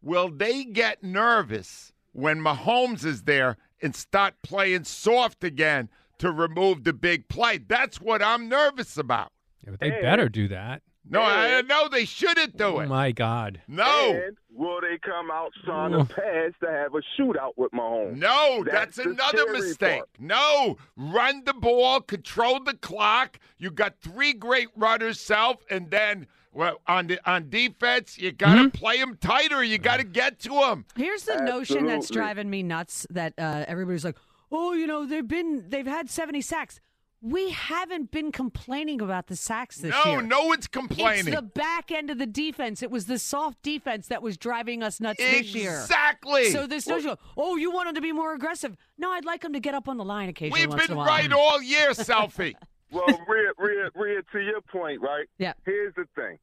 Will 0.00 0.28
they 0.30 0.64
get 0.64 1.04
nervous 1.04 1.92
when 2.12 2.40
Mahomes 2.40 3.04
is 3.04 3.22
there 3.22 3.56
and 3.80 3.94
start 3.94 4.34
playing 4.42 4.82
soft 4.84 5.44
again 5.44 5.88
to 6.18 6.32
remove 6.32 6.82
the 6.82 6.92
big 6.92 7.28
play? 7.28 7.58
That's 7.58 8.00
what 8.00 8.20
I'm 8.20 8.48
nervous 8.48 8.96
about. 8.96 9.30
Yeah, 9.64 9.70
but 9.72 9.80
they 9.80 9.92
And- 9.92 10.02
better 10.02 10.28
do 10.28 10.48
that. 10.48 10.82
No, 11.08 11.20
I 11.20 11.62
know 11.62 11.88
they 11.88 12.04
shouldn't 12.04 12.56
do 12.56 12.64
Oh 12.64 12.78
it. 12.78 12.86
my 12.88 13.10
God. 13.10 13.60
No. 13.66 14.12
And 14.12 14.36
will 14.54 14.80
they 14.80 14.98
come 14.98 15.32
out 15.32 15.52
trying 15.64 15.90
to 15.92 15.98
Oof. 16.02 16.08
pass 16.10 16.52
to 16.62 16.70
have 16.70 16.94
a 16.94 17.00
shootout 17.20 17.54
with 17.56 17.72
Mahomes? 17.72 18.16
No, 18.18 18.62
that's, 18.64 18.96
That's 18.96 19.08
another 19.08 19.50
mistake. 19.52 19.96
part. 19.98 20.08
No, 20.20 20.76
run 20.96 21.42
the 21.44 21.54
ball, 21.54 22.02
control 22.02 22.60
the 22.60 22.74
clock. 22.74 23.40
You 23.58 23.72
got 23.72 23.98
three 24.00 24.32
great 24.32 24.68
runners, 24.76 25.18
self, 25.20 25.64
and 25.68 25.90
then 25.90 26.28
well, 26.54 26.80
on 26.86 27.08
the 27.08 27.18
on 27.28 27.48
defense, 27.50 28.16
you 28.18 28.30
got 28.30 28.56
Mm-hmm. 28.56 28.64
to 28.68 28.78
play 28.78 28.98
them 28.98 29.16
tighter. 29.16 29.64
You 29.64 29.78
got 29.78 29.96
to 29.96 30.04
get 30.04 30.38
to 30.40 30.50
them. 30.50 30.84
Here's 30.96 31.24
the 31.24 31.40
notion 31.40 31.86
that's 31.86 32.10
driving 32.10 32.48
me 32.48 32.62
nuts 32.62 33.06
that 33.10 33.32
uh, 33.38 33.64
everybody's 33.66 34.04
like, 34.04 34.18
oh, 34.52 34.74
you 34.74 34.86
know, 34.86 35.04
they've 35.06 35.26
been 35.26 35.64
they've 35.68 35.86
had 35.86 36.08
70 36.10 36.42
sacks. 36.42 36.78
We 37.24 37.50
haven't 37.50 38.10
been 38.10 38.32
complaining 38.32 39.00
about 39.00 39.28
the 39.28 39.36
sacks 39.36 39.76
this 39.76 39.92
No, 39.92 40.10
year. 40.10 40.22
no 40.22 40.40
no 40.40 40.46
one's 40.46 40.66
complaining. 40.66 41.28
It's 41.28 41.36
the 41.36 41.42
back 41.42 41.92
end 41.92 42.10
of 42.10 42.18
the 42.18 42.26
defense. 42.26 42.82
It 42.82 42.90
was 42.90 43.06
the 43.06 43.18
soft 43.18 43.62
defense 43.62 44.08
that 44.08 44.22
was 44.22 44.36
driving 44.36 44.82
us 44.82 45.00
nuts 45.00 45.18
this 45.20 45.54
year. 45.54 45.70
Exactly. 45.70 46.50
So 46.50 46.66
this 46.66 46.86
notion, 46.88 47.16
oh, 47.36 47.56
you 47.56 47.70
want 47.70 47.86
them 47.86 47.94
to 47.94 48.00
be 48.00 48.10
more 48.10 48.34
aggressive? 48.34 48.76
No, 48.98 49.12
I'd 49.12 49.24
like 49.24 49.42
them 49.42 49.52
to 49.52 49.60
get 49.60 49.74
up 49.74 49.88
on 49.88 49.98
the 49.98 50.04
line 50.04 50.28
occasionally. 50.28 50.66
We've 50.66 50.76
been 50.76 50.86
in 50.86 50.92
a 50.92 50.96
while. 50.96 51.06
right 51.06 51.32
all 51.32 51.62
year, 51.62 51.90
selfie. 51.90 52.54
Well, 52.90 53.06
Rhea, 53.26 53.52
Rhea, 53.56 53.90
Rhea, 53.94 54.20
to 54.32 54.38
your 54.40 54.60
point, 54.60 55.00
right? 55.00 55.26
Yeah. 55.38 55.54
Here's 55.64 55.94
the 55.94 56.04
thing: 56.14 56.38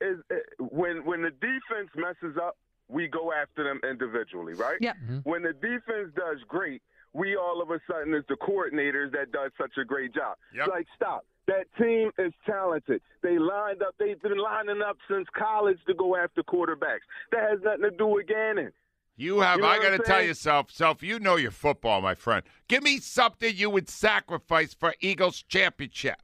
is 0.00 0.18
uh, 0.28 0.34
when 0.58 1.04
when 1.04 1.22
the 1.22 1.30
defense 1.30 1.88
messes 1.94 2.36
up, 2.36 2.56
we 2.88 3.06
go 3.06 3.32
after 3.32 3.62
them 3.62 3.80
individually, 3.88 4.54
right? 4.54 4.76
Yeah. 4.80 4.94
When 5.22 5.42
the 5.44 5.52
defense 5.52 6.10
does 6.16 6.38
great, 6.48 6.82
we 7.14 7.36
all 7.36 7.62
of 7.62 7.70
a 7.70 7.80
sudden 7.90 8.12
is 8.14 8.24
the 8.28 8.34
coordinators 8.34 9.12
that 9.12 9.32
does 9.32 9.50
such 9.58 9.72
a 9.80 9.84
great 9.84 10.12
job. 10.14 10.36
Yep. 10.54 10.68
Like, 10.68 10.86
stop. 10.94 11.24
That 11.46 11.66
team 11.78 12.10
is 12.18 12.32
talented. 12.46 13.00
They 13.22 13.38
lined 13.38 13.82
up. 13.82 13.94
They've 13.98 14.20
been 14.20 14.38
lining 14.38 14.82
up 14.82 14.96
since 15.10 15.26
college 15.36 15.78
to 15.86 15.94
go 15.94 16.16
after 16.16 16.42
quarterbacks. 16.42 17.04
That 17.32 17.48
has 17.50 17.60
nothing 17.62 17.82
to 17.82 17.90
do 17.90 18.06
with 18.06 18.26
Gannon. 18.26 18.72
You 19.16 19.40
have. 19.40 19.56
You 19.56 19.62
know 19.62 19.68
I 19.68 19.78
got 19.78 19.90
to 19.90 19.98
tell 19.98 20.16
saying? 20.16 20.28
you, 20.28 20.34
self, 20.34 20.70
self. 20.72 21.02
You 21.02 21.20
know 21.20 21.36
your 21.36 21.50
football, 21.52 22.00
my 22.00 22.14
friend. 22.14 22.42
Give 22.66 22.82
me 22.82 22.98
something 22.98 23.54
you 23.54 23.70
would 23.70 23.88
sacrifice 23.88 24.74
for 24.74 24.94
Eagles 25.00 25.42
championship. 25.42 26.16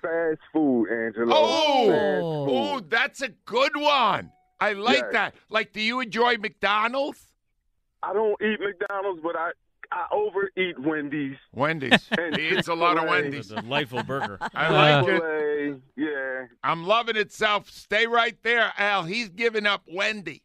Fast 0.00 0.40
food, 0.52 0.86
Angelo. 0.88 1.34
Oh, 1.36 2.46
oh, 2.48 2.80
that's 2.80 3.20
a 3.20 3.28
good 3.44 3.76
one. 3.76 4.32
I 4.60 4.72
like 4.72 4.96
Yes. 4.98 5.12
that. 5.12 5.34
Like, 5.50 5.72
do 5.72 5.80
you 5.80 6.00
enjoy 6.00 6.36
McDonald's? 6.38 7.32
I 8.02 8.12
don't 8.12 8.40
eat 8.40 8.58
McDonald's, 8.60 9.20
but 9.22 9.36
I 9.36 9.50
I 9.94 10.06
overeat 10.10 10.78
Wendy's. 10.80 11.36
Wendy's. 11.52 12.08
And 12.18 12.36
he 12.36 12.48
eats 12.50 12.68
a 12.68 12.74
lot 12.74 12.96
of 12.96 13.02
Chick-fil-A. 13.04 13.22
Wendy's. 13.22 13.48
Delightful 13.48 14.02
burger. 14.04 14.38
I 14.54 14.70
like 15.02 15.08
it. 15.08 15.80
Yeah. 15.96 16.46
I'm 16.64 16.84
loving 16.86 17.16
it, 17.16 17.30
self. 17.32 17.70
Stay 17.70 18.06
right 18.06 18.36
there, 18.42 18.72
Al. 18.78 19.04
He's 19.04 19.28
giving 19.28 19.66
up 19.66 19.82
Wendy. 19.86 20.42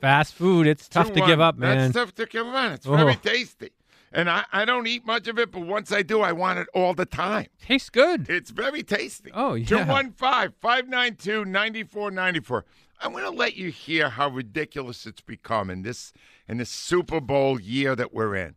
Fast 0.00 0.34
food, 0.34 0.66
it's 0.66 0.88
tough 0.88 1.12
to 1.12 1.20
2-1. 1.20 1.26
give 1.26 1.40
up, 1.40 1.56
man. 1.58 1.78
That's 1.78 1.94
tough 1.94 2.14
to 2.16 2.26
give 2.26 2.46
up. 2.46 2.72
It's 2.72 2.86
very 2.86 3.12
Oh. 3.12 3.18
tasty. 3.22 3.70
And 4.14 4.28
I, 4.28 4.44
I 4.52 4.64
don't 4.66 4.86
eat 4.86 5.06
much 5.06 5.26
of 5.26 5.38
it, 5.38 5.50
but 5.50 5.60
once 5.62 5.90
I 5.90 6.02
do, 6.02 6.20
I 6.20 6.32
want 6.32 6.58
it 6.58 6.68
all 6.74 6.92
the 6.92 7.06
time. 7.06 7.46
Tastes 7.62 7.88
good. 7.88 8.28
It's 8.28 8.50
very 8.50 8.82
tasty. 8.82 9.30
Oh, 9.32 9.54
yeah. 9.54 9.66
215 9.66 10.52
592 10.60 11.44
9494. 11.46 12.64
I'm 13.00 13.12
going 13.12 13.24
to 13.24 13.30
let 13.30 13.56
you 13.56 13.70
hear 13.70 14.10
how 14.10 14.28
ridiculous 14.28 15.06
it's 15.06 15.22
become 15.22 15.70
in 15.70 15.82
this, 15.82 16.12
in 16.46 16.58
this 16.58 16.68
Super 16.70 17.20
Bowl 17.20 17.58
year 17.60 17.96
that 17.96 18.12
we're 18.14 18.36
in, 18.36 18.54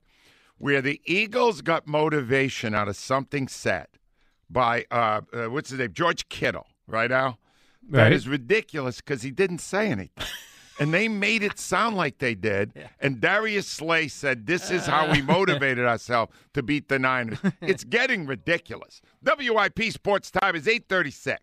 where 0.57 0.81
the 0.81 1.01
Eagles 1.05 1.61
got 1.61 1.87
motivation 1.87 2.73
out 2.73 2.87
of 2.87 2.95
something 2.95 3.47
said 3.47 3.87
by, 4.49 4.85
uh, 4.91 5.21
uh, 5.33 5.45
what's 5.45 5.69
his 5.69 5.79
name? 5.79 5.93
George 5.93 6.29
Kittle, 6.29 6.67
right, 6.87 7.11
Al? 7.11 7.39
That 7.89 8.03
Right. 8.03 8.13
is 8.13 8.27
ridiculous 8.27 8.97
because 8.97 9.21
he 9.21 9.31
didn't 9.31 9.59
say 9.59 9.87
anything. 9.89 10.25
And 10.77 10.93
they 10.93 11.07
made 11.07 11.41
it 11.41 11.57
sound 11.57 11.95
like 11.95 12.17
they 12.17 12.35
did. 12.35 12.73
And 12.99 13.21
Darius 13.21 13.65
Slay 13.65 14.09
said, 14.09 14.45
This 14.45 14.69
is 14.69 14.85
how 14.85 15.09
we 15.09 15.21
motivated 15.37 15.85
ourselves 15.85 16.33
to 16.53 16.61
beat 16.61 16.89
the 16.89 16.99
Niners. 16.99 17.39
It's 17.61 17.85
getting 17.85 18.25
ridiculous. 18.25 19.01
WIP 19.23 19.83
Sports 19.93 20.31
Time 20.31 20.53
is 20.53 20.67
836. 20.67 21.39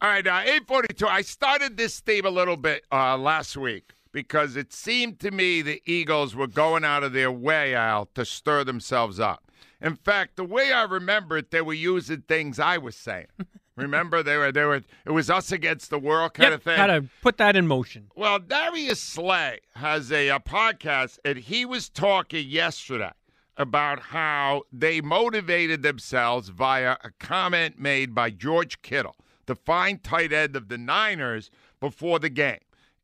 All 0.00 0.08
right, 0.10 0.26
uh, 0.26 0.40
842. 0.44 1.06
I 1.06 1.22
started 1.22 1.76
this 1.76 2.00
theme 2.00 2.26
a 2.26 2.30
little 2.30 2.56
bit 2.56 2.84
uh, 2.90 3.16
last 3.16 3.56
week 3.56 3.92
because 4.12 4.56
it 4.56 4.72
seemed 4.72 5.18
to 5.20 5.30
me 5.30 5.62
the 5.62 5.82
Eagles 5.86 6.34
were 6.34 6.46
going 6.46 6.84
out 6.84 7.02
of 7.04 7.12
their 7.12 7.32
way, 7.32 7.74
Al, 7.74 8.06
to 8.14 8.24
stir 8.24 8.64
themselves 8.64 9.18
up. 9.20 9.50
In 9.80 9.94
fact, 9.96 10.36
the 10.36 10.44
way 10.44 10.72
I 10.72 10.82
remember 10.82 11.36
it, 11.38 11.50
they 11.50 11.62
were 11.62 11.72
using 11.74 12.22
things 12.22 12.58
I 12.58 12.78
was 12.78 12.96
saying. 12.96 13.26
Remember, 13.76 14.24
they 14.24 14.36
were 14.36 14.50
they 14.50 14.64
were 14.64 14.82
it 15.06 15.12
was 15.12 15.30
us 15.30 15.52
against 15.52 15.90
the 15.90 16.00
world 16.00 16.34
kind 16.34 16.50
Yep, 16.50 16.58
of 16.58 16.62
thing. 16.64 16.76
Gotta 16.76 17.04
put 17.22 17.36
that 17.36 17.54
in 17.54 17.68
motion. 17.68 18.10
Well, 18.16 18.40
Darius 18.40 19.00
Slay 19.00 19.60
has 19.76 20.10
a, 20.10 20.30
a 20.30 20.40
podcast, 20.40 21.20
and 21.24 21.38
he 21.38 21.64
was 21.64 21.88
talking 21.88 22.48
yesterday 22.48 23.12
about 23.56 24.00
how 24.00 24.62
they 24.72 25.00
motivated 25.00 25.82
themselves 25.82 26.48
via 26.48 26.96
a 27.04 27.12
comment 27.20 27.78
made 27.78 28.16
by 28.16 28.30
George 28.30 28.82
Kittle, 28.82 29.14
the 29.46 29.54
fine 29.54 29.98
tight 30.00 30.32
end 30.32 30.56
of 30.56 30.66
the 30.66 30.78
Niners, 30.78 31.48
before 31.78 32.18
the 32.18 32.30
game. 32.30 32.58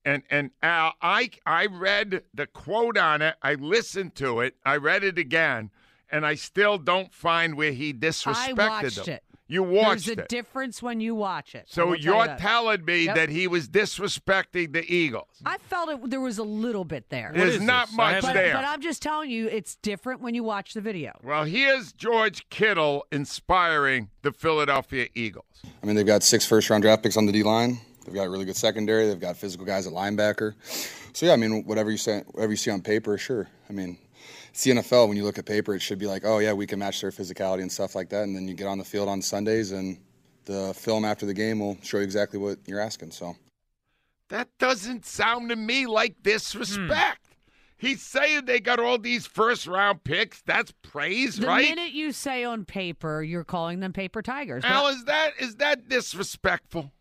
And 0.04 0.22
and 0.30 0.50
Al, 0.62 0.92
I 1.00 1.30
I 1.46 1.66
read 1.66 2.22
the 2.34 2.46
quote 2.46 2.98
on 2.98 3.22
it. 3.22 3.36
I 3.42 3.54
listened 3.54 4.14
to 4.16 4.40
it. 4.40 4.54
I 4.64 4.76
read 4.76 5.02
it 5.02 5.18
again, 5.18 5.70
and 6.10 6.26
I 6.26 6.34
still 6.34 6.76
don't 6.78 7.12
find 7.14 7.56
where 7.56 7.72
he 7.72 7.92
disrespected 7.94 8.58
I 8.58 8.82
watched 8.82 9.04
them. 9.06 9.14
it. 9.14 9.24
You 9.46 9.62
watched 9.62 10.08
it. 10.08 10.16
There's 10.16 10.18
a 10.18 10.22
it. 10.22 10.28
difference 10.28 10.82
when 10.82 11.00
you 11.00 11.14
watch 11.14 11.54
it. 11.54 11.66
So 11.68 11.92
you 11.92 12.12
you're 12.12 12.26
that. 12.26 12.38
telling 12.38 12.82
me 12.84 13.04
Yep. 13.04 13.14
that 13.14 13.28
he 13.28 13.46
was 13.46 13.68
disrespecting 13.68 14.72
the 14.72 14.84
Eagles. 14.90 15.28
I 15.44 15.58
felt 15.58 15.90
it. 15.90 16.10
There 16.10 16.20
was 16.20 16.38
a 16.38 16.42
little 16.44 16.84
bit 16.84 17.10
there. 17.10 17.30
There's 17.34 17.60
not 17.60 17.92
much 17.92 18.22
but, 18.22 18.32
there. 18.32 18.54
But 18.54 18.64
I'm 18.64 18.80
just 18.80 19.02
telling 19.02 19.30
you, 19.30 19.46
it's 19.48 19.76
different 19.76 20.22
when 20.22 20.34
you 20.34 20.42
watch 20.44 20.72
the 20.72 20.80
video. 20.80 21.12
Well, 21.22 21.44
here's 21.44 21.92
George 21.92 22.48
Kittle 22.48 23.06
inspiring 23.12 24.08
the 24.22 24.32
Philadelphia 24.32 25.08
Eagles. 25.14 25.44
I 25.82 25.86
mean, 25.86 25.96
they've 25.96 26.06
got 26.06 26.22
six 26.22 26.46
first 26.46 26.70
round 26.70 26.82
draft 26.82 27.02
picks 27.02 27.16
on 27.18 27.26
the 27.26 27.32
D 27.32 27.42
line. 27.42 27.78
They've 28.04 28.14
got 28.14 28.26
a 28.26 28.30
really 28.30 28.44
good 28.44 28.56
secondary. 28.56 29.06
They've 29.08 29.18
got 29.20 29.36
physical 29.36 29.64
guys 29.66 29.86
at 29.86 29.92
linebacker. 29.92 30.54
So 31.14 31.26
yeah, 31.26 31.32
I 31.32 31.36
mean, 31.36 31.64
whatever 31.64 31.90
you 31.90 31.96
say, 31.96 32.22
whatever 32.32 32.52
you 32.52 32.56
see 32.56 32.70
on 32.70 32.82
paper, 32.82 33.16
sure. 33.18 33.48
I 33.68 33.72
mean, 33.72 33.98
it's 34.50 34.62
the 34.64 34.72
NFL. 34.72 35.08
When 35.08 35.16
you 35.16 35.24
look 35.24 35.38
at 35.38 35.46
paper, 35.46 35.74
it 35.74 35.80
should 35.82 35.98
be 35.98 36.06
like, 36.06 36.22
oh 36.24 36.38
yeah, 36.38 36.52
we 36.52 36.66
can 36.66 36.78
match 36.78 37.00
their 37.00 37.10
physicality 37.10 37.62
and 37.62 37.72
stuff 37.72 37.94
like 37.94 38.08
that. 38.10 38.24
And 38.24 38.34
then 38.36 38.46
you 38.48 38.54
get 38.54 38.66
on 38.66 38.78
the 38.78 38.84
field 38.84 39.08
on 39.08 39.22
Sundays, 39.22 39.72
and 39.72 39.98
the 40.44 40.74
film 40.74 41.04
after 41.04 41.24
the 41.26 41.34
game 41.34 41.58
will 41.60 41.78
show 41.82 41.98
you 41.98 42.04
exactly 42.04 42.38
what 42.38 42.58
you're 42.66 42.80
asking. 42.80 43.10
So 43.12 43.36
That 44.28 44.48
doesn't 44.58 45.06
sound 45.06 45.48
to 45.50 45.56
me 45.56 45.86
like 45.86 46.22
disrespect. 46.22 47.26
Hmm. 47.26 47.30
He's 47.76 48.00
saying 48.02 48.46
they 48.46 48.60
got 48.60 48.78
all 48.78 48.98
these 48.98 49.26
first 49.26 49.66
round 49.66 50.04
picks. 50.04 50.40
That's 50.42 50.72
praise, 50.82 51.36
The 51.36 51.46
right? 51.48 51.68
minute 51.68 51.92
you 51.92 52.12
say 52.12 52.42
on 52.44 52.64
paper, 52.64 53.22
you're 53.22 53.44
calling 53.44 53.80
them 53.80 53.92
paper 53.92 54.22
tigers. 54.22 54.62
but- 54.62 54.94
is 54.94 55.04
that 55.04 55.32
is 55.38 55.56
that 55.56 55.88
disrespectful? 55.88 56.92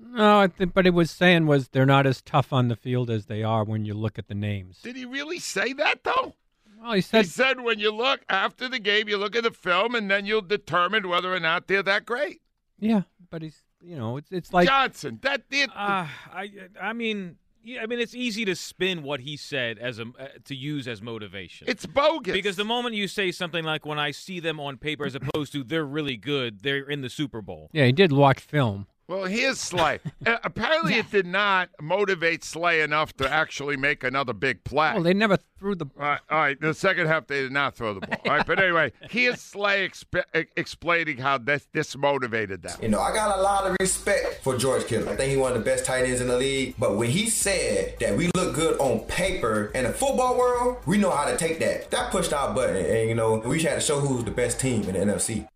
No, 0.00 0.40
I 0.40 0.46
think, 0.48 0.74
but 0.74 0.86
it 0.86 0.94
was 0.94 1.10
saying 1.10 1.46
was 1.46 1.68
they're 1.68 1.86
not 1.86 2.06
as 2.06 2.22
tough 2.22 2.52
on 2.52 2.68
the 2.68 2.76
field 2.76 3.10
as 3.10 3.26
they 3.26 3.42
are 3.42 3.64
when 3.64 3.84
you 3.84 3.94
look 3.94 4.18
at 4.18 4.28
the 4.28 4.34
names. 4.34 4.80
Did 4.82 4.96
he 4.96 5.04
really 5.04 5.38
say 5.38 5.72
that 5.74 6.04
though? 6.04 6.34
Well, 6.80 6.92
he 6.92 7.00
said 7.00 7.24
He 7.24 7.30
said 7.30 7.60
when 7.60 7.78
you 7.78 7.92
look 7.92 8.20
after 8.28 8.68
the 8.68 8.78
game, 8.78 9.08
you 9.08 9.16
look 9.16 9.34
at 9.34 9.42
the 9.42 9.50
film, 9.50 9.94
and 9.94 10.10
then 10.10 10.26
you'll 10.26 10.42
determine 10.42 11.08
whether 11.08 11.34
or 11.34 11.40
not 11.40 11.66
they're 11.66 11.82
that 11.82 12.06
great. 12.06 12.40
Yeah, 12.78 13.02
but 13.30 13.42
he's 13.42 13.62
you 13.82 13.96
know 13.96 14.16
it's 14.16 14.30
it's 14.32 14.52
like 14.52 14.68
Johnson, 14.68 15.18
that 15.22 15.48
did. 15.50 15.70
Uh, 15.70 16.06
I 16.32 16.50
I 16.80 16.92
mean, 16.92 17.36
yeah, 17.62 17.82
I 17.82 17.86
mean, 17.86 17.98
it's 17.98 18.14
easy 18.14 18.44
to 18.44 18.54
spin 18.54 19.02
what 19.02 19.20
he 19.20 19.36
said 19.36 19.78
as 19.78 19.98
a 19.98 20.04
uh, 20.18 20.28
to 20.44 20.54
use 20.54 20.86
as 20.86 21.02
motivation. 21.02 21.68
It's 21.68 21.86
bogus 21.86 22.32
because 22.32 22.56
the 22.56 22.64
moment 22.64 22.94
you 22.94 23.08
say 23.08 23.32
something 23.32 23.64
like 23.64 23.84
"when 23.84 23.98
I 23.98 24.12
see 24.12 24.38
them 24.40 24.60
on 24.60 24.76
paper," 24.76 25.04
as 25.04 25.14
opposed 25.16 25.52
to 25.52 25.64
"they're 25.64 25.84
really 25.84 26.16
good," 26.16 26.62
they're 26.62 26.88
in 26.88 27.02
the 27.02 27.10
Super 27.10 27.42
Bowl. 27.42 27.68
yeah 27.72 27.86
he 27.86 27.92
did 27.92 28.12
watch 28.12 28.40
film. 28.40 28.86
Well, 29.08 29.24
here's 29.24 29.58
Slay. 29.58 30.00
Uh, 30.26 30.36
apparently, 30.44 30.94
it 30.96 31.10
did 31.10 31.24
not 31.24 31.70
motivate 31.80 32.44
Slay 32.44 32.82
enough 32.82 33.14
to 33.16 33.32
actually 33.32 33.78
make 33.78 34.04
another 34.04 34.34
big 34.34 34.62
play. 34.64 34.92
Well, 34.92 35.02
they 35.02 35.14
never 35.14 35.38
threw 35.58 35.74
the. 35.74 35.86
All 35.98 36.02
right, 36.06 36.20
all 36.30 36.38
right, 36.38 36.60
the 36.60 36.74
second 36.74 37.06
half 37.06 37.26
they 37.26 37.40
did 37.40 37.52
not 37.52 37.74
throw 37.74 37.94
the 37.94 38.00
ball. 38.00 38.20
All 38.26 38.36
right, 38.36 38.46
but 38.46 38.60
anyway, 38.60 38.92
here's 39.08 39.40
Slay 39.40 39.88
exp- 39.88 40.46
explaining 40.58 41.16
how 41.16 41.38
this, 41.38 41.66
this 41.72 41.96
motivated 41.96 42.60
them. 42.60 42.78
You 42.82 42.90
know, 42.90 43.00
I 43.00 43.14
got 43.14 43.38
a 43.38 43.40
lot 43.40 43.64
of 43.66 43.76
respect 43.80 44.42
for 44.42 44.58
George 44.58 44.84
Kittle. 44.86 45.08
I 45.08 45.16
think 45.16 45.30
he's 45.30 45.38
one 45.38 45.52
of 45.52 45.58
the 45.58 45.64
best 45.64 45.86
tight 45.86 46.04
ends 46.04 46.20
in 46.20 46.28
the 46.28 46.36
league. 46.36 46.74
But 46.78 46.96
when 46.98 47.08
he 47.08 47.30
said 47.30 47.94
that 48.00 48.14
we 48.14 48.30
look 48.34 48.54
good 48.54 48.78
on 48.78 49.00
paper 49.06 49.70
in 49.74 49.84
the 49.84 49.92
football 49.92 50.36
world, 50.36 50.82
we 50.84 50.98
know 50.98 51.10
how 51.10 51.24
to 51.24 51.36
take 51.38 51.60
that. 51.60 51.90
That 51.92 52.10
pushed 52.10 52.34
our 52.34 52.54
button, 52.54 52.76
and 52.76 53.08
you 53.08 53.14
know, 53.14 53.36
we 53.36 53.62
had 53.62 53.76
to 53.76 53.80
show 53.80 54.00
who's 54.00 54.24
the 54.24 54.30
best 54.32 54.60
team 54.60 54.82
in 54.82 54.92
the 54.92 55.14
NFC. 55.14 55.48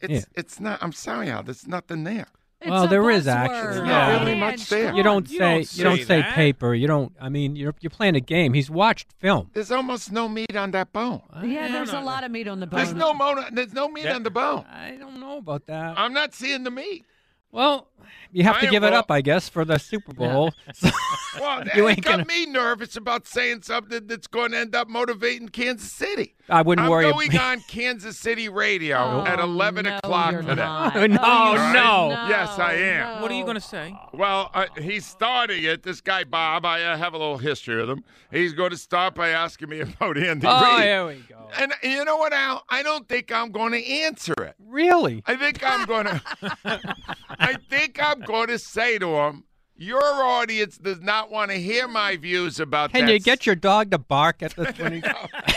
It's 0.00 0.26
it's 0.34 0.58
not. 0.58 0.82
I'm 0.82 0.92
sorry, 0.92 1.30
Al. 1.30 1.44
There's 1.44 1.68
nothing 1.68 2.02
there. 2.02 2.26
Well, 2.66 2.86
there 2.88 3.10
is 3.10 3.26
actually. 3.26 3.74
There's 3.74 3.76
Yeah. 3.76 3.84
not 4.12 4.20
really 4.20 4.38
much 4.38 4.68
there. 4.68 4.94
You 4.94 5.02
don't 5.02 5.28
You 5.30 5.38
say 5.38 5.52
don't 5.54 5.76
you 5.76 5.84
don't 5.84 5.96
say 5.98 6.04
say 6.04 6.22
paper. 6.22 6.74
You 6.74 6.86
don't. 6.86 7.12
I 7.20 7.28
mean, 7.28 7.56
you're 7.56 7.74
you're 7.80 7.90
playing 7.90 8.16
a 8.16 8.20
game. 8.20 8.52
He's 8.54 8.70
watched 8.70 9.12
film. 9.18 9.50
There's 9.52 9.70
almost 9.70 10.10
no 10.12 10.28
meat 10.28 10.56
on 10.56 10.70
that 10.72 10.92
bone. 10.92 11.22
Yeah, 11.42 11.68
there's 11.68 11.92
a 11.92 12.00
lot 12.00 12.24
of 12.24 12.30
meat 12.30 12.48
on 12.48 12.60
the 12.60 12.66
bone. 12.66 12.78
There's 12.78 12.94
no 12.94 13.14
mo- 13.14 13.44
There's 13.52 13.72
no 13.72 13.88
meat 13.88 14.06
on 14.06 14.22
the 14.22 14.30
bone. 14.30 14.64
I 14.70 14.96
don't 14.98 15.20
know 15.20 15.38
about 15.38 15.66
that. 15.66 15.98
I'm 15.98 16.12
not 16.12 16.34
seeing 16.34 16.64
the 16.64 16.70
meat. 16.70 17.04
Well, 17.52 17.86
you 18.32 18.44
have 18.44 18.56
I 18.56 18.60
to 18.60 18.66
am 18.66 18.72
give 18.72 18.84
it 18.84 18.92
up, 18.92 19.10
I 19.10 19.20
guess, 19.20 19.48
for 19.48 19.64
the 19.64 19.78
Super 19.78 20.12
Bowl. 20.12 20.52
So- 20.74 20.90
Well, 21.40 21.64
You 21.76 21.88
ain't 21.88 22.02
got 22.04 22.12
gonna- 22.12 22.24
me 22.26 22.46
nervous 22.46 22.96
about 22.96 23.26
saying 23.26 23.62
something 23.62 24.06
that's 24.06 24.26
going 24.26 24.52
to 24.52 24.58
end 24.58 24.74
up 24.74 24.88
motivating 24.88 25.48
Kansas 25.48 25.90
City. 25.92 26.34
I 26.48 26.60
wouldn't 26.62 26.84
I'm 26.84 26.90
worry 26.90 27.10
going 27.10 27.36
on 27.38 27.60
Kansas 27.68 28.18
City 28.18 28.48
radio 28.48 28.96
Oh, 28.98 29.24
at 29.26 29.38
11 29.40 29.84
no, 29.84 29.96
o'clock 29.96 30.34
today. 30.36 30.54
not. 30.56 30.94
No, 31.10 31.18
All 31.22 31.54
right? 31.56 31.72
no. 31.72 32.08
Yes, 32.28 32.58
I 32.58 32.74
am. 32.74 33.22
What 33.22 33.30
are 33.30 33.34
you 33.34 33.44
going 33.44 33.54
to 33.56 33.60
say? 33.60 33.96
Well, 34.12 34.50
uh, 34.52 34.66
he's 34.78 35.06
starting 35.06 35.64
it. 35.64 35.82
This 35.82 36.00
guy 36.02 36.24
Bob, 36.24 36.66
I 36.66 36.82
uh, 36.84 36.96
have 36.98 37.14
a 37.14 37.18
little 37.18 37.38
history 37.38 37.76
with 37.76 37.88
him. 37.88 38.04
He's 38.30 38.52
going 38.52 38.70
to 38.70 38.76
start 38.76 39.14
by 39.14 39.30
asking 39.30 39.70
me 39.70 39.80
about 39.80 40.18
Andy 40.18 40.46
Oh, 40.48 40.76
Reid. 40.76 40.84
here 40.84 41.06
we 41.06 41.14
go. 41.28 41.48
And 41.58 41.72
you 41.82 42.04
know 42.04 42.16
what, 42.18 42.32
Al? 42.32 42.64
I 42.68 42.82
don't 42.82 43.08
think 43.08 43.32
I'm 43.32 43.50
going 43.50 43.72
to 43.72 43.84
answer 43.84 44.34
it. 44.38 44.54
Really? 44.58 45.22
I 45.26 45.36
think 45.36 45.60
I'm 45.64 45.86
going 45.86 46.06
to. 46.06 46.22
I 47.38 47.54
think 47.70 47.93
I'm 48.00 48.20
going 48.20 48.48
to 48.48 48.58
say 48.58 48.98
to 48.98 49.08
him, 49.16 49.44
"Your 49.76 50.02
audience 50.02 50.78
does 50.78 51.00
not 51.00 51.30
want 51.30 51.50
to 51.50 51.56
hear 51.58 51.88
my 51.88 52.16
views 52.16 52.60
about 52.60 52.92
Can 52.92 53.06
that." 53.06 53.12
you 53.12 53.18
get 53.20 53.46
your 53.46 53.54
dog 53.56 53.90
to 53.90 53.98
bark 53.98 54.42
at 54.42 54.54
the 54.56 54.72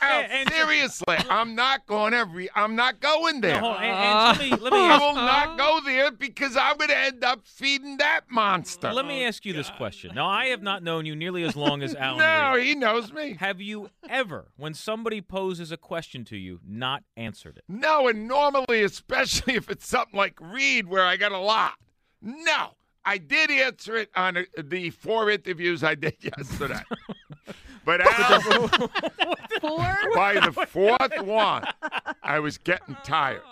20? 0.00 0.34
Al, 0.34 0.46
seriously, 0.50 1.16
I'm 1.28 1.54
not 1.54 1.86
going 1.86 2.14
every. 2.14 2.48
I'm 2.54 2.76
not 2.76 3.00
going 3.00 3.40
there. 3.40 3.60
No, 3.60 3.68
on, 3.68 3.82
and- 3.82 3.90
and 3.90 4.38
let 4.38 4.50
me- 4.50 4.64
let 4.64 4.72
me 4.72 4.78
I 4.78 4.98
will 4.98 5.14
not 5.14 5.58
go 5.58 5.80
there 5.84 6.10
because 6.10 6.56
I'm 6.56 6.76
going 6.76 6.88
to 6.90 6.96
end 6.98 7.22
up 7.24 7.46
feeding 7.46 7.96
that 7.98 8.22
monster. 8.30 8.92
Let 8.92 9.04
me 9.06 9.24
ask 9.24 9.44
you 9.44 9.52
this 9.52 9.70
question. 9.70 10.14
Now, 10.14 10.28
I 10.28 10.46
have 10.46 10.62
not 10.62 10.82
known 10.82 11.06
you 11.06 11.14
nearly 11.14 11.42
as 11.42 11.56
long 11.56 11.82
as 11.82 11.94
Alan. 11.96 12.18
No, 12.18 12.54
Reid. 12.56 12.66
he 12.66 12.74
knows 12.74 13.12
me. 13.12 13.36
Have 13.38 13.60
you 13.60 13.90
ever, 14.08 14.46
when 14.56 14.74
somebody 14.74 15.20
poses 15.20 15.70
a 15.72 15.76
question 15.76 16.24
to 16.26 16.36
you, 16.36 16.60
not 16.66 17.02
answered 17.16 17.56
it? 17.58 17.64
No, 17.68 18.08
and 18.08 18.26
normally, 18.26 18.82
especially 18.82 19.54
if 19.56 19.70
it's 19.70 19.86
something 19.86 20.16
like 20.16 20.38
Reid, 20.40 20.86
where 20.88 21.04
I 21.04 21.16
got 21.16 21.32
a 21.32 21.38
lot. 21.38 21.74
No, 22.22 22.74
I 23.04 23.16
did 23.18 23.50
answer 23.50 23.96
it 23.96 24.10
on 24.14 24.36
uh, 24.36 24.42
the 24.62 24.90
four 24.90 25.30
interviews 25.30 25.82
I 25.82 25.94
did 25.94 26.16
yesterday. 26.20 26.82
But 27.84 28.00
Al, 28.00 28.40
Four? 29.60 29.96
by 30.14 30.40
the 30.40 30.52
fourth 30.66 31.20
one, 31.22 31.64
I 32.22 32.38
was 32.38 32.56
getting 32.58 32.96
tired. 33.04 33.42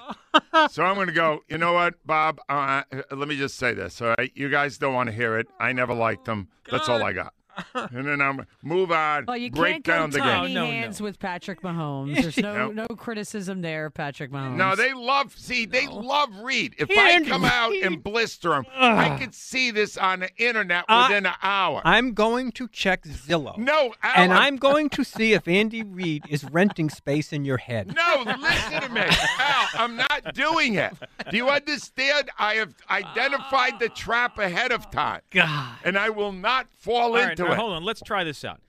So 0.71 0.85
I'm 0.85 0.95
going 0.95 1.09
to 1.09 1.13
go, 1.13 1.41
you 1.49 1.59
know 1.59 1.73
what, 1.73 1.95
Bob? 2.07 2.41
Uh, 2.49 2.83
let 3.11 3.29
me 3.29 3.37
just 3.37 3.57
say 3.57 3.75
this, 3.75 4.01
all 4.01 4.15
right? 4.19 4.33
You 4.35 4.49
guys 4.49 4.79
don't 4.79 4.95
want 4.95 5.09
to 5.09 5.15
hear 5.15 5.39
it. 5.39 5.49
I 5.59 5.73
never 5.73 5.93
liked 5.95 6.25
them. 6.25 6.49
That's 6.71 6.89
all 6.89 7.03
I 7.03 7.13
got. 7.13 7.35
And 7.75 8.07
then 8.07 8.21
I'm 8.21 8.47
move 8.63 8.91
on, 8.93 9.25
Well, 9.27 9.37
you 9.37 9.51
break 9.51 9.75
can't 9.75 9.85
go 9.85 9.93
down 9.93 10.11
the 10.11 10.19
tiny 10.19 10.47
game. 10.49 10.55
No, 10.55 10.65
no, 10.67 10.71
hands 10.71 11.01
with 11.01 11.19
Patrick 11.19 11.63
Mahomes. 11.63 12.15
There's 12.23 12.37
no 12.39 12.71
No. 12.71 12.87
no 12.89 12.97
criticism 12.97 13.63
there, 13.63 13.91
Patrick 13.91 14.31
Mahomes. 14.31 14.57
No, 14.57 14.75
they 14.77 14.93
love 14.93 15.35
see 15.39 15.67
they 15.67 15.87
love 15.87 16.31
Reid. 16.41 16.75
If 16.79 16.91
And 16.91 17.27
I 17.27 17.29
come 17.29 17.45
out 17.45 17.73
and 17.75 18.03
blister 18.03 18.55
him, 18.55 18.67
I 18.77 19.17
could 19.19 19.35
see 19.35 19.71
this 19.71 19.97
on 19.97 20.21
the 20.21 20.31
internet 20.37 20.85
Uh, 20.89 21.07
within 21.09 21.27
an 21.27 21.35
hour. 21.43 21.83
I'm 21.85 22.13
going 22.15 22.53
to 22.53 22.69
check 22.69 23.03
Zillow. 23.05 23.57
no, 23.59 23.95
Al, 24.03 24.23
And 24.23 24.33
I'm 24.33 24.57
going 24.57 24.89
to 24.91 25.05
see 25.05 25.33
if 25.33 25.47
Andy 25.49 25.83
Reid 25.83 26.25
is 26.29 26.45
renting 26.45 26.91
space 26.91 27.33
in 27.33 27.45
your 27.45 27.59
head. 27.59 27.95
no. 27.95 28.23
Listen 28.39 28.83
to 28.83 28.89
me, 28.91 29.03
Al. 29.39 29.67
I'm 29.75 29.97
not 29.97 30.35
doing 30.35 30.75
it. 30.75 30.93
Do 31.31 31.37
you 31.37 31.49
understand? 31.49 32.31
I 32.39 32.55
have 32.55 32.75
identified 32.91 33.79
the 33.79 33.89
trap 33.89 34.39
ahead 34.39 34.73
of 34.73 34.91
time, 34.91 35.21
God. 35.31 35.77
and 35.85 35.99
I 35.99 36.11
will 36.11 36.33
not 36.33 36.67
fall 36.79 36.99
All 37.13 37.25
right, 37.25 37.37
into 37.53 37.61
hold 37.63 37.73
on. 37.75 37.85
Let's 37.85 38.01
try 38.03 38.25
this 38.25 38.45
out. 38.45 38.61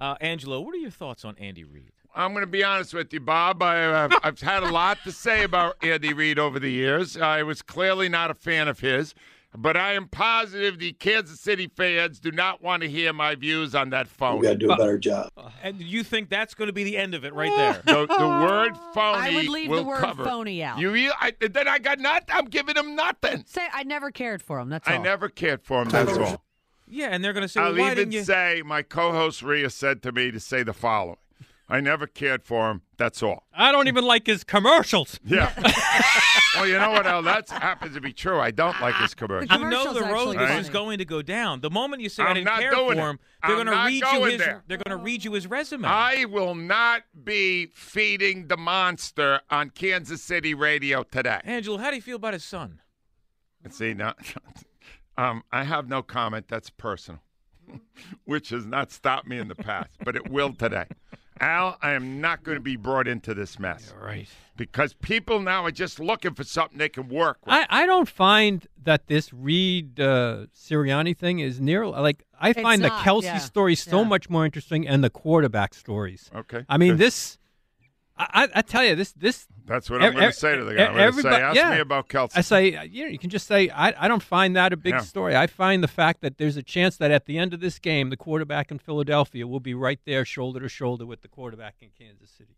Uh, 0.00 0.14
Angelo, 0.20 0.60
what 0.60 0.74
are 0.74 0.78
your 0.78 0.90
thoughts 0.90 1.24
on 1.24 1.36
Andy 1.38 1.64
Reid? 1.64 1.90
I'm 2.14 2.32
going 2.32 2.42
to 2.42 2.50
be 2.50 2.64
honest 2.64 2.94
with 2.94 3.12
you, 3.12 3.20
Bob. 3.20 3.62
I, 3.62 3.84
uh, 3.84 4.08
I've 4.22 4.40
had 4.40 4.62
a 4.62 4.70
lot 4.70 4.98
to 5.04 5.12
say 5.12 5.44
about 5.44 5.76
Andy 5.82 6.14
Reid 6.14 6.38
over 6.38 6.58
the 6.58 6.70
years. 6.70 7.16
I 7.16 7.42
was 7.42 7.60
clearly 7.60 8.08
not 8.08 8.30
a 8.30 8.34
fan 8.34 8.68
of 8.68 8.80
his, 8.80 9.14
but 9.54 9.76
I 9.76 9.92
am 9.92 10.08
positive 10.08 10.78
the 10.78 10.92
Kansas 10.94 11.40
City 11.40 11.70
fans 11.76 12.18
do 12.18 12.30
not 12.30 12.62
want 12.62 12.82
to 12.84 12.88
hear 12.88 13.12
my 13.12 13.34
views 13.34 13.74
on 13.74 13.90
that 13.90 14.08
phone. 14.08 14.38
We 14.38 14.44
got 14.44 14.52
to 14.52 14.56
do 14.58 14.70
a 14.70 14.76
better 14.76 14.98
job. 14.98 15.30
And 15.62 15.80
you 15.82 16.02
think 16.02 16.30
that's 16.30 16.54
going 16.54 16.68
to 16.68 16.72
be 16.72 16.84
the 16.84 16.96
end 16.96 17.14
of 17.14 17.24
it 17.26 17.34
right 17.34 17.52
there? 17.54 17.82
The, 17.84 18.06
the 18.06 18.26
word 18.48 18.76
phony 18.94 19.18
I 19.18 19.34
would 19.34 19.48
leave 19.48 19.68
will 19.70 19.78
the 19.78 19.84
word 19.84 20.00
cover. 20.00 20.24
phony 20.24 20.62
out. 20.62 20.78
You, 20.78 20.94
you- 20.94 21.12
I, 21.20 21.32
then 21.38 21.68
I 21.68 21.78
got 21.78 21.98
nothing. 21.98 22.28
I'm 22.30 22.46
giving 22.46 22.76
him 22.76 22.96
nothing. 22.96 23.44
Say 23.46 23.66
I 23.72 23.82
never 23.82 24.10
cared 24.10 24.40
for 24.42 24.58
him. 24.58 24.68
That's 24.70 24.88
all. 24.88 24.94
I 24.94 24.98
never 24.98 25.28
cared 25.28 25.62
for 25.62 25.82
him. 25.82 25.90
That's 25.90 26.16
all. 26.16 26.42
Yeah, 26.88 27.08
and 27.10 27.24
they're 27.24 27.32
going 27.32 27.42
to 27.42 27.48
say, 27.48 27.60
I'll 27.60 27.72
why 27.72 27.86
even 27.92 27.96
didn't 27.96 28.12
you? 28.12 28.24
say 28.24 28.62
my 28.64 28.82
co-host 28.82 29.42
Rhea 29.42 29.70
said 29.70 30.02
to 30.02 30.12
me 30.12 30.30
to 30.30 30.38
say 30.40 30.62
the 30.62 30.72
following: 30.72 31.16
I 31.68 31.80
never 31.80 32.06
cared 32.06 32.44
for 32.44 32.70
him. 32.70 32.82
That's 32.96 33.22
all. 33.22 33.44
I 33.54 33.72
don't 33.72 33.88
even 33.88 34.04
like 34.04 34.26
his 34.26 34.44
commercials. 34.44 35.18
Yeah. 35.26 35.52
well, 36.54 36.66
you 36.66 36.78
know 36.78 36.90
what? 36.92 37.06
Al? 37.06 37.22
That 37.22 37.50
happens 37.50 37.94
to 37.96 38.00
be 38.00 38.12
true. 38.12 38.38
I 38.40 38.50
don't 38.50 38.80
like 38.80 38.94
his 38.96 39.12
commercials. 39.14 39.50
you 39.60 39.68
know 39.68 39.92
the 39.92 40.00
road 40.02 40.36
actually 40.36 40.56
this 40.56 40.66
is 40.66 40.70
going 40.70 40.98
to 40.98 41.04
go 41.04 41.20
down. 41.20 41.60
The 41.60 41.68
moment 41.70 42.00
you 42.02 42.08
say 42.08 42.22
I 42.22 42.28
I'm 42.28 42.34
didn't 42.36 42.46
not 42.46 42.60
care 42.60 42.70
doing 42.70 42.96
for 42.96 43.06
it. 43.08 43.10
him, 43.10 43.18
they're 43.46 43.56
I'm 43.58 43.66
gonna 43.66 43.84
read 43.84 44.02
you 44.12 44.24
his. 44.24 44.38
there. 44.38 44.62
They're 44.68 44.78
going 44.78 44.96
to 44.96 45.04
read 45.04 45.24
you 45.24 45.32
his 45.32 45.46
resume. 45.46 45.84
I 45.86 46.24
will 46.26 46.54
not 46.54 47.02
be 47.24 47.66
feeding 47.74 48.46
the 48.46 48.56
monster 48.56 49.40
on 49.50 49.70
Kansas 49.70 50.22
City 50.22 50.54
radio 50.54 51.02
today. 51.02 51.40
Angelo, 51.44 51.76
how 51.78 51.90
do 51.90 51.96
you 51.96 52.02
feel 52.02 52.16
about 52.16 52.32
his 52.32 52.44
son? 52.44 52.80
Let's 53.62 53.76
see, 53.76 53.92
now, 53.92 54.14
um, 55.18 55.42
I 55.52 55.64
have 55.64 55.88
no 55.88 56.02
comment. 56.02 56.46
That's 56.48 56.70
personal, 56.70 57.20
which 58.24 58.50
has 58.50 58.66
not 58.66 58.90
stopped 58.90 59.26
me 59.26 59.38
in 59.38 59.48
the 59.48 59.54
past, 59.54 59.90
but 60.04 60.16
it 60.16 60.30
will 60.30 60.52
today. 60.52 60.86
Al, 61.38 61.76
I 61.82 61.90
am 61.92 62.20
not 62.22 62.42
going 62.44 62.56
to 62.56 62.62
be 62.62 62.76
brought 62.76 63.06
into 63.06 63.34
this 63.34 63.58
mess. 63.58 63.92
Right. 64.00 64.26
Because 64.56 64.94
people 64.94 65.38
now 65.40 65.66
are 65.66 65.70
just 65.70 66.00
looking 66.00 66.32
for 66.32 66.44
something 66.44 66.78
they 66.78 66.88
can 66.88 67.08
work 67.08 67.44
with. 67.44 67.52
I, 67.52 67.66
I 67.68 67.84
don't 67.86 68.08
find 68.08 68.66
that 68.84 69.06
this 69.08 69.34
Reid 69.34 70.00
uh, 70.00 70.46
Sirianni 70.58 71.14
thing 71.14 71.40
is 71.40 71.60
near 71.60 71.86
like 71.86 72.24
I 72.40 72.50
It's 72.50 72.60
find 72.60 72.82
the 72.82 72.88
Kelce 72.88 73.24
yeah. 73.24 73.38
story 73.38 73.74
so 73.74 74.00
Yeah. 74.00 74.08
much 74.08 74.30
more 74.30 74.46
interesting 74.46 74.88
and 74.88 75.04
the 75.04 75.10
quarterback 75.10 75.74
stories. 75.74 76.30
Okay. 76.34 76.64
I 76.70 76.78
mean 76.78 76.92
Good. 76.92 76.98
this. 77.00 77.36
I, 78.18 78.26
I 78.44 78.48
I 78.56 78.62
tell 78.62 78.84
you 78.84 78.94
this 78.94 79.12
this. 79.12 79.46
That's 79.66 79.90
what 79.90 80.00
I'm 80.02 80.12
going 80.12 80.26
to 80.26 80.32
say 80.32 80.54
to 80.56 80.64
the 80.64 80.74
guy. 80.76 80.86
I'm 80.86 80.94
going 80.94 81.12
to 81.12 81.12
say, 81.14 81.28
everybody- 81.28 81.42
ask 81.42 81.56
yeah. 81.56 81.74
me 81.74 81.80
about 81.80 82.08
Kelce. 82.08 82.32
I 82.36 82.40
say, 82.40 82.76
uh, 82.76 82.82
you 82.84 83.04
know, 83.04 83.10
you 83.10 83.18
can 83.18 83.30
just 83.30 83.48
say, 83.48 83.68
I, 83.70 84.04
I 84.04 84.06
don't 84.06 84.22
find 84.22 84.54
that 84.54 84.72
a 84.72 84.76
big 84.76 84.94
Yeah. 84.94 85.00
story. 85.00 85.34
I 85.34 85.48
find 85.48 85.82
the 85.82 85.88
fact 85.88 86.20
that 86.20 86.38
there's 86.38 86.56
a 86.56 86.62
chance 86.62 86.96
that 86.98 87.10
at 87.10 87.26
the 87.26 87.36
end 87.36 87.52
of 87.52 87.58
this 87.58 87.80
game, 87.80 88.10
the 88.10 88.16
quarterback 88.16 88.70
in 88.70 88.78
Philadelphia 88.78 89.44
will 89.44 89.58
be 89.58 89.74
right 89.74 89.98
there, 90.06 90.24
shoulder 90.24 90.60
to 90.60 90.68
shoulder 90.68 91.04
with 91.04 91.22
the 91.22 91.28
quarterback 91.28 91.74
in 91.80 91.88
Kansas 91.98 92.30
City. 92.30 92.54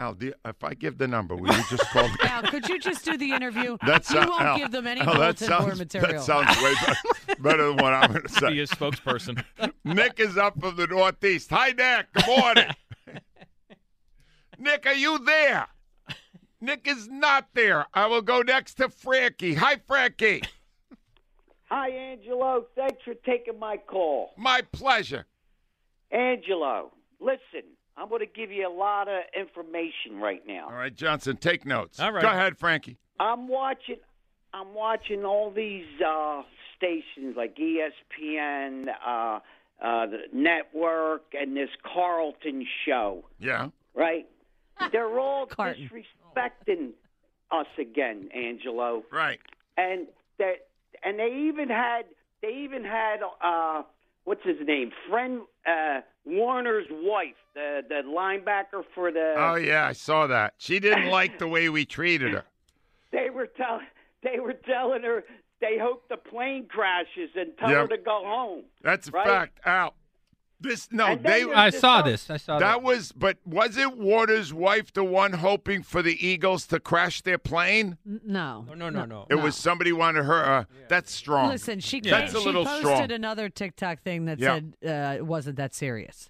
Al, 0.00 0.14
do 0.14 0.26
you- 0.26 0.34
if 0.44 0.62
I 0.62 0.74
give 0.74 0.96
the 0.98 1.08
number, 1.08 1.34
will 1.34 1.52
you 1.52 1.64
just 1.68 1.82
call? 1.90 2.08
Al, 2.22 2.42
could 2.44 2.68
you 2.68 2.78
just 2.78 3.04
do 3.04 3.16
the 3.18 3.32
interview? 3.32 3.76
That's 3.84 4.08
you 4.12 4.20
uh, 4.20 4.26
won't 4.28 4.42
Al, 4.42 4.56
give 4.58 4.70
them 4.70 4.86
any 4.86 5.00
Al, 5.00 5.06
that 5.06 5.14
bulletin 5.14 5.48
sounds, 5.48 5.78
material. 5.80 6.12
That 6.12 6.22
sounds 6.22 6.62
way 6.62 6.72
better, 6.86 7.40
better 7.42 7.66
than 7.66 7.76
what 7.78 7.94
I'm 7.94 8.12
going 8.12 8.22
to 8.22 8.28
say. 8.28 8.50
Be 8.50 8.58
his 8.58 8.70
spokesperson. 8.70 9.42
Nick 9.84 10.20
is 10.20 10.36
up 10.38 10.60
from 10.60 10.76
the 10.76 10.86
Northeast. 10.86 11.50
Hi, 11.50 11.70
Nick. 11.72 12.12
Good 12.12 12.26
morning. 12.28 12.66
Nick, 14.58 14.86
are 14.86 14.94
you 14.94 15.18
there? 15.18 15.68
Nick 16.60 16.88
is 16.88 17.08
not 17.08 17.48
there. 17.54 17.86
I 17.94 18.06
will 18.06 18.22
go 18.22 18.42
next 18.42 18.74
to 18.74 18.88
Frankie. 18.88 19.54
Hi, 19.54 19.76
Frankie. 19.86 20.42
Hi, 21.70 21.90
Angelo. 21.90 22.66
Thanks 22.74 22.98
for 23.04 23.14
taking 23.14 23.58
my 23.58 23.76
call. 23.76 24.32
My 24.36 24.62
pleasure. 24.72 25.26
Angelo, 26.10 26.90
listen, 27.20 27.68
I'm 27.96 28.08
going 28.08 28.20
to 28.20 28.26
give 28.26 28.50
you 28.50 28.66
a 28.66 28.72
lot 28.72 29.08
of 29.08 29.20
information 29.38 30.16
right 30.20 30.42
now. 30.46 30.66
All 30.68 30.74
right, 30.74 30.94
Johnson, 30.94 31.36
take 31.36 31.64
notes. 31.64 32.00
All 32.00 32.10
right. 32.10 32.22
Go 32.22 32.28
ahead, 32.28 32.58
Frankie. 32.58 32.96
I'm 33.20 33.46
watching. 33.48 33.96
I'm 34.54 34.72
watching 34.72 35.24
all 35.24 35.50
these 35.50 35.84
uh, 36.04 36.40
stations 36.74 37.36
like 37.36 37.58
ESPN, 37.58 38.86
uh, 39.06 39.10
uh, 39.10 40.06
the 40.06 40.20
network, 40.32 41.34
and 41.38 41.54
this 41.54 41.68
Carton 41.82 42.66
show. 42.86 43.26
Yeah. 43.38 43.68
Right? 43.94 44.26
They're 44.92 45.18
all 45.18 45.46
Carton. 45.46 45.88
disrespecting 46.36 46.90
us 47.50 47.66
again, 47.78 48.28
Angelo. 48.34 49.04
Right. 49.12 49.40
and 49.76 50.06
that 50.38 50.66
and 51.04 51.18
they 51.18 51.46
even 51.48 51.68
had 51.68 52.02
they 52.42 52.54
even 52.64 52.84
had 52.84 53.16
uh 53.42 53.82
what's 54.24 54.44
his 54.44 54.56
name 54.66 54.90
friend 55.08 55.40
uh 55.66 56.00
Warner's 56.26 56.86
wife 56.90 57.34
the 57.54 57.80
the 57.88 58.02
linebacker 58.06 58.82
for 58.94 59.10
the 59.10 59.34
Oh 59.36 59.54
yeah, 59.56 59.86
I 59.86 59.92
saw 59.92 60.26
that. 60.26 60.54
She 60.58 60.78
didn't 60.78 61.08
like 61.10 61.38
the 61.38 61.48
way 61.48 61.68
we 61.68 61.84
treated 61.86 62.32
her. 62.34 62.44
they 63.12 63.30
were 63.30 63.46
telling 63.46 63.86
they 64.22 64.38
were 64.40 64.52
telling 64.54 65.02
her 65.02 65.24
they 65.60 65.76
hope 65.80 66.08
the 66.08 66.16
plane 66.16 66.66
crashes 66.68 67.30
and 67.34 67.52
tell 67.58 67.70
Yep. 67.70 67.90
her 67.90 67.96
to 67.96 68.02
go 68.02 68.22
home 68.24 68.64
That's 68.82 69.08
a 69.08 69.12
Right. 69.12 69.26
fact. 69.26 69.60
Al. 69.64 69.94
This 70.60 70.88
no, 70.90 71.14
they. 71.14 71.44
I 71.44 71.70
saw 71.70 72.02
this. 72.02 72.28
I 72.30 72.36
saw 72.36 72.58
That 72.58 72.82
was, 72.82 73.12
but 73.12 73.38
was 73.44 73.76
it 73.76 73.96
Waters' 73.96 74.52
wife 74.52 74.92
the 74.92 75.04
one 75.04 75.34
hoping 75.34 75.84
for 75.84 76.02
the 76.02 76.26
Eagles 76.26 76.66
to 76.68 76.80
crash 76.80 77.22
their 77.22 77.38
plane? 77.38 77.96
No. 78.04 78.64
No, 78.68 78.74
no, 78.74 78.90
no, 78.90 79.04
no. 79.04 79.26
It 79.30 79.36
was 79.36 79.54
somebody 79.54 79.92
wanted 79.92 80.24
her. 80.24 80.44
Uh, 80.44 80.64
That's 80.88 81.12
strong. 81.12 81.50
Listen, 81.50 81.78
she 81.78 82.00
That's 82.00 82.34
a 82.34 82.40
she 82.40 82.44
little 82.44 82.64
posted 82.64 82.86
strong. 82.86 83.12
another 83.12 83.48
TikTok 83.48 84.02
thing 84.02 84.24
that 84.24 84.40
Yeah. 84.40 84.54
said 84.56 84.74
uh, 84.84 85.16
it 85.18 85.26
wasn't 85.26 85.56
that 85.58 85.74
serious. 85.74 86.28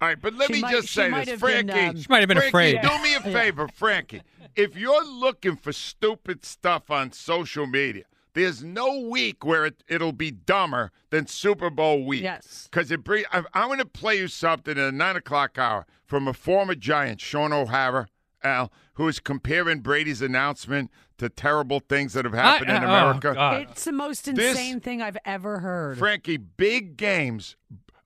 All 0.00 0.06
right, 0.08 0.20
but 0.20 0.34
let 0.34 0.48
She 0.48 0.54
me 0.54 0.60
might- 0.60 0.72
just 0.72 0.88
say 0.90 1.08
this, 1.10 1.16
have 1.18 1.26
been, 1.26 1.38
Frankie. 1.66 1.72
um, 1.72 1.96
She 1.96 2.06
might 2.08 2.20
have 2.20 2.28
been 2.28 2.36
Frankie, 2.50 2.76
afraid. 2.76 2.82
Do 2.82 3.02
me 3.02 3.14
a 3.14 3.18
Yeah. 3.26 3.32
favor, 3.32 3.68
Frankie. 3.68 4.22
If 4.54 4.76
you're 4.76 5.04
looking 5.04 5.56
for 5.56 5.72
stupid 5.72 6.44
stuff 6.44 6.90
on 6.92 7.10
social 7.12 7.66
media, 7.66 8.04
there's 8.34 8.62
no 8.62 8.98
week 8.98 9.44
where 9.44 9.64
it, 9.64 9.82
it'll 9.88 10.12
be 10.12 10.30
dumber 10.30 10.90
than 11.10 11.26
Super 11.26 11.70
Bowl 11.70 12.04
week. 12.04 12.22
Yes. 12.22 12.68
Because 12.70 12.90
it 12.90 13.02
bring, 13.02 13.24
I'm, 13.32 13.46
I'm 13.54 13.68
going 13.68 13.78
to 13.78 13.86
play 13.86 14.18
you 14.18 14.28
something 14.28 14.76
in 14.76 14.84
the 14.84 14.92
nine 14.92 15.16
o'clock 15.16 15.56
hour 15.58 15.86
from 16.04 16.28
a 16.28 16.32
former 16.32 16.74
Giant, 16.74 17.20
Shaun 17.20 17.52
O'Hara, 17.52 18.08
Al, 18.42 18.70
who 18.94 19.08
is 19.08 19.20
comparing 19.20 19.80
Brady's 19.80 20.20
announcement 20.20 20.90
to 21.18 21.28
terrible 21.28 21.80
things 21.80 22.12
that 22.12 22.24
have 22.24 22.34
happened 22.34 22.70
I- 22.70 22.76
in 22.76 22.84
uh, 22.84 22.86
uh, 22.86 22.90
oh, 22.90 22.96
America. 22.96 23.34
God. 23.34 23.62
It's 23.70 23.84
the 23.84 23.92
most 23.92 24.24
This- 24.24 24.50
insane 24.50 24.80
thing 24.80 25.00
I've 25.00 25.18
ever 25.24 25.60
heard. 25.60 25.98
Frankie, 25.98 26.36
big 26.36 26.96
games, 26.96 27.56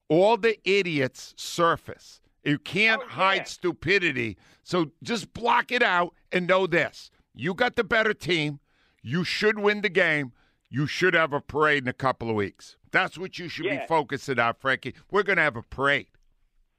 all 0.09 0.37
the 0.37 0.59
idiots 0.69 1.35
surface. 1.37 2.21
You 2.45 2.59
can't 2.59 3.03
oh, 3.05 3.09
hide 3.09 3.49
stupidity. 3.49 4.37
So 4.63 4.93
just 5.03 5.33
block 5.33 5.73
it 5.73 5.83
out 5.83 6.15
and 6.31 6.47
know 6.47 6.67
this. 6.67 7.11
You 7.35 7.55
got 7.55 7.77
the 7.77 7.85
better 7.85 8.15
team. 8.15 8.61
You 9.03 9.25
should 9.25 9.59
win 9.59 9.81
the 9.81 9.89
game. 9.89 10.33
You 10.71 10.87
should 10.87 11.15
have 11.15 11.33
a 11.33 11.41
parade 11.41 11.85
in 11.85 11.89
a 11.89 11.95
couple 11.95 12.29
of 12.29 12.37
weeks. 12.37 12.77
That's 12.91 13.17
what 13.17 13.39
you 13.39 13.49
should 13.49 13.65
be 13.65 13.81
focusing 13.89 14.39
on, 14.39 14.55
Frankie. 14.59 14.95
We're 15.11 15.23
going 15.23 15.37
to 15.37 15.43
have 15.43 15.57
a 15.57 15.63
parade. 15.63 16.09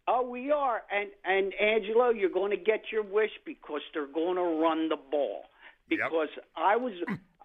Oh, 0.08 0.28
we 0.28 0.52
are, 0.52 0.82
and 0.92 1.10
and 1.24 1.54
Angelo, 1.54 2.10
you're 2.10 2.32
going 2.32 2.50
to 2.50 2.58
get 2.58 2.86
your 2.92 3.04
wish 3.04 3.30
because 3.46 3.82
they're 3.94 4.08
going 4.08 4.38
to 4.38 4.42
run 4.42 4.90
the 4.90 4.98
ball. 5.12 5.44
Because 5.88 6.30
I 6.56 6.76
was, 6.78 6.94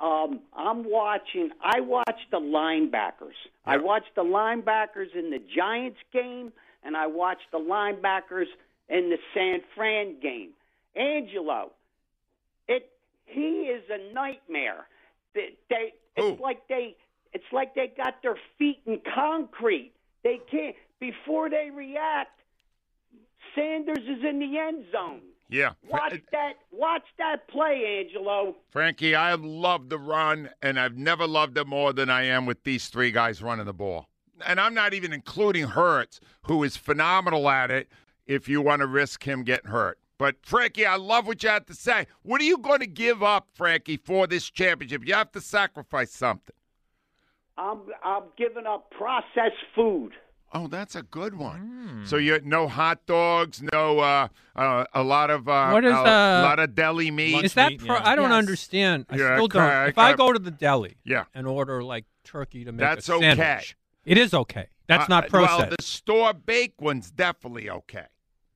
um, 0.00 0.40
I'm 0.54 0.90
watching. 0.90 1.50
I 1.62 1.80
watched 1.80 2.30
the 2.30 2.38
linebackers. 2.38 3.36
I 3.66 3.76
watched 3.76 4.14
the 4.16 4.22
linebackers 4.22 5.14
in 5.14 5.30
the 5.30 5.40
Giants 5.54 5.98
game, 6.10 6.52
and 6.82 6.96
I 6.96 7.06
watched 7.06 7.50
the 7.52 7.58
linebackers 7.58 8.46
in 8.88 9.10
the 9.10 9.18
San 9.34 9.60
Fran 9.74 10.20
game. 10.20 10.50
Angelo, 10.96 11.70
he 13.24 13.70
is 13.70 13.82
a 13.90 14.12
nightmare. 14.12 14.86
They, 15.34 15.56
they 15.68 15.94
it's 16.16 16.40
like 16.40 16.66
they 16.68 16.96
it's 17.32 17.44
like 17.52 17.74
they 17.74 17.92
got 17.96 18.22
their 18.22 18.36
feet 18.58 18.80
in 18.86 19.00
concrete. 19.14 19.92
They 20.22 20.40
can't 20.50 20.76
before 21.00 21.50
they 21.50 21.70
react. 21.74 22.40
Sanders 23.54 23.98
is 23.98 24.24
in 24.28 24.38
the 24.38 24.58
end 24.58 24.84
zone. 24.92 25.20
Yeah. 25.48 25.72
Watch 25.88 26.22
that. 26.32 26.54
Watch 26.72 27.04
that 27.18 27.48
play, 27.48 28.04
Angelo. 28.04 28.56
Frankie, 28.70 29.14
I 29.14 29.34
love 29.34 29.88
the 29.88 29.98
run, 29.98 30.50
and 30.62 30.80
I've 30.80 30.96
never 30.96 31.26
loved 31.26 31.58
it 31.58 31.66
more 31.66 31.92
than 31.92 32.08
I 32.08 32.24
am 32.24 32.46
with 32.46 32.62
these 32.64 32.88
three 32.88 33.10
guys 33.10 33.42
running 33.42 33.66
the 33.66 33.74
ball. 33.74 34.08
And 34.44 34.60
I'm 34.60 34.74
not 34.74 34.94
even 34.94 35.12
including 35.12 35.66
Hurts, 35.68 36.20
who 36.46 36.64
is 36.64 36.76
phenomenal 36.76 37.48
at 37.48 37.70
it 37.70 37.88
if 38.26 38.48
you 38.48 38.62
want 38.62 38.80
to 38.80 38.86
risk 38.86 39.24
him 39.24 39.44
getting 39.44 39.70
hurt. 39.70 39.98
But, 40.18 40.36
Frankie, 40.42 40.86
I 40.86 40.96
love 40.96 41.26
what 41.26 41.42
you 41.42 41.48
have 41.48 41.66
to 41.66 41.74
say. 41.74 42.06
What 42.22 42.40
are 42.40 42.44
you 42.44 42.58
going 42.58 42.80
to 42.80 42.86
give 42.86 43.22
up, 43.22 43.48
Frankie, 43.54 43.96
for 43.96 44.26
this 44.26 44.48
championship? 44.48 45.06
You 45.06 45.14
have 45.14 45.32
to 45.32 45.40
sacrifice 45.40 46.12
something. 46.12 46.54
I'm 47.56 47.78
I'm 48.02 48.24
giving 48.36 48.66
up 48.66 48.90
processed 48.90 49.62
food. 49.74 50.12
Oh, 50.52 50.66
that's 50.68 50.94
a 50.96 51.02
good 51.02 51.34
one. 51.36 51.58
Hmm. 51.60 52.04
So 52.04 52.16
you 52.16 52.40
no 52.44 52.66
hot 52.68 53.06
dogs, 53.06 53.62
no 53.72 53.98
uh, 54.00 54.28
uh, 54.56 54.84
a 54.92 55.02
lot 55.04 55.30
of 55.30 55.48
uh, 55.48 55.70
What 55.70 55.84
is, 55.84 55.92
a 55.92 55.96
uh, 55.96 56.42
lot 56.42 56.58
of 56.58 56.74
deli 56.74 57.10
meat. 57.12 57.44
Is 57.44 57.54
that 57.54 57.78
pro- 57.78 57.96
I 57.98 58.16
don't 58.16 58.32
understand. 58.32 59.06
I 59.08 59.16
Yeah, 59.16 59.36
still 59.36 59.48
don't. 59.48 59.62
okay, 59.62 59.88
if 59.88 59.98
I 59.98 60.14
go 60.14 60.32
to 60.32 60.38
the 60.38 60.50
deli 60.50 60.96
Yeah. 61.04 61.24
and 61.34 61.46
order 61.46 61.82
like 61.82 62.06
turkey 62.24 62.64
to 62.64 62.72
make 62.72 62.80
That's 62.80 63.08
a 63.08 63.14
okay. 63.14 63.34
sandwich, 63.36 63.76
it 64.04 64.18
is 64.18 64.34
okay. 64.34 64.66
That's 64.88 65.04
Uh, 65.04 65.06
not 65.10 65.28
processed. 65.28 65.58
Well, 65.60 65.70
the 65.78 65.82
store 65.84 66.34
baked 66.34 66.80
one's 66.80 67.10
definitely 67.12 67.70
okay, 67.70 68.06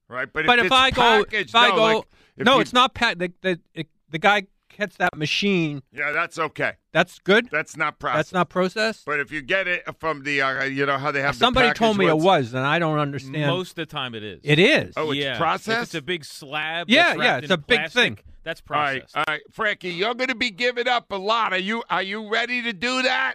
right? 0.09 0.29
But, 0.33 0.47
but 0.47 0.59
if, 0.59 0.67
if, 0.67 0.73
it's 0.73 0.75
I 0.75 0.91
go, 0.91 1.25
packaged, 1.25 1.51
if 1.51 1.55
I 1.55 1.71
go, 1.71 1.77
like, 1.77 2.05
if 2.37 2.45
no, 2.47 2.57
you- 2.57 2.61
it's 2.61 2.73
not 2.73 2.95
packed. 2.95 3.19
The, 3.19 3.33
the, 3.43 3.61
it, 3.75 3.89
the 4.11 4.19
guy 4.19 4.45
gets 4.79 4.97
that 4.97 5.17
machine. 5.17 5.83
Yeah, 5.93 6.13
that's 6.13 6.39
okay. 6.39 6.75
That's 6.93 7.19
good. 7.19 7.49
That's 7.51 7.77
not 7.77 7.99
processed. 7.99 8.17
That's 8.17 8.33
not 8.33 8.49
processed. 8.49 9.05
But 9.05 9.21
if 9.21 9.31
you 9.33 9.43
get 9.43 9.67
it 9.67 9.85
from 9.99 10.23
the, 10.23 10.41
uh, 10.43 10.65
you 10.65 10.87
know 10.87 10.99
how 10.99 11.11
they 11.11 11.21
have 11.21 11.35
the 11.35 11.45
Somebody 11.45 11.73
told 11.75 11.99
me 11.99 12.07
it 12.07 12.19
was, 12.19 12.55
and 12.55 12.65
I 12.65 12.79
don't 12.79 12.99
understand. 12.99 13.47
Most 13.47 13.71
of 13.71 13.77
the 13.77 13.87
time, 13.87 14.15
it 14.15 14.23
is. 14.23 14.41
It 14.43 14.59
is. 14.59 14.95
Oh, 14.97 15.11
it's 15.11 15.21
yeah. 15.21 15.33
If 15.33 15.39
processed? 15.39 15.83
it's 15.83 15.95
a 15.95 16.03
big 16.03 16.25
slab. 16.25 16.89
Yeah, 16.89 17.09
that's 17.09 17.19
yeah, 17.19 17.37
it's 17.39 17.47
in 17.47 17.53
a 17.53 17.59
big 17.59 17.79
plastic, 17.79 18.03
thing. 18.03 18.19
That's 18.45 18.63
All 18.71 18.77
right, 18.77 19.01
processed. 19.01 19.17
all 19.17 19.25
right, 19.29 19.43
Frankie, 19.53 19.91
you're 19.91 20.15
going 20.15 20.29
to 20.29 20.35
be 20.35 20.51
giving 20.51 20.89
up 20.89 21.11
a 21.13 21.17
lot. 21.17 21.53
Are 21.53 21.59
you? 21.59 21.83
Are 21.91 22.03
you 22.03 22.31
ready 22.31 22.63
to 22.63 22.73
do 22.73 23.03
that? 23.03 23.35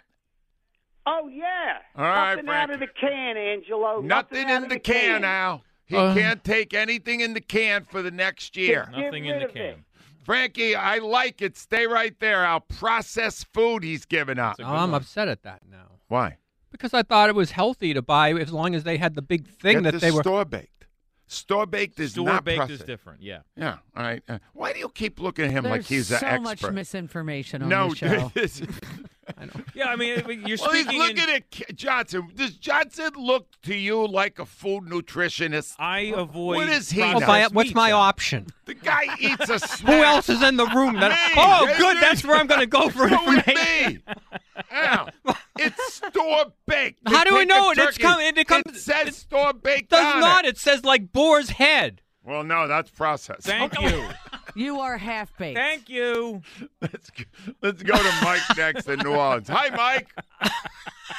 Oh 1.06 1.28
yeah. 1.28 1.78
All 1.96 2.04
right, 2.04 2.36
Nothing 2.36 2.48
out 2.48 2.70
of 2.70 2.80
the 2.80 2.86
can, 2.86 3.36
Angelo. 3.36 4.00
Nothing 4.00 4.44
out 4.44 4.56
in 4.56 4.62
of 4.64 4.68
the 4.70 4.78
can, 4.80 5.20
can. 5.20 5.24
Al. 5.24 5.62
He 5.86 5.96
Uh. 5.96 6.14
can't 6.14 6.42
take 6.44 6.72
anything 6.74 7.20
in 7.20 7.34
the 7.34 7.40
can 7.40 7.84
for 7.84 8.00
the 8.02 8.10
next 8.10 8.56
year. 8.56 8.88
Nothing 8.90 9.26
in 9.26 9.38
the 9.38 9.44
of 9.44 9.50
it. 9.50 9.54
can. 9.54 9.84
Frankie, 10.24 10.74
I 10.74 10.98
like 10.98 11.42
it. 11.42 11.56
Stay 11.56 11.86
right 11.86 12.18
there. 12.20 12.44
Al. 12.44 12.60
Processed 12.60 13.46
food 13.52 13.84
he's 13.84 14.06
giving 14.06 14.38
up. 14.38 14.56
Oh, 14.58 14.64
I'm 14.64 14.94
upset 14.94 15.28
at 15.28 15.42
that 15.42 15.62
now 15.70 15.98
Why? 16.08 16.38
because 16.72 16.94
I 16.94 17.02
thought 17.02 17.28
it 17.28 17.34
was 17.34 17.50
healthy 17.50 17.92
to 17.94 18.00
buy 18.02 18.32
as 18.32 18.50
long 18.52 18.74
as 18.74 18.84
they 18.84 18.96
had 18.96 19.14
the 19.14 19.22
big 19.22 19.46
thing 19.46 19.82
Get 19.82 19.84
that 19.84 19.92
the 19.92 19.98
they 19.98 20.10
were. 20.10 20.22
store 20.22 20.44
baked. 20.46 20.86
Store 21.26 21.66
baked 21.66 22.00
is 22.00 22.12
Store 22.12 22.26
not 22.26 22.44
baked 22.44 22.56
processed. 22.58 22.80
is 22.82 22.86
different. 22.86 23.22
Yeah. 23.22 23.40
Yeah. 23.56 23.78
All 23.96 24.02
right. 24.02 24.22
Uh, 24.28 24.38
why 24.54 24.72
do 24.72 24.78
you 24.78 24.88
keep 24.90 25.20
looking 25.20 25.44
at 25.46 25.50
him 25.50 25.64
There's 25.64 25.72
like 25.78 25.84
he's 25.86 26.08
so 26.08 26.16
an 26.16 26.24
expert? 26.24 26.42
much 26.42 26.72
misinformation 26.74 27.62
on 27.62 27.68
no, 27.68 27.90
the 27.90 27.96
show. 27.96 28.32
Yeah, 29.74 29.86
I 29.86 29.96
mean, 29.96 30.22
you're 30.46 30.56
well, 30.60 30.70
speaking. 30.70 30.98
looking 30.98 31.18
in, 31.18 31.28
at 31.30 31.50
K- 31.50 31.64
Johnson. 31.74 32.28
Does 32.34 32.52
Johnson 32.56 33.10
look 33.16 33.48
to 33.62 33.74
you 33.74 34.06
like 34.06 34.38
a 34.38 34.46
food 34.46 34.84
nutritionist? 34.84 35.74
I 35.78 36.12
avoid. 36.16 36.56
What 36.56 36.68
is 36.68 36.90
he 36.90 37.02
Oh, 37.02 37.18
processed 37.18 37.26
my- 37.26 37.48
what's 37.56 37.74
my 37.74 37.90
Al. 37.90 37.98
option? 38.00 38.46
The 38.66 38.74
guy 38.74 39.04
eats 39.18 39.48
a 39.50 39.58
snack. 39.58 39.80
Who 39.96 40.02
else 40.04 40.28
is 40.28 40.42
in 40.42 40.56
the 40.56 40.66
room? 40.66 40.94
That, 41.00 41.10
Me. 41.10 41.34
oh, 41.36 41.66
Hey, 41.66 41.78
good. 41.78 41.94
dude. 41.94 42.02
That's 42.02 42.24
where 42.24 42.36
I'm 42.36 42.46
going 42.46 42.60
to 42.60 42.66
go 42.66 42.88
for 42.90 43.08
Go 43.08 43.18
with 43.26 43.46
information. 43.48 44.02
me. 44.06 45.34
It's 45.58 45.94
store 45.94 46.46
baked. 46.66 47.00
How 47.06 47.24
do 47.24 47.34
we 47.34 47.44
know 47.44 47.70
it? 47.70 47.78
It's 47.78 47.98
coming. 47.98 48.26
coming. 48.26 48.36
It 48.40 48.46
comes. 48.48 48.62
It 48.66 48.76
says 48.76 49.16
store 49.16 49.52
baked. 49.52 49.90
does 49.90 50.14
on 50.14 50.20
not. 50.20 50.44
It. 50.44 50.50
It 50.50 50.58
says 50.58 50.84
like 50.84 51.12
boar's 51.12 51.50
head. 51.50 52.00
Well, 52.24 52.42
no, 52.44 52.66
that's 52.66 52.90
processed. 52.90 53.42
Thank 53.46 53.78
you. 53.80 54.08
You 54.54 54.80
are 54.80 54.96
half 54.96 55.36
baked. 55.36 55.58
Thank 55.58 55.88
you. 55.88 56.42
Let's 56.80 57.10
go, 57.10 57.24
let's 57.62 57.82
go 57.82 57.96
to 57.96 58.12
Mike 58.22 58.56
next 58.56 58.88
in 58.88 59.00
New 59.00 59.14
Orleans. 59.14 59.48
Hi, 59.48 59.70
Mike. 59.70 60.14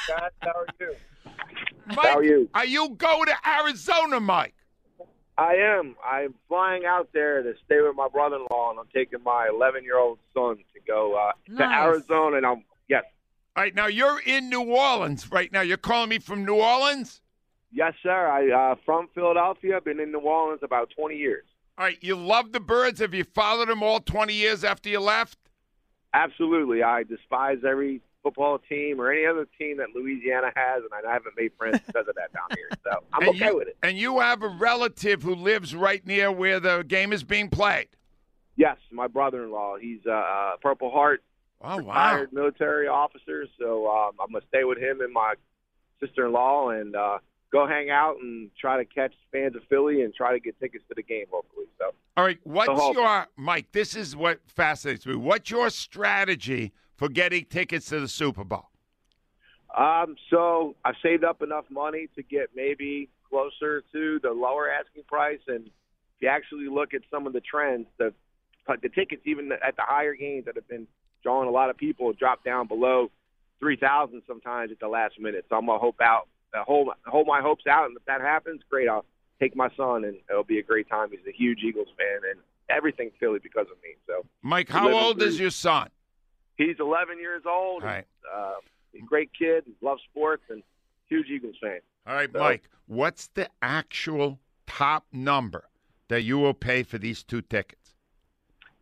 Guys, 0.08 0.30
how 0.40 0.50
are 0.50 0.66
you? 0.80 0.94
Mike, 1.86 1.98
How 1.98 2.16
are 2.18 2.24
you? 2.24 2.48
Are 2.54 2.64
you 2.64 2.90
going 2.90 3.26
to 3.26 3.36
Arizona, 3.48 4.20
Mike? 4.20 4.54
I 5.38 5.54
am. 5.56 5.96
I'm 6.04 6.34
flying 6.48 6.86
out 6.86 7.10
there 7.12 7.42
to 7.42 7.52
stay 7.64 7.80
with 7.82 7.94
my 7.94 8.08
brother-in-law, 8.08 8.70
and 8.70 8.78
I'm 8.78 8.88
taking 8.94 9.22
my 9.22 9.48
11-year-old 9.52 10.18
son 10.32 10.56
to 10.56 10.80
go 10.86 11.14
uh, 11.14 11.32
to 11.58 11.62
Arizona. 11.62 12.38
And 12.38 12.46
I'm 12.46 12.64
yes, 12.88 13.04
All 13.54 13.62
right, 13.64 13.74
now 13.74 13.86
you're 13.86 14.20
in 14.20 14.48
New 14.48 14.62
Orleans 14.62 15.30
right 15.30 15.52
now. 15.52 15.60
You're 15.60 15.76
calling 15.76 16.08
me 16.08 16.18
from 16.18 16.44
New 16.46 16.56
Orleans? 16.56 17.20
yes, 17.70 17.92
sir. 18.02 18.10
I 18.28 18.72
uh, 18.72 18.76
from 18.86 19.08
Philadelphia. 19.14 19.76
I've 19.76 19.84
been 19.84 20.00
in 20.00 20.10
New 20.10 20.20
Orleans 20.20 20.60
about 20.62 20.90
20 20.96 21.16
years. 21.16 21.44
All 21.78 21.84
right, 21.84 21.98
you 22.00 22.16
love 22.16 22.52
the 22.52 22.60
birds. 22.60 23.00
Have 23.00 23.12
you 23.14 23.24
followed 23.24 23.68
them 23.68 23.82
all 23.82 24.00
20 24.00 24.32
years 24.32 24.64
after 24.64 24.88
you 24.88 25.00
left? 25.00 25.38
Absolutely. 26.14 26.82
I 26.82 27.02
despise 27.02 27.58
every 27.68 28.00
football 28.22 28.58
team 28.58 28.98
or 29.00 29.12
any 29.12 29.26
other 29.26 29.46
team 29.58 29.76
that 29.76 29.88
Louisiana 29.94 30.50
has, 30.56 30.82
and 30.82 31.06
I 31.06 31.12
haven't 31.12 31.34
made 31.36 31.52
friends 31.58 31.80
because 31.86 32.08
of 32.08 32.14
that 32.14 32.32
down 32.32 32.48
here. 32.56 32.70
So 32.82 33.04
I'm 33.12 33.22
and 33.22 33.36
okay 33.36 33.46
you, 33.48 33.56
with 33.56 33.68
it. 33.68 33.76
And 33.82 33.98
you 33.98 34.20
have 34.20 34.42
a 34.42 34.48
relative 34.48 35.22
who 35.22 35.34
lives 35.34 35.74
right 35.76 36.04
near 36.06 36.32
where 36.32 36.58
the 36.58 36.82
game 36.82 37.12
is 37.12 37.22
being 37.24 37.50
played. 37.50 37.88
Yes, 38.56 38.78
my 38.90 39.06
brother-in-law. 39.06 39.76
He's 39.78 40.00
a 40.06 40.12
uh, 40.12 40.56
Purple 40.62 40.90
Heart 40.90 41.22
Oh, 41.62 41.76
wow. 41.82 42.12
retired 42.14 42.32
military 42.32 42.86
officer, 42.88 43.46
so 43.58 43.86
um, 43.90 44.12
I'm 44.20 44.32
gonna 44.32 44.44
stay 44.48 44.64
with 44.64 44.78
him 44.78 45.00
and 45.02 45.12
my 45.12 45.34
sister-in-law 46.00 46.70
and 46.70 46.94
uh, 46.96 47.18
go 47.56 47.66
hang 47.66 47.90
out 47.90 48.16
and 48.20 48.50
try 48.60 48.76
to 48.76 48.84
catch 48.84 49.12
fans 49.32 49.56
of 49.56 49.62
Philly 49.68 50.02
and 50.02 50.14
try 50.14 50.32
to 50.32 50.40
get 50.40 50.58
tickets 50.60 50.84
to 50.88 50.94
the 50.94 51.02
game 51.02 51.26
locally. 51.32 51.66
So 51.78 51.92
All 52.16 52.24
right, 52.24 52.38
what's 52.44 52.94
your, 52.94 53.26
Mike, 53.36 53.72
this 53.72 53.96
is 53.96 54.14
what 54.14 54.40
fascinates 54.46 55.06
me. 55.06 55.14
What's 55.14 55.50
your 55.50 55.70
strategy 55.70 56.72
for 56.96 57.08
getting 57.08 57.44
tickets 57.44 57.86
to 57.86 58.00
the 58.00 58.08
Super 58.08 58.44
Bowl? 58.44 58.70
Um, 59.76 60.16
so 60.30 60.74
I 60.84 60.92
saved 61.02 61.24
up 61.24 61.42
enough 61.42 61.66
money 61.70 62.08
to 62.14 62.22
get 62.22 62.50
maybe 62.54 63.10
closer 63.28 63.82
to 63.92 64.18
the 64.22 64.30
lower 64.30 64.70
asking 64.70 65.02
price, 65.04 65.40
and 65.48 65.66
if 65.66 65.72
you 66.22 66.28
actually 66.28 66.68
look 66.68 66.94
at 66.94 67.02
some 67.10 67.26
of 67.26 67.32
the 67.32 67.40
trends, 67.40 67.86
the 67.98 68.12
the 68.82 68.88
tickets 68.88 69.22
even 69.26 69.52
at 69.52 69.76
the 69.76 69.82
higher 69.82 70.14
games 70.14 70.46
that 70.46 70.56
have 70.56 70.66
been 70.66 70.88
drawing 71.22 71.48
a 71.48 71.52
lot 71.52 71.70
of 71.70 71.76
people 71.76 72.12
drop 72.12 72.42
down 72.42 72.66
below 72.66 73.10
three 73.60 73.76
thousand 73.76 74.22
sometimes 74.26 74.72
at 74.72 74.80
the 74.80 74.88
last 74.88 75.20
minute. 75.20 75.44
So 75.48 75.56
I'm 75.56 75.66
gonna 75.66 75.78
hope 75.78 76.00
out 76.00 76.26
hold 76.54 76.88
hold 77.06 77.26
my 77.26 77.40
hopes 77.40 77.66
out, 77.66 77.86
and 77.86 77.96
if 77.96 78.04
that 78.06 78.20
happens, 78.20 78.62
great. 78.70 78.88
I'll 78.88 79.04
take 79.40 79.54
my 79.56 79.68
son, 79.76 80.04
and 80.04 80.16
it'll 80.30 80.44
be 80.44 80.58
a 80.58 80.62
great 80.62 80.88
time. 80.88 81.08
He's 81.10 81.20
a 81.28 81.36
huge 81.36 81.60
Eagles 81.62 81.88
fan, 81.96 82.30
and 82.30 82.40
everything 82.70 83.10
Philly 83.20 83.38
because 83.42 83.66
of 83.70 83.76
me. 83.82 83.90
So, 84.06 84.24
Mike, 84.42 84.68
how 84.68 84.90
old 84.90 85.22
is 85.22 85.38
your 85.38 85.50
son? 85.50 85.88
He's 86.56 86.76
11 86.80 87.18
years 87.18 87.42
old. 87.46 87.82
All 87.82 87.88
right. 87.88 88.06
Uh, 88.34 88.54
great 89.06 89.30
kid. 89.38 89.64
Loves 89.82 90.02
sports, 90.10 90.42
and 90.48 90.62
huge 91.08 91.26
Eagles 91.28 91.56
fan. 91.60 91.80
All 92.06 92.14
right, 92.14 92.30
So- 92.32 92.38
Mike, 92.38 92.68
what's 92.86 93.26
the 93.28 93.48
actual 93.60 94.38
top 94.66 95.06
number 95.12 95.68
that 96.08 96.22
you 96.22 96.38
will 96.38 96.54
pay 96.54 96.82
for 96.82 96.98
these 96.98 97.22
two 97.22 97.42
tickets? 97.42 97.94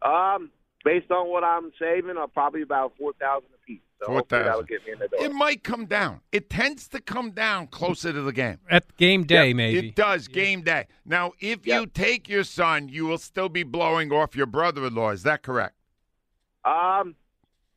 Um, 0.03 0.51
based 0.85 1.11
on 1.11 1.29
what 1.31 1.43
I'm 1.43 1.73
saving, 1.79 2.17
I'm 2.19 2.29
probably 2.31 2.63
about 2.63 2.93
four 2.99 3.13
thousand. 3.15 3.49
So 4.07 4.13
hopefully 4.13 4.43
that'll 4.43 4.63
4,000. 4.65 4.67
get 4.69 4.87
me 4.87 4.93
in 4.93 4.99
the 4.99 5.09
door. 5.09 5.25
It 5.25 5.33
might 5.33 5.63
come 5.65 5.87
down. 5.87 6.21
It 6.33 6.51
tends 6.51 6.89
to 6.89 7.01
come 7.01 7.31
down 7.33 7.67
closer 7.69 8.13
to 8.13 8.23
the 8.23 8.33
game. 8.33 8.59
At 8.71 8.97
game 8.97 9.25
day, 9.25 9.49
Yep, 9.49 9.57
maybe. 9.57 9.89
It 9.89 9.95
does, 9.97 10.29
game 10.29 10.63
day. 10.63 10.87
Now, 11.05 11.33
if 11.41 11.67
you 11.67 11.87
take 11.87 12.29
your 12.29 12.45
son, 12.45 12.89
you 12.89 13.07
will 13.07 13.19
still 13.19 13.49
be 13.49 13.63
blowing 13.63 14.13
off 14.13 14.35
your 14.37 14.47
brother 14.47 14.87
in 14.87 14.95
law. 14.95 15.11
Is 15.11 15.23
that 15.25 15.43
correct? 15.43 15.75
Um, 16.65 17.15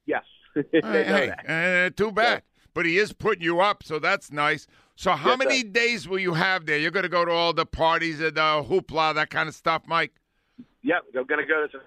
yes. 0.05 0.23
Hey, 0.55 0.71
hey, 0.81 1.33
eh, 1.45 1.89
too 1.89 2.11
bad. 2.11 2.41
But 2.73 2.85
he 2.85 2.97
is 2.97 3.13
putting 3.13 3.43
you 3.43 3.59
up, 3.59 3.83
so 3.83 3.99
that's 3.99 4.31
nice. 4.31 4.65
So, 4.95 5.11
how 5.11 5.29
Yes, 5.31 5.39
sir. 5.41 5.45
many 5.47 5.63
days 5.63 6.07
will 6.07 6.17
you 6.19 6.33
have 6.33 6.65
there? 6.65 6.77
You're 6.79 6.89
going 6.91 7.03
to 7.03 7.09
go 7.09 7.23
to 7.25 7.31
all 7.31 7.53
the 7.53 7.65
parties 7.65 8.19
and 8.21 8.35
the 8.35 8.63
hoopla, 8.67 9.13
that 9.15 9.29
kind 9.29 9.47
of 9.47 9.53
stuff, 9.55 9.83
Mike? 9.87 10.13
Yep, 10.83 11.03
I'm 11.17 11.25
gonna 11.25 11.45
go 11.45 11.65
to 11.67 11.71
some, 11.71 11.81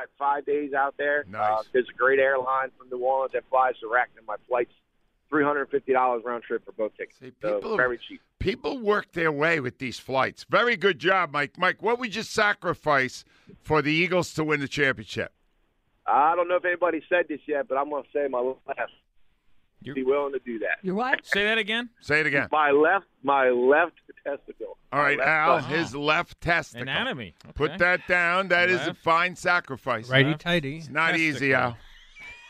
got 0.00 0.08
five 0.18 0.46
days 0.46 0.72
out 0.72 0.94
there. 0.98 1.24
Nice. 1.28 1.60
Uh, 1.60 1.62
there's 1.72 1.88
a 1.88 1.96
great 1.96 2.18
airline 2.18 2.70
from 2.78 2.88
New 2.90 3.04
Orleans 3.04 3.32
that 3.32 3.44
flies 3.50 3.74
direct, 3.80 4.16
and 4.16 4.26
my 4.26 4.36
flight's 4.48 4.72
three 5.28 5.44
hundred 5.44 5.62
and 5.62 5.70
fifty 5.70 5.92
dollars 5.92 6.22
round 6.24 6.42
trip 6.42 6.64
for 6.64 6.72
both 6.72 6.96
tickets. 6.96 7.18
so 7.20 7.54
people- 7.56 7.76
very 7.76 7.98
cheap. 7.98 8.20
People 8.38 8.78
work 8.78 9.12
their 9.12 9.30
way 9.30 9.60
with 9.60 9.76
these 9.78 9.98
flights. 9.98 10.46
Very 10.48 10.74
good 10.74 10.98
job, 10.98 11.30
Mike. 11.30 11.58
Mike, 11.58 11.82
what 11.82 11.98
would 11.98 12.14
you 12.16 12.22
sacrifice 12.22 13.22
for 13.62 13.82
the 13.82 13.92
Eagles 13.92 14.32
to 14.34 14.42
win 14.44 14.60
the 14.60 14.68
championship? 14.68 15.32
I 16.06 16.34
don't 16.34 16.48
know 16.48 16.56
if 16.56 16.64
anybody 16.64 17.02
said 17.08 17.26
this 17.28 17.40
yet, 17.46 17.68
but 17.68 17.76
I'm 17.76 17.90
gonna 17.90 18.04
say 18.12 18.28
my 18.28 18.40
left. 19.84 19.94
Be 19.94 20.02
willing 20.02 20.32
to 20.32 20.38
do 20.40 20.58
that. 20.60 20.78
You're 20.82 20.94
what? 20.94 21.20
Say 21.26 21.44
that 21.44 21.58
again. 21.58 21.90
Say 22.00 22.20
it 22.20 22.26
again. 22.26 22.48
My 22.52 22.70
left, 22.70 23.06
my 23.22 23.48
left 23.48 23.94
testicle. 24.24 24.76
All 24.92 25.00
right, 25.00 25.18
Al, 25.20 25.60
thumb. 25.60 25.70
his 25.70 25.94
left 25.94 26.40
testicle. 26.40 26.82
Anatomy. 26.82 27.34
Put 27.54 27.70
Okay. 27.72 27.78
that 27.78 28.08
down. 28.08 28.48
That 28.48 28.68
is 28.68 28.86
a 28.86 28.94
fine 28.94 29.36
sacrifice. 29.36 30.08
Righty 30.08 30.34
tighty. 30.34 30.78
It's 30.78 30.88
not 30.88 31.16
easy, 31.16 31.54
Al. 31.54 31.76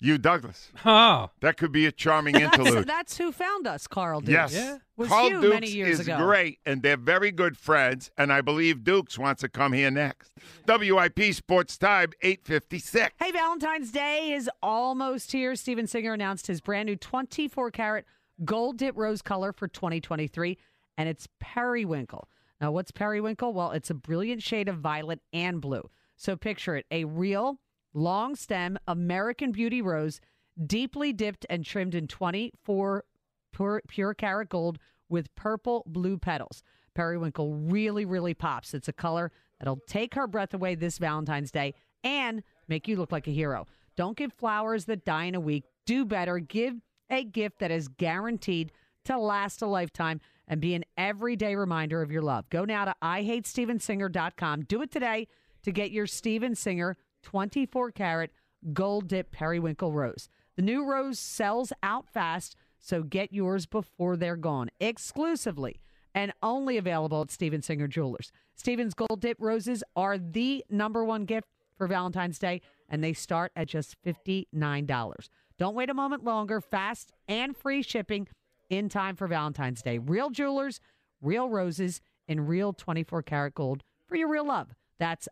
You, 0.00 0.16
Douglas. 0.16 0.70
Oh. 0.84 1.30
That 1.40 1.56
could 1.56 1.72
be 1.72 1.84
a 1.86 1.90
charming 1.92 2.34
That's, 2.34 2.56
interlude. 2.56 2.86
that's 2.86 3.16
who 3.18 3.32
found 3.32 3.66
us, 3.66 3.88
Carl 3.88 4.20
Dukes. 4.20 4.54
Yes. 4.54 4.80
Was 4.96 5.08
Carl 5.08 5.28
you 5.30 5.40
Dukes 5.40 5.54
many 5.54 5.68
years 5.68 5.98
is 5.98 6.06
ago. 6.06 6.18
great, 6.18 6.60
and 6.64 6.82
they're 6.82 6.96
very 6.96 7.32
good 7.32 7.56
friends. 7.56 8.10
And 8.16 8.32
I 8.32 8.40
believe 8.40 8.84
Dukes 8.84 9.18
wants 9.18 9.40
to 9.40 9.48
come 9.48 9.72
here 9.72 9.90
next. 9.90 10.30
WIP 10.68 11.34
Sports 11.34 11.76
Time, 11.76 12.10
856. 12.22 13.14
Hey, 13.18 13.32
Valentine's 13.32 13.90
Day 13.90 14.32
is 14.32 14.48
almost 14.62 15.32
here. 15.32 15.56
Steven 15.56 15.86
Singer 15.88 16.12
announced 16.12 16.46
his 16.46 16.60
brand 16.60 16.86
new 16.86 16.96
24 16.96 17.70
karat 17.72 18.04
gold 18.44 18.76
dip 18.78 18.96
rose 18.96 19.20
color 19.20 19.52
for 19.52 19.66
2023, 19.66 20.56
and 20.96 21.08
it's 21.08 21.26
periwinkle. 21.40 22.28
Now, 22.60 22.70
what's 22.72 22.90
periwinkle? 22.92 23.52
Well, 23.52 23.72
it's 23.72 23.90
a 23.90 23.94
brilliant 23.94 24.42
shade 24.42 24.68
of 24.68 24.76
violet 24.78 25.20
and 25.32 25.60
blue. 25.60 25.90
So 26.16 26.36
picture 26.36 26.76
it 26.76 26.86
a 26.90 27.04
real, 27.04 27.60
long 27.94 28.36
stem 28.36 28.78
American 28.86 29.52
beauty 29.52 29.82
rose, 29.82 30.20
deeply 30.66 31.12
dipped 31.12 31.46
and 31.48 31.64
trimmed 31.64 31.94
in 31.94 32.06
24 32.06 33.04
pure, 33.52 33.82
pure 33.88 34.14
karat 34.14 34.48
gold 34.48 34.78
with 35.08 35.34
purple 35.34 35.84
blue 35.86 36.18
petals. 36.18 36.62
Periwinkle 36.94 37.54
really, 37.54 38.04
really 38.04 38.34
pops. 38.34 38.74
It's 38.74 38.88
a 38.88 38.92
color 38.92 39.30
that'll 39.58 39.80
take 39.86 40.14
her 40.14 40.26
breath 40.26 40.54
away 40.54 40.74
this 40.74 40.98
Valentine's 40.98 41.50
Day 41.50 41.74
and 42.04 42.42
make 42.68 42.88
you 42.88 42.96
look 42.96 43.12
like 43.12 43.26
a 43.28 43.32
hero. 43.32 43.66
Don't 43.96 44.16
give 44.16 44.32
flowers 44.32 44.84
that 44.86 45.04
die 45.04 45.24
in 45.24 45.34
a 45.34 45.40
week. 45.40 45.64
Do 45.86 46.04
better. 46.04 46.38
Give 46.38 46.76
a 47.10 47.24
gift 47.24 47.58
that 47.60 47.70
is 47.70 47.88
guaranteed 47.88 48.72
to 49.04 49.18
last 49.18 49.62
a 49.62 49.66
lifetime 49.66 50.20
and 50.46 50.60
be 50.60 50.74
an 50.74 50.84
everyday 50.96 51.56
reminder 51.56 52.02
of 52.02 52.10
your 52.10 52.22
love. 52.22 52.48
Go 52.50 52.64
now 52.64 52.84
to 52.84 52.94
IHateStevenSinger.com. 53.02 54.62
Do 54.62 54.82
it 54.82 54.90
today 54.90 55.28
to 55.62 55.72
get 55.72 55.90
your 55.90 56.06
Steven 56.06 56.54
Singer 56.54 56.96
24 57.28 57.90
karat 57.90 58.30
gold 58.72 59.06
dip 59.06 59.30
periwinkle 59.30 59.92
rose. 59.92 60.30
The 60.56 60.62
new 60.62 60.82
rose 60.82 61.18
sells 61.18 61.74
out 61.82 62.08
fast, 62.08 62.56
so 62.78 63.02
get 63.02 63.34
yours 63.34 63.66
before 63.66 64.16
they're 64.16 64.34
gone. 64.34 64.70
Exclusively 64.80 65.78
and 66.14 66.32
only 66.42 66.78
available 66.78 67.20
at 67.20 67.30
Steven 67.30 67.60
Singer 67.60 67.86
Jewelers. 67.86 68.32
Steven's 68.54 68.94
Gold 68.94 69.20
Dip 69.20 69.36
Roses 69.40 69.84
are 69.94 70.16
the 70.16 70.64
number 70.70 71.04
one 71.04 71.26
gift 71.26 71.48
for 71.76 71.86
Valentine's 71.86 72.38
Day, 72.38 72.62
and 72.88 73.04
they 73.04 73.12
start 73.12 73.52
at 73.54 73.68
just 73.68 73.94
$59. 74.06 75.28
Don't 75.58 75.74
wait 75.74 75.90
a 75.90 75.94
moment 75.94 76.24
longer. 76.24 76.62
Fast 76.62 77.12
and 77.28 77.54
free 77.54 77.82
shipping 77.82 78.26
in 78.70 78.88
time 78.88 79.16
for 79.16 79.28
Valentine's 79.28 79.82
Day. 79.82 79.98
Real 79.98 80.30
jewelers, 80.30 80.80
real 81.20 81.50
roses, 81.50 82.00
and 82.26 82.48
real 82.48 82.72
24 82.72 83.22
karat 83.22 83.54
gold 83.54 83.82
for 84.08 84.16
your 84.16 84.28
real 84.30 84.46
love. 84.46 84.74
That's 84.98 85.28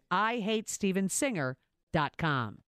IHateStevenSinger.com. 1.95 2.59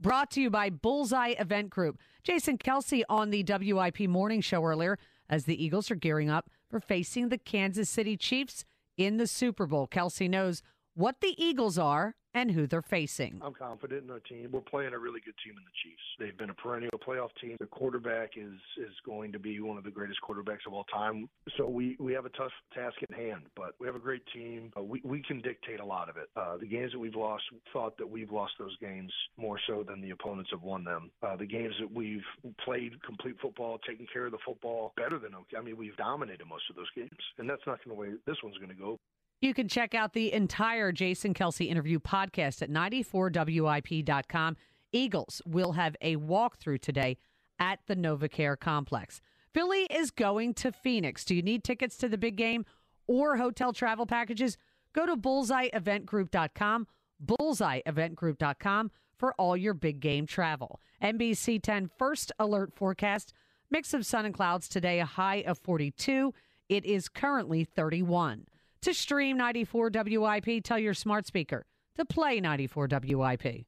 Brought 0.00 0.30
to 0.32 0.40
you 0.42 0.50
by 0.50 0.70
Bullseye 0.70 1.34
Event 1.38 1.70
Group. 1.70 1.98
Jason 2.22 2.58
Kelce 2.58 3.02
on 3.08 3.30
the 3.30 3.42
WIP 3.42 4.00
morning 4.00 4.40
show 4.40 4.62
earlier 4.62 4.98
as 5.30 5.44
the 5.44 5.62
Eagles 5.62 5.90
are 5.90 5.94
gearing 5.94 6.28
up 6.28 6.50
for 6.68 6.78
facing 6.78 7.28
the 7.28 7.38
Kansas 7.38 7.88
City 7.88 8.16
Chiefs 8.16 8.64
in 8.98 9.16
the 9.16 9.26
Super 9.26 9.66
Bowl. 9.66 9.88
Kelce 9.88 10.28
knows 10.28 10.62
what 10.94 11.20
the 11.20 11.34
Eagles 11.42 11.78
are 11.78 12.14
and 12.34 12.50
who 12.50 12.66
they're 12.66 12.82
facing. 12.82 13.40
I'm 13.42 13.54
confident 13.54 14.04
in 14.04 14.10
our 14.10 14.20
team. 14.20 14.50
We're 14.50 14.60
playing 14.60 14.92
a 14.92 14.98
really 14.98 15.20
good 15.24 15.34
team 15.44 15.54
in 15.56 15.62
the 15.64 15.70
Chiefs. 15.82 16.02
They've 16.18 16.36
been 16.36 16.50
a 16.50 16.54
perennial 16.54 16.98
playoff 17.06 17.30
team. 17.40 17.56
The 17.60 17.66
quarterback 17.66 18.32
is 18.36 18.58
is 18.76 18.92
going 19.06 19.32
to 19.32 19.38
be 19.38 19.60
one 19.60 19.78
of 19.78 19.84
the 19.84 19.90
greatest 19.90 20.18
quarterbacks 20.28 20.66
of 20.66 20.72
all 20.72 20.84
time. 20.84 21.28
So 21.56 21.68
we 21.68 21.96
we 22.00 22.12
have 22.12 22.26
a 22.26 22.30
tough 22.30 22.52
task 22.74 22.96
at 23.02 23.14
hand, 23.16 23.42
but 23.56 23.74
we 23.78 23.86
have 23.86 23.94
a 23.94 24.00
great 24.00 24.22
team. 24.34 24.72
Uh, 24.76 24.82
we 24.82 25.00
we 25.04 25.22
can 25.22 25.40
dictate 25.40 25.80
a 25.80 25.84
lot 25.84 26.08
of 26.08 26.16
it. 26.16 26.28
Uh, 26.36 26.56
the 26.56 26.66
games 26.66 26.92
that 26.92 26.98
we've 26.98 27.14
lost, 27.14 27.44
thought 27.72 27.96
that 27.98 28.08
we've 28.08 28.32
lost 28.32 28.54
those 28.58 28.76
games 28.80 29.12
more 29.36 29.58
so 29.68 29.84
than 29.86 30.00
the 30.00 30.10
opponents 30.10 30.50
have 30.50 30.62
won 30.62 30.82
them. 30.82 31.10
Uh, 31.22 31.36
the 31.36 31.46
games 31.46 31.74
that 31.80 31.92
we've 31.92 32.24
played 32.64 33.00
complete 33.04 33.36
football, 33.40 33.78
taken 33.86 34.06
care 34.12 34.26
of 34.26 34.32
the 34.32 34.38
football 34.44 34.92
better 34.96 35.18
than 35.18 35.34
okay. 35.34 35.56
I 35.56 35.62
mean, 35.62 35.76
we've 35.76 35.96
dominated 35.96 36.46
most 36.48 36.64
of 36.68 36.76
those 36.76 36.90
games, 36.96 37.10
and 37.38 37.48
that's 37.48 37.62
not 37.66 37.78
going 37.84 37.96
to 37.96 38.00
way 38.00 38.08
this 38.26 38.36
one's 38.42 38.58
going 38.58 38.70
to 38.70 38.74
go. 38.74 38.98
You 39.44 39.52
can 39.52 39.68
check 39.68 39.94
out 39.94 40.14
the 40.14 40.32
entire 40.32 40.90
Jason 40.90 41.34
Kelce 41.34 41.68
interview 41.68 41.98
podcast 41.98 42.62
at 42.62 42.70
94WIP.com. 42.70 44.56
Eagles 44.90 45.42
will 45.44 45.72
have 45.72 45.94
a 46.00 46.16
walkthrough 46.16 46.80
today 46.80 47.18
at 47.58 47.80
the 47.86 47.94
NovaCare 47.94 48.58
complex. 48.58 49.20
Philly 49.52 49.86
is 49.90 50.10
going 50.10 50.54
to 50.54 50.72
Phoenix. 50.72 51.26
Do 51.26 51.34
you 51.34 51.42
need 51.42 51.62
tickets 51.62 51.98
to 51.98 52.08
the 52.08 52.16
big 52.16 52.36
game 52.36 52.64
or 53.06 53.36
hotel 53.36 53.74
travel 53.74 54.06
packages? 54.06 54.56
Go 54.94 55.04
to 55.04 55.14
bullseyeeventgroup.com, 55.14 56.86
bullseyeeventgroup.com 57.22 58.90
for 59.18 59.34
all 59.34 59.58
your 59.58 59.74
big 59.74 60.00
game 60.00 60.26
travel. 60.26 60.80
NBC 61.02 61.62
10 61.62 61.90
first 61.98 62.32
alert 62.38 62.72
forecast 62.74 63.34
mix 63.70 63.92
of 63.92 64.06
sun 64.06 64.24
and 64.24 64.32
clouds 64.32 64.70
today, 64.70 65.00
a 65.00 65.04
high 65.04 65.44
of 65.46 65.58
42. 65.58 66.32
It 66.70 66.86
is 66.86 67.10
currently 67.10 67.64
31. 67.64 68.46
To 68.84 68.92
stream 68.92 69.38
94 69.38 69.92
WIP, 69.94 70.62
tell 70.62 70.78
your 70.78 70.92
smart 70.92 71.26
speaker 71.26 71.64
to 71.96 72.04
play 72.04 72.38
94 72.38 72.88
WIP. 72.90 73.64